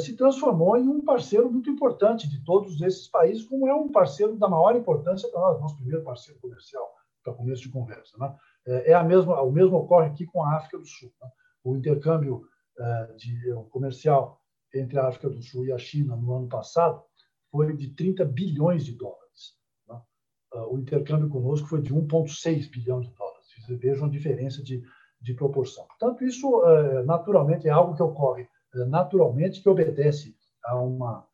se 0.00 0.16
transformou 0.16 0.76
em 0.76 0.88
um 0.88 1.04
parceiro 1.04 1.50
muito 1.50 1.70
importante 1.70 2.28
de 2.28 2.44
todos 2.44 2.80
esses 2.80 3.08
países, 3.08 3.44
como 3.44 3.68
é 3.68 3.74
um 3.74 3.90
parceiro 3.90 4.36
da 4.36 4.48
maior 4.48 4.74
importância 4.74 5.28
para 5.30 5.40
nós, 5.40 5.60
nosso 5.60 5.76
primeiro 5.76 6.02
parceiro 6.02 6.40
comercial, 6.40 6.92
para 7.24 7.32
começo 7.32 7.62
de 7.62 7.70
conversa. 7.70 8.16
Né? 8.18 8.36
É, 8.66 8.92
é 8.92 8.94
a 8.94 9.02
mesma, 9.02 9.40
o 9.42 9.50
mesmo 9.50 9.76
ocorre 9.76 10.08
aqui 10.08 10.26
com 10.26 10.44
a 10.44 10.56
África 10.56 10.78
do 10.78 10.86
Sul. 10.86 11.12
Né? 11.20 11.28
O 11.64 11.74
intercâmbio 11.74 12.46
é, 12.78 13.12
de, 13.16 13.52
comercial 13.70 14.40
entre 14.72 14.98
a 14.98 15.08
África 15.08 15.30
do 15.30 15.42
Sul 15.42 15.66
e 15.66 15.72
a 15.72 15.78
China 15.78 16.14
no 16.16 16.34
ano 16.34 16.48
passado 16.48 17.02
foi 17.50 17.74
de 17.76 17.94
30 17.94 18.24
bilhões 18.24 18.84
de 18.84 18.92
dólares. 18.92 19.56
Né? 19.88 20.00
O 20.68 20.78
intercâmbio 20.78 21.28
conosco 21.28 21.66
foi 21.66 21.80
de 21.80 21.94
1,6 21.94 22.70
bilhão 22.70 23.00
de 23.00 23.10
dólares. 23.14 23.46
Vocês 23.48 23.80
vejam 23.80 24.06
a 24.06 24.10
diferença 24.10 24.62
de, 24.62 24.82
de 25.20 25.34
proporção. 25.34 25.86
Portanto, 25.86 26.24
isso 26.24 26.62
naturalmente 27.06 27.68
é 27.68 27.70
algo 27.70 27.94
que 27.94 28.02
ocorre 28.02 28.48
naturalmente, 28.86 29.62
que 29.62 29.68
obedece 29.68 30.36
a 30.64 30.76
uma, 30.80 31.26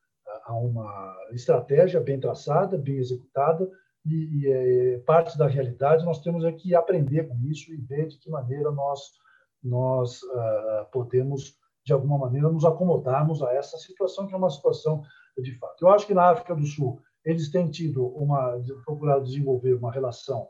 a 0.45 0.55
uma 0.55 1.16
estratégia 1.32 2.01
bem 2.01 2.20
traçada, 2.20 2.76
bem 2.76 2.97
executada, 2.97 3.70
e, 4.05 4.40
e 4.40 4.53
é, 4.53 4.98
parte 5.01 5.36
da 5.36 5.46
realidade 5.46 6.05
nós 6.05 6.20
temos 6.20 6.44
é 6.44 6.53
que 6.53 6.74
aprender 6.74 7.28
com 7.28 7.36
isso 7.44 7.72
e 7.72 7.76
ver 7.76 8.09
de 8.09 8.18
que 8.18 8.30
maneira 8.30 8.70
nós 8.70 9.01
nós 9.62 10.22
uh, 10.22 10.90
podemos 10.90 11.59
de 11.84 11.92
alguma 11.92 12.16
maneira 12.16 12.51
nos 12.51 12.64
acomodarmos 12.64 13.42
a 13.42 13.53
essa 13.53 13.76
situação 13.76 14.26
que 14.26 14.32
é 14.32 14.36
uma 14.36 14.48
situação 14.48 15.03
de 15.36 15.55
fato. 15.59 15.84
Eu 15.84 15.90
acho 15.90 16.07
que 16.07 16.14
na 16.14 16.30
África 16.30 16.55
do 16.55 16.64
Sul 16.64 17.01
eles 17.24 17.51
têm 17.51 17.70
tido 17.70 18.07
uma 18.07 18.59
procurado 18.86 19.24
desenvolver 19.24 19.74
uma 19.74 19.92
relação 19.92 20.48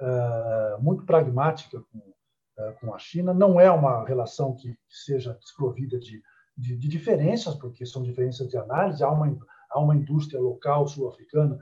uh, 0.00 0.82
muito 0.82 1.04
pragmática 1.04 1.82
com, 1.92 1.98
uh, 1.98 2.80
com 2.80 2.94
a 2.94 2.98
China. 2.98 3.34
Não 3.34 3.60
é 3.60 3.70
uma 3.70 4.06
relação 4.06 4.54
que 4.54 4.74
seja 4.88 5.34
desprovida 5.34 5.98
de, 5.98 6.22
de, 6.56 6.76
de 6.78 6.88
diferenças, 6.88 7.54
porque 7.56 7.84
são 7.84 8.02
diferenças 8.02 8.48
de 8.48 8.56
análise. 8.56 9.04
Há 9.04 9.10
uma 9.10 9.36
há 9.70 9.80
uma 9.80 9.96
indústria 9.96 10.40
local 10.40 10.86
sul-africana 10.86 11.58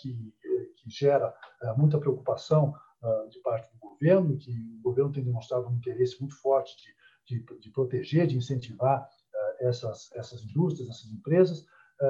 que 0.00 0.32
que 0.78 0.90
gera 0.90 1.34
eh, 1.62 1.72
muita 1.76 1.98
preocupação 1.98 2.74
eh, 3.02 3.28
de 3.30 3.40
parte 3.40 3.70
do 3.72 3.78
governo, 3.78 4.38
que 4.38 4.50
o 4.78 4.82
governo 4.82 5.12
tem 5.12 5.24
demonstrado 5.24 5.68
um 5.68 5.74
interesse 5.74 6.18
muito 6.20 6.40
forte 6.40 6.74
de, 7.26 7.44
de, 7.44 7.58
de 7.60 7.70
proteger, 7.70 8.26
de 8.26 8.36
incentivar 8.36 9.06
eh, 9.34 9.68
essas, 9.68 10.10
essas 10.14 10.42
indústrias, 10.44 10.88
essas 10.88 11.10
empresas, 11.12 11.64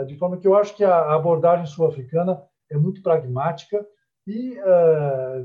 de 0.07 0.19
forma 0.19 0.37
que 0.37 0.47
eu 0.47 0.55
acho 0.55 0.77
que 0.77 0.85
a 0.85 1.15
abordagem 1.15 1.65
sul-africana 1.65 2.43
é 2.71 2.77
muito 2.77 3.03
pragmática 3.03 3.83
e 4.27 4.55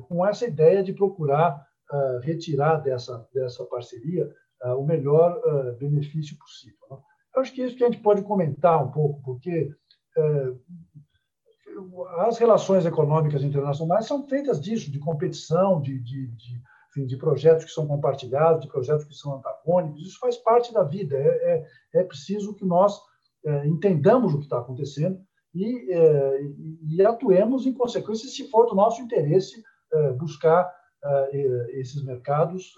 com 0.09 0.27
essa 0.27 0.45
ideia 0.45 0.83
de 0.83 0.91
procurar 0.91 1.65
retirar 2.21 2.79
dessa, 2.79 3.25
dessa 3.33 3.63
parceria 3.63 4.29
o 4.77 4.83
melhor 4.83 5.41
benefício 5.79 6.37
possível. 6.37 6.77
Né? 6.91 6.97
Eu 7.33 7.41
acho 7.41 7.53
que 7.53 7.61
é 7.61 7.67
isso 7.67 7.77
que 7.77 7.85
a 7.85 7.89
gente 7.89 8.03
pode 8.03 8.21
comentar 8.23 8.83
um 8.83 8.91
pouco, 8.91 9.21
porque 9.23 9.73
as 12.19 12.37
relações 12.37 12.85
econômicas 12.85 13.43
internacionais 13.43 14.05
são 14.05 14.27
feitas 14.27 14.59
disso, 14.59 14.91
de 14.91 14.99
competição, 14.99 15.81
de, 15.81 15.99
de, 15.99 16.27
de, 16.27 16.61
enfim, 16.89 17.05
de 17.05 17.17
projetos 17.17 17.65
que 17.65 17.71
são 17.71 17.87
compartilhados, 17.87 18.61
de 18.61 18.67
projetos 18.67 19.05
que 19.05 19.15
são 19.15 19.35
antagônicos. 19.35 20.01
Isso 20.01 20.19
faz 20.19 20.37
parte 20.37 20.73
da 20.73 20.83
vida. 20.83 21.17
É, 21.17 21.27
é, 21.93 21.99
é 22.01 22.03
preciso 22.03 22.55
que 22.55 22.65
nós 22.65 22.99
é, 23.45 23.67
entendamos 23.67 24.33
o 24.33 24.37
que 24.37 24.45
está 24.45 24.59
acontecendo 24.59 25.19
e, 25.53 25.91
é, 25.91 26.41
e, 26.87 27.05
atuemos 27.05 27.65
em 27.65 27.73
consequência, 27.73 28.29
se 28.29 28.49
for 28.49 28.65
do 28.65 28.75
nosso 28.75 29.01
interesse, 29.01 29.61
é, 29.91 30.13
buscar 30.13 30.73
é, 31.03 31.79
esses 31.79 32.03
mercados 32.03 32.73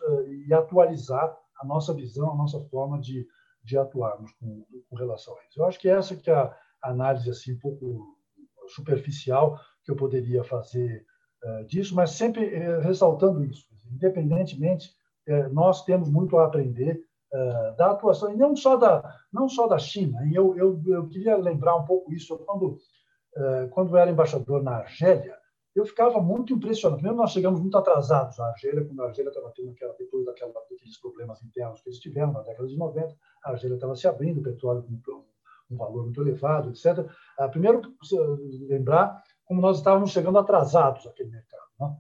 e 0.48 0.54
atualizar 0.54 1.38
a 1.62 1.66
nossa 1.66 1.94
visão, 1.94 2.32
a 2.32 2.36
nossa 2.36 2.60
forma 2.70 3.00
de, 3.00 3.26
de 3.64 3.78
atuarmos 3.78 4.32
com, 4.34 4.66
com 4.90 4.96
relação 4.96 5.34
a 5.36 5.46
isso. 5.48 5.62
Eu 5.62 5.66
acho 5.66 5.80
que 5.80 5.88
essa 5.88 6.16
que 6.16 6.30
é 6.30 6.34
a 6.34 6.52
análise 6.82 7.30
assim 7.30 7.54
um 7.54 7.60
pouco 7.60 8.15
superficial 8.68 9.60
que 9.84 9.92
eu 9.92 9.96
poderia 9.96 10.44
fazer 10.44 11.06
uh, 11.44 11.66
disso, 11.66 11.96
mas 11.96 12.12
sempre 12.12 12.46
uh, 12.46 12.82
ressaltando 12.82 13.44
isso. 13.44 13.68
Independentemente, 13.92 14.90
uh, 15.30 15.54
nós 15.54 15.86
temos 15.86 16.10
muito 16.10 16.38
a 16.38 16.46
aprender 16.46 17.02
da 17.78 17.92
atuação, 17.92 18.32
e 18.32 18.38
não 18.38 18.56
só 18.56 18.78
da, 18.78 19.14
não 19.34 19.50
só 19.50 19.68
da 19.68 19.78
China. 19.78 20.26
E 20.26 20.34
eu, 20.34 20.56
eu, 20.56 20.82
eu 20.88 21.06
queria 21.10 21.36
lembrar 21.36 21.76
um 21.76 21.84
pouco 21.84 22.14
isso. 22.14 22.38
Quando, 22.38 22.78
quando 23.72 23.90
eu 23.90 23.98
era 23.98 24.10
embaixador 24.10 24.64
na 24.64 24.78
Argélia, 24.78 25.36
eu 25.76 25.86
ficava 25.86 26.22
muito 26.22 26.54
impressionado. 26.54 27.02
Primeiro, 27.02 27.18
nós 27.18 27.32
chegamos 27.32 27.60
muito 27.60 27.78
atrasados 27.78 28.40
à 28.40 28.48
Argélia, 28.48 28.86
quando 28.86 29.02
a 29.02 29.08
Argélia 29.08 29.28
estava 29.28 29.52
tendo 29.54 29.72
aquela, 29.72 29.94
depois 30.00 30.24
daquela, 30.24 30.54
daqueles 30.54 30.98
problemas 30.98 31.44
internos 31.44 31.82
que 31.82 31.90
eles 31.90 32.00
tiveram 32.00 32.32
na 32.32 32.42
década 32.42 32.70
de 32.70 32.78
90, 32.78 33.14
a 33.44 33.52
Argélia 33.52 33.76
estava 33.76 33.96
se 33.98 34.08
abrindo, 34.08 34.40
o 34.40 34.44
petróleo 34.44 34.86
um 35.70 35.78
valor 35.78 36.04
muito 36.04 36.22
elevado, 36.22 36.70
etc. 36.70 37.10
Ah, 37.38 37.48
primeiro, 37.48 37.82
lembrar 38.68 39.22
como 39.46 39.62
nós 39.62 39.78
estávamos 39.78 40.12
chegando 40.12 40.38
atrasados 40.38 41.06
àquele 41.08 41.30
mercado. 41.30 41.64
Né? 41.80 41.96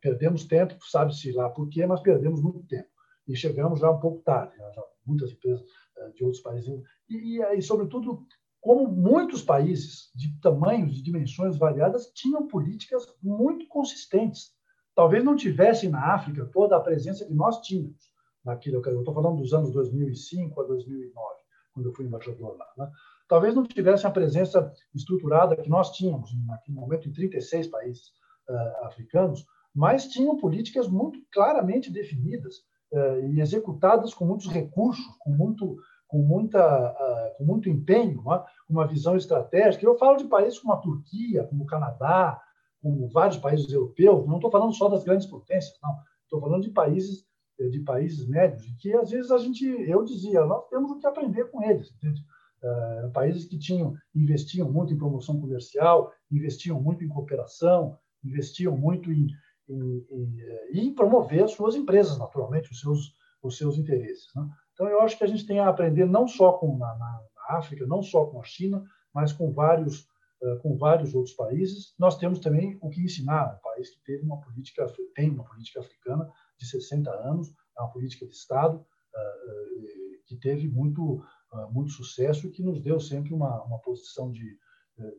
Perdemos 0.00 0.44
tempo, 0.44 0.74
sabe-se 0.88 1.32
lá 1.32 1.50
por 1.50 1.68
quê, 1.68 1.86
mas 1.86 2.00
perdemos 2.00 2.40
muito 2.40 2.62
tempo. 2.66 2.88
E 3.26 3.36
chegamos 3.36 3.80
já 3.80 3.90
um 3.90 4.00
pouco 4.00 4.22
tarde, 4.22 4.56
né? 4.56 4.70
já 4.74 4.82
muitas 5.04 5.32
empresas 5.32 5.64
ah, 5.98 6.10
de 6.14 6.24
outros 6.24 6.42
países. 6.42 6.82
E, 7.08 7.40
e, 7.40 7.62
sobretudo, 7.62 8.26
como 8.60 8.88
muitos 8.88 9.42
países 9.42 10.10
de 10.14 10.38
tamanhos 10.40 10.98
e 10.98 11.02
dimensões 11.02 11.56
variadas 11.56 12.10
tinham 12.14 12.46
políticas 12.46 13.06
muito 13.22 13.66
consistentes. 13.68 14.56
Talvez 14.94 15.22
não 15.22 15.36
tivessem 15.36 15.88
na 15.88 16.14
África 16.14 16.44
toda 16.46 16.76
a 16.76 16.80
presença 16.80 17.24
que 17.24 17.32
nós 17.32 17.60
tínhamos 17.60 18.10
naquilo. 18.44 18.82
Eu 18.84 18.98
estou 18.98 19.14
falando 19.14 19.40
dos 19.40 19.52
anos 19.52 19.72
2005 19.72 20.60
a 20.60 20.64
2009 20.66 21.47
quando 21.78 21.86
eu 21.86 21.94
fui 21.94 22.04
embaixador 22.04 22.56
lá. 22.56 22.66
Né? 22.76 22.90
Talvez 23.28 23.54
não 23.54 23.62
tivessem 23.62 24.08
a 24.08 24.12
presença 24.12 24.72
estruturada 24.94 25.56
que 25.56 25.68
nós 25.68 25.92
tínhamos 25.92 26.30
naquele 26.46 26.76
momento 26.76 27.08
em 27.08 27.12
36 27.12 27.68
países 27.68 28.08
uh, 28.48 28.86
africanos, 28.86 29.46
mas 29.74 30.08
tinham 30.08 30.36
políticas 30.36 30.88
muito 30.88 31.20
claramente 31.32 31.90
definidas 31.92 32.56
uh, 32.92 33.32
e 33.32 33.40
executadas 33.40 34.12
com 34.12 34.24
muitos 34.24 34.48
recursos, 34.48 35.04
com 35.20 35.30
muito 35.30 35.76
com 36.08 36.22
muita 36.22 36.90
uh, 36.90 37.36
com 37.36 37.44
muito 37.44 37.68
empenho, 37.68 38.22
né? 38.24 38.42
uma 38.66 38.86
visão 38.86 39.14
estratégica. 39.14 39.84
Eu 39.84 39.98
falo 39.98 40.16
de 40.16 40.24
países 40.24 40.58
como 40.58 40.72
a 40.72 40.78
Turquia, 40.78 41.44
como 41.44 41.64
o 41.64 41.66
Canadá, 41.66 42.40
como 42.80 43.10
vários 43.10 43.36
países 43.36 43.70
europeus. 43.70 44.26
Não 44.26 44.36
estou 44.36 44.50
falando 44.50 44.72
só 44.72 44.88
das 44.88 45.04
grandes 45.04 45.26
potências, 45.26 45.78
não. 45.82 45.94
Estou 46.24 46.40
falando 46.40 46.62
de 46.62 46.70
países 46.70 47.27
de 47.58 47.80
países 47.80 48.26
médios, 48.28 48.64
que 48.78 48.94
às 48.94 49.10
vezes 49.10 49.30
a 49.30 49.38
gente, 49.38 49.64
eu 49.66 50.04
dizia, 50.04 50.44
nós 50.44 50.68
temos 50.68 50.90
o 50.90 50.98
que 50.98 51.06
aprender 51.06 51.50
com 51.50 51.62
eles. 51.62 51.92
Entende? 51.96 52.24
Uh, 52.62 53.10
países 53.12 53.44
que 53.44 53.58
tinham 53.58 53.96
investiam 54.14 54.70
muito 54.70 54.92
em 54.92 54.98
promoção 54.98 55.40
comercial, 55.40 56.12
investiam 56.30 56.80
muito 56.80 57.04
em 57.04 57.08
cooperação, 57.08 57.96
investiam 58.24 58.76
muito 58.76 59.12
em, 59.12 59.28
em, 59.68 60.06
em, 60.10 60.40
eh, 60.40 60.70
em 60.72 60.94
promover 60.94 61.44
as 61.44 61.52
suas 61.52 61.76
empresas, 61.76 62.18
naturalmente, 62.18 62.70
os 62.72 62.80
seus, 62.80 63.14
os 63.42 63.56
seus 63.56 63.78
interesses. 63.78 64.26
Né? 64.34 64.48
Então, 64.72 64.88
eu 64.88 65.00
acho 65.02 65.16
que 65.16 65.24
a 65.24 65.28
gente 65.28 65.46
tem 65.46 65.60
a 65.60 65.68
aprender 65.68 66.04
não 66.04 66.26
só 66.26 66.52
com 66.52 66.76
na, 66.76 66.96
na, 66.96 67.20
na 67.36 67.58
África, 67.58 67.86
não 67.86 68.02
só 68.02 68.26
com 68.26 68.40
a 68.40 68.44
China, 68.44 68.84
mas 69.14 69.32
com 69.32 69.52
vários 69.52 70.08
uh, 70.42 70.58
com 70.60 70.76
vários 70.76 71.14
outros 71.14 71.34
países. 71.34 71.94
Nós 71.98 72.18
temos 72.18 72.38
também 72.40 72.76
o 72.80 72.88
que 72.90 73.02
ensinar, 73.02 73.56
um 73.56 73.62
país 73.62 73.90
que 73.90 74.02
teve 74.04 74.24
uma 74.24 74.40
política 74.40 74.86
tem 75.14 75.30
uma 75.30 75.44
política 75.44 75.80
africana 75.80 76.28
de 76.58 76.66
60 76.66 77.10
anos, 77.10 77.52
é 77.76 77.80
uma 77.80 77.90
política 77.90 78.26
de 78.26 78.34
Estado 78.34 78.84
ah, 79.14 79.18
ah, 79.18 80.18
que 80.26 80.36
teve 80.36 80.68
muito, 80.68 81.24
ah, 81.52 81.68
muito 81.70 81.92
sucesso 81.92 82.46
e 82.46 82.50
que 82.50 82.62
nos 82.62 82.82
deu 82.82 83.00
sempre 83.00 83.32
uma, 83.32 83.62
uma 83.64 83.78
posição 83.78 84.30
de, 84.30 84.58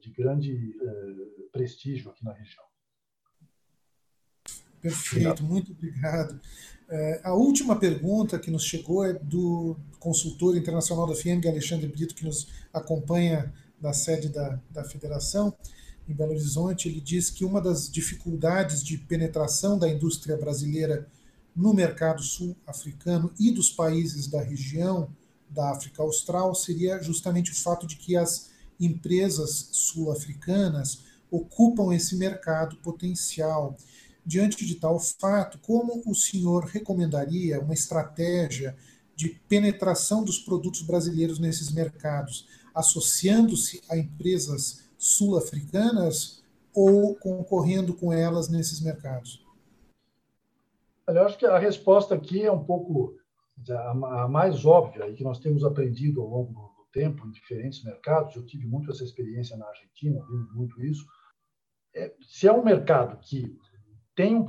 de 0.01 0.11
grande 0.11 0.75
prestígio 1.51 2.11
aqui 2.11 2.23
na 2.23 2.33
região. 2.33 2.65
Perfeito, 4.81 5.43
muito 5.43 5.71
obrigado. 5.73 6.39
É, 6.89 7.21
a 7.23 7.33
última 7.33 7.77
pergunta 7.77 8.39
que 8.39 8.49
nos 8.49 8.63
chegou 8.63 9.05
é 9.05 9.13
do 9.13 9.77
consultor 9.99 10.55
internacional 10.55 11.05
da 11.05 11.15
FIENG, 11.15 11.47
Alexandre 11.47 11.87
Brito, 11.87 12.15
que 12.15 12.25
nos 12.25 12.47
acompanha 12.73 13.53
da 13.79 13.93
sede 13.93 14.29
da, 14.29 14.59
da 14.69 14.83
federação 14.83 15.55
em 16.07 16.13
Belo 16.13 16.31
Horizonte. 16.31 16.87
Ele 16.87 17.01
diz 17.01 17.29
que 17.29 17.43
uma 17.43 17.61
das 17.61 17.91
dificuldades 17.91 18.83
de 18.83 18.97
penetração 18.97 19.77
da 19.77 19.89
indústria 19.89 20.37
brasileira 20.37 21.07
no 21.59 21.73
mercado 21.73 22.23
sul-africano 22.23 23.33
e 23.37 23.51
dos 23.51 23.69
países 23.69 24.27
da 24.27 24.41
região 24.41 25.13
da 25.49 25.71
África 25.71 26.01
Austral 26.01 26.55
seria 26.55 27.03
justamente 27.03 27.51
o 27.51 27.55
fato 27.55 27.85
de 27.85 27.97
que 27.97 28.15
as 28.15 28.49
empresas 28.79 29.67
sul-africanas 29.73 31.03
ocupam 31.29 31.93
esse 31.93 32.15
mercado 32.15 32.77
potencial. 32.77 33.75
Diante 34.25 34.65
de 34.65 34.75
tal 34.75 35.01
fato, 35.01 35.59
como 35.59 36.01
o 36.05 36.15
senhor 36.15 36.63
recomendaria 36.63 37.59
uma 37.59 37.73
estratégia 37.73 38.73
de 39.13 39.37
penetração 39.49 40.23
dos 40.23 40.39
produtos 40.39 40.81
brasileiros 40.81 41.39
nesses 41.39 41.73
mercados, 41.73 42.47
associando-se 42.73 43.81
a 43.89 43.97
empresas 43.97 44.85
sul-africanas 44.97 46.41
ou 46.73 47.15
concorrendo 47.15 47.93
com 47.93 48.13
elas 48.13 48.47
nesses 48.47 48.79
mercados? 48.79 49.48
Olha, 51.09 51.21
eu 51.21 51.25
acho 51.25 51.39
que 51.39 51.45
a 51.47 51.57
resposta 51.57 52.13
aqui 52.13 52.45
é 52.45 52.51
um 52.51 52.63
pouco 52.63 53.15
a 53.71 54.27
mais 54.27 54.63
óbvia 54.63 55.09
e 55.09 55.15
que 55.15 55.23
nós 55.23 55.39
temos 55.39 55.63
aprendido 55.63 56.21
ao 56.21 56.27
longo 56.27 56.53
do 56.53 56.85
tempo 56.93 57.25
em 57.25 57.31
diferentes 57.31 57.83
mercados. 57.83 58.35
Eu 58.35 58.45
tive 58.45 58.67
muito 58.67 58.91
essa 58.91 59.03
experiência 59.03 59.57
na 59.57 59.67
Argentina, 59.67 60.23
vimos 60.29 60.53
muito 60.53 60.79
isso. 60.83 61.03
É, 61.95 62.13
se 62.21 62.47
é 62.47 62.53
um 62.53 62.63
mercado 62.63 63.17
que 63.21 63.57
tem 64.15 64.35
um, 64.35 64.45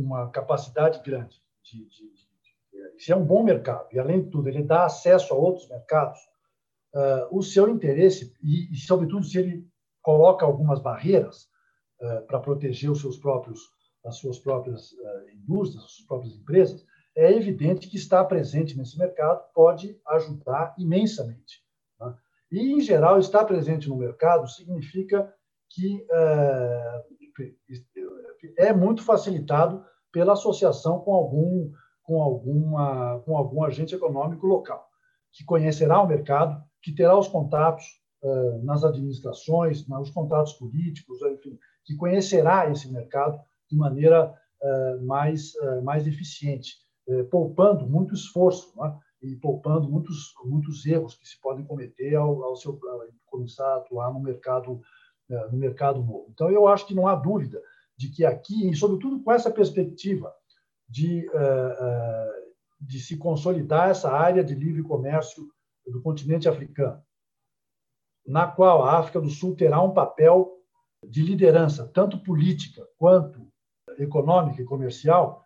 uma 0.00 0.30
capacidade 0.30 1.02
grande 1.02 1.36
de, 1.62 1.84
de, 1.84 2.10
de, 2.14 3.02
se 3.04 3.12
é 3.12 3.16
um 3.16 3.26
bom 3.26 3.42
mercado 3.42 3.86
e 3.92 3.98
além 3.98 4.22
de 4.22 4.30
tudo 4.30 4.48
ele 4.48 4.62
dá 4.62 4.86
acesso 4.86 5.34
a 5.34 5.36
outros 5.36 5.68
mercados, 5.68 6.18
o 7.30 7.42
seu 7.42 7.68
interesse, 7.68 8.34
e, 8.42 8.72
e, 8.72 8.76
sobretudo, 8.78 9.24
se 9.26 9.38
ele 9.38 9.68
coloca 10.00 10.46
algumas 10.46 10.80
barreiras 10.80 11.46
para 12.26 12.40
proteger 12.40 12.90
os 12.90 13.02
seus 13.02 13.18
próprios, 13.18 13.60
as 14.04 14.16
suas 14.16 14.38
próprias 14.38 14.90
indústrias, 15.34 15.84
as 15.84 15.92
suas 15.92 16.06
próprias 16.06 16.34
empresas, 16.34 16.84
é 17.16 17.32
evidente 17.32 17.88
que 17.88 17.96
estar 17.96 18.24
presente 18.24 18.76
nesse 18.76 18.98
mercado 18.98 19.42
pode 19.54 20.00
ajudar 20.08 20.74
imensamente. 20.78 21.62
Né? 22.00 22.14
E, 22.52 22.72
em 22.72 22.80
geral, 22.80 23.18
estar 23.18 23.44
presente 23.44 23.88
no 23.88 23.96
mercado 23.96 24.48
significa 24.48 25.32
que 25.70 26.04
é, 26.10 27.04
é 28.58 28.72
muito 28.72 29.02
facilitado 29.02 29.84
pela 30.12 30.32
associação 30.32 31.00
com 31.00 31.14
algum, 31.14 31.70
com, 32.02 32.22
alguma, 32.22 33.20
com 33.20 33.36
algum 33.36 33.62
agente 33.64 33.94
econômico 33.94 34.46
local, 34.46 34.84
que 35.32 35.44
conhecerá 35.44 36.00
o 36.00 36.08
mercado, 36.08 36.60
que 36.82 36.92
terá 36.92 37.16
os 37.16 37.28
contatos 37.28 37.84
é, 38.22 38.58
nas 38.62 38.84
administrações, 38.84 39.86
os 39.88 40.10
contatos 40.10 40.54
políticos, 40.54 41.22
enfim, 41.22 41.58
que 41.84 41.96
conhecerá 41.96 42.68
esse 42.70 42.90
mercado 42.90 43.40
de 43.70 43.76
maneira 43.76 44.34
é, 44.62 44.96
mais, 44.96 45.52
mais 45.82 46.06
eficiente, 46.06 46.76
poupando 47.30 47.88
muito 47.88 48.14
esforço. 48.14 48.72
Né? 48.76 48.98
e 49.22 49.36
poupando 49.36 49.88
muitos, 49.88 50.32
muitos 50.44 50.86
erros 50.86 51.14
que 51.14 51.28
se 51.28 51.38
podem 51.40 51.64
cometer 51.64 52.14
ao, 52.14 52.42
ao 52.42 52.56
seu 52.56 52.80
ao 52.88 53.06
começar 53.26 53.66
a 53.66 53.76
atuar 53.76 54.12
no 54.12 54.20
mercado, 54.20 54.80
no 55.28 55.58
mercado 55.58 56.02
novo. 56.02 56.28
Então, 56.30 56.50
eu 56.50 56.66
acho 56.66 56.86
que 56.86 56.94
não 56.94 57.06
há 57.06 57.14
dúvida 57.14 57.60
de 57.96 58.08
que 58.08 58.24
aqui, 58.24 58.70
e 58.70 58.74
sobretudo 58.74 59.22
com 59.22 59.30
essa 59.30 59.50
perspectiva 59.50 60.34
de, 60.88 61.28
de 62.80 62.98
se 62.98 63.16
consolidar 63.18 63.90
essa 63.90 64.10
área 64.10 64.42
de 64.42 64.54
livre 64.54 64.82
comércio 64.82 65.46
do 65.86 66.00
continente 66.00 66.48
africano, 66.48 67.02
na 68.26 68.46
qual 68.46 68.84
a 68.84 68.98
África 68.98 69.20
do 69.20 69.28
Sul 69.28 69.54
terá 69.54 69.82
um 69.82 69.92
papel 69.92 70.50
de 71.06 71.22
liderança, 71.22 71.90
tanto 71.92 72.22
política 72.22 72.86
quanto 72.96 73.49
econômica 74.02 74.60
e 74.60 74.64
comercial, 74.64 75.44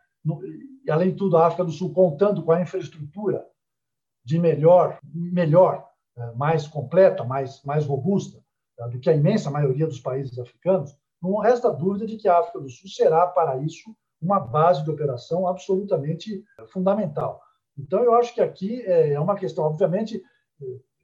e, 0.84 0.90
além 0.90 1.10
de 1.10 1.16
tudo, 1.16 1.36
a 1.36 1.46
África 1.46 1.64
do 1.64 1.72
Sul 1.72 1.92
contando 1.92 2.42
com 2.42 2.52
a 2.52 2.60
infraestrutura 2.60 3.44
de 4.24 4.38
melhor, 4.38 4.98
melhor, 5.12 5.86
eh, 6.16 6.32
mais 6.34 6.66
completa, 6.66 7.24
mais, 7.24 7.62
mais 7.62 7.84
robusta 7.84 8.42
eh, 8.78 8.88
do 8.88 8.98
que 8.98 9.10
a 9.10 9.14
imensa 9.14 9.50
maioria 9.50 9.86
dos 9.86 10.00
países 10.00 10.38
africanos, 10.38 10.96
não 11.20 11.38
resta 11.38 11.70
dúvida 11.70 12.06
de 12.06 12.16
que 12.16 12.28
a 12.28 12.38
África 12.38 12.60
do 12.60 12.68
Sul 12.70 12.88
será, 12.88 13.26
para 13.26 13.58
isso, 13.58 13.94
uma 14.20 14.40
base 14.40 14.82
de 14.82 14.90
operação 14.90 15.46
absolutamente 15.46 16.42
eh, 16.58 16.66
fundamental. 16.66 17.40
Então, 17.76 18.02
eu 18.02 18.14
acho 18.14 18.32
que 18.32 18.40
aqui 18.40 18.82
é 18.86 19.18
uma 19.18 19.34
questão, 19.34 19.64
obviamente, 19.64 20.22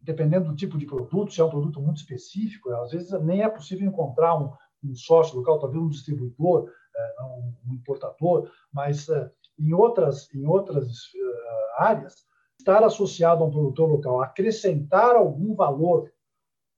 dependendo 0.00 0.50
do 0.50 0.54
tipo 0.54 0.78
de 0.78 0.86
produto, 0.86 1.32
se 1.32 1.40
é 1.40 1.44
um 1.44 1.50
produto 1.50 1.80
muito 1.80 1.96
específico, 1.96 2.70
às 2.70 2.92
vezes 2.92 3.10
nem 3.22 3.42
é 3.42 3.48
possível 3.48 3.88
encontrar 3.88 4.40
um, 4.40 4.52
um 4.84 4.94
sócio 4.94 5.36
local, 5.36 5.58
talvez 5.58 5.82
um 5.82 5.88
distribuidor, 5.88 6.70
um 7.22 7.74
importador, 7.74 8.50
mas 8.72 9.06
em 9.58 9.72
outras, 9.72 10.32
em 10.34 10.46
outras 10.46 10.86
áreas, 11.76 12.24
estar 12.58 12.84
associado 12.84 13.42
a 13.42 13.46
um 13.46 13.50
produtor 13.50 13.90
local, 13.90 14.22
acrescentar 14.22 15.16
algum 15.16 15.54
valor 15.54 16.10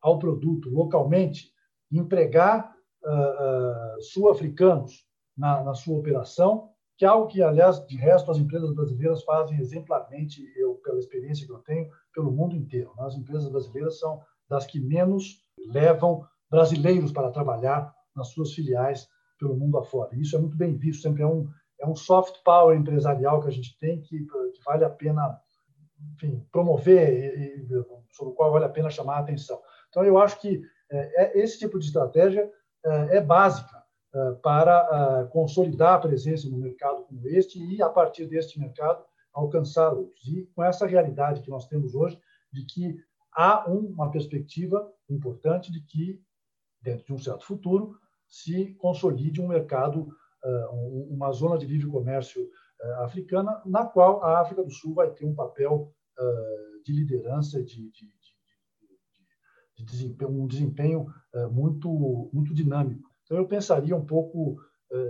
ao 0.00 0.18
produto 0.18 0.68
localmente, 0.70 1.52
empregar 1.90 2.74
uh, 3.04 3.98
uh, 3.98 4.02
sul-africanos 4.02 5.06
na, 5.36 5.62
na, 5.62 5.74
sua 5.74 5.98
operação, 5.98 6.70
que 6.96 7.04
é 7.04 7.08
algo 7.08 7.28
que, 7.28 7.42
aliás, 7.42 7.84
de 7.86 7.96
resto, 7.96 8.30
as 8.30 8.38
empresas 8.38 8.72
brasileiras 8.74 9.22
fazem 9.24 9.58
exemplarmente, 9.58 10.42
eu, 10.56 10.74
pela 10.76 10.98
experiência 10.98 11.46
que 11.46 11.52
eu 11.52 11.58
tenho, 11.58 11.90
pelo 12.14 12.32
mundo 12.32 12.56
inteiro. 12.56 12.92
As 12.98 13.14
empresas 13.14 13.48
brasileiras 13.48 13.98
são 13.98 14.20
das 14.48 14.66
que 14.66 14.80
menos 14.80 15.40
levam 15.72 16.24
brasileiros 16.50 17.12
para 17.12 17.30
trabalhar 17.30 17.94
nas 18.14 18.28
suas 18.28 18.52
filiais 18.52 19.08
pelo 19.42 19.56
mundo 19.56 19.76
afora. 19.76 20.14
Isso 20.14 20.36
é 20.36 20.38
muito 20.38 20.56
bem 20.56 20.76
visto, 20.76 21.02
sempre 21.02 21.22
é 21.22 21.26
um, 21.26 21.48
é 21.80 21.86
um 21.86 21.96
soft 21.96 22.42
power 22.44 22.78
empresarial 22.78 23.40
que 23.42 23.48
a 23.48 23.50
gente 23.50 23.76
tem 23.78 24.00
que, 24.00 24.20
que 24.24 24.64
vale 24.64 24.84
a 24.84 24.90
pena 24.90 25.40
enfim, 26.14 26.46
promover 26.52 27.12
e, 27.12 27.62
e, 27.62 27.68
sobre 28.12 28.32
o 28.32 28.36
qual 28.36 28.52
vale 28.52 28.64
a 28.64 28.68
pena 28.68 28.90
chamar 28.90 29.16
a 29.16 29.20
atenção. 29.20 29.60
Então, 29.88 30.04
eu 30.04 30.16
acho 30.16 30.40
que 30.40 30.62
é, 30.90 31.24
é 31.24 31.38
esse 31.40 31.58
tipo 31.58 31.78
de 31.78 31.86
estratégia 31.86 32.48
é, 32.84 33.16
é 33.16 33.20
básica 33.20 33.82
é, 34.14 34.32
para 34.34 35.28
consolidar 35.32 35.94
a 35.94 35.98
presença 35.98 36.48
no 36.48 36.58
mercado 36.58 37.04
como 37.04 37.26
este 37.28 37.58
e, 37.58 37.82
a 37.82 37.88
partir 37.88 38.26
deste 38.26 38.60
mercado, 38.60 39.04
alcançar 39.32 39.92
outros. 39.92 40.24
E 40.28 40.44
com 40.54 40.62
essa 40.62 40.86
realidade 40.86 41.40
que 41.40 41.50
nós 41.50 41.66
temos 41.66 41.94
hoje, 41.94 42.18
de 42.52 42.64
que 42.64 42.96
há 43.34 43.68
uma 43.68 44.10
perspectiva 44.10 44.92
importante 45.08 45.72
de 45.72 45.80
que, 45.80 46.20
dentro 46.80 47.06
de 47.06 47.12
um 47.12 47.18
certo 47.18 47.44
futuro, 47.44 47.96
se 48.32 48.72
consolide 48.76 49.42
um 49.42 49.48
mercado, 49.48 50.08
uma 51.10 51.30
zona 51.32 51.58
de 51.58 51.66
livre 51.66 51.86
comércio 51.86 52.48
eh, 52.80 52.94
africana, 53.04 53.62
na 53.66 53.84
qual 53.84 54.24
a 54.24 54.40
África 54.40 54.64
do 54.64 54.70
Sul 54.70 54.94
vai 54.94 55.10
ter 55.10 55.26
um 55.26 55.34
papel 55.34 55.94
uh, 56.18 56.82
de 56.82 56.92
liderança, 56.92 57.62
de, 57.62 57.90
de, 57.90 58.06
de, 58.06 58.34
de 59.76 59.84
desempenho, 59.84 60.30
um 60.30 60.46
desempenho 60.46 61.06
muito, 61.50 62.30
muito 62.32 62.54
dinâmico. 62.54 63.08
Então, 63.22 63.36
eu 63.36 63.46
pensaria 63.46 63.94
um 63.94 64.04
pouco 64.04 64.56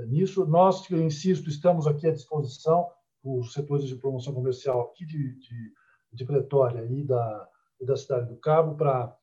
nisso. 0.08 0.44
Nós, 0.44 0.88
eu 0.90 1.00
insisto, 1.00 1.48
estamos 1.48 1.86
aqui 1.86 2.06
à 2.06 2.12
disposição, 2.12 2.88
os 3.24 3.52
setores 3.52 3.86
de 3.86 3.96
promoção 3.96 4.34
comercial 4.34 4.82
aqui 4.82 5.06
de, 5.06 5.38
de, 5.38 5.72
de 6.12 6.24
Pretória 6.24 6.84
e 6.84 7.04
da, 7.04 7.48
e 7.80 7.86
da 7.86 7.96
Cidade 7.96 8.28
do 8.28 8.36
Cabo, 8.36 8.76
para 8.76 9.16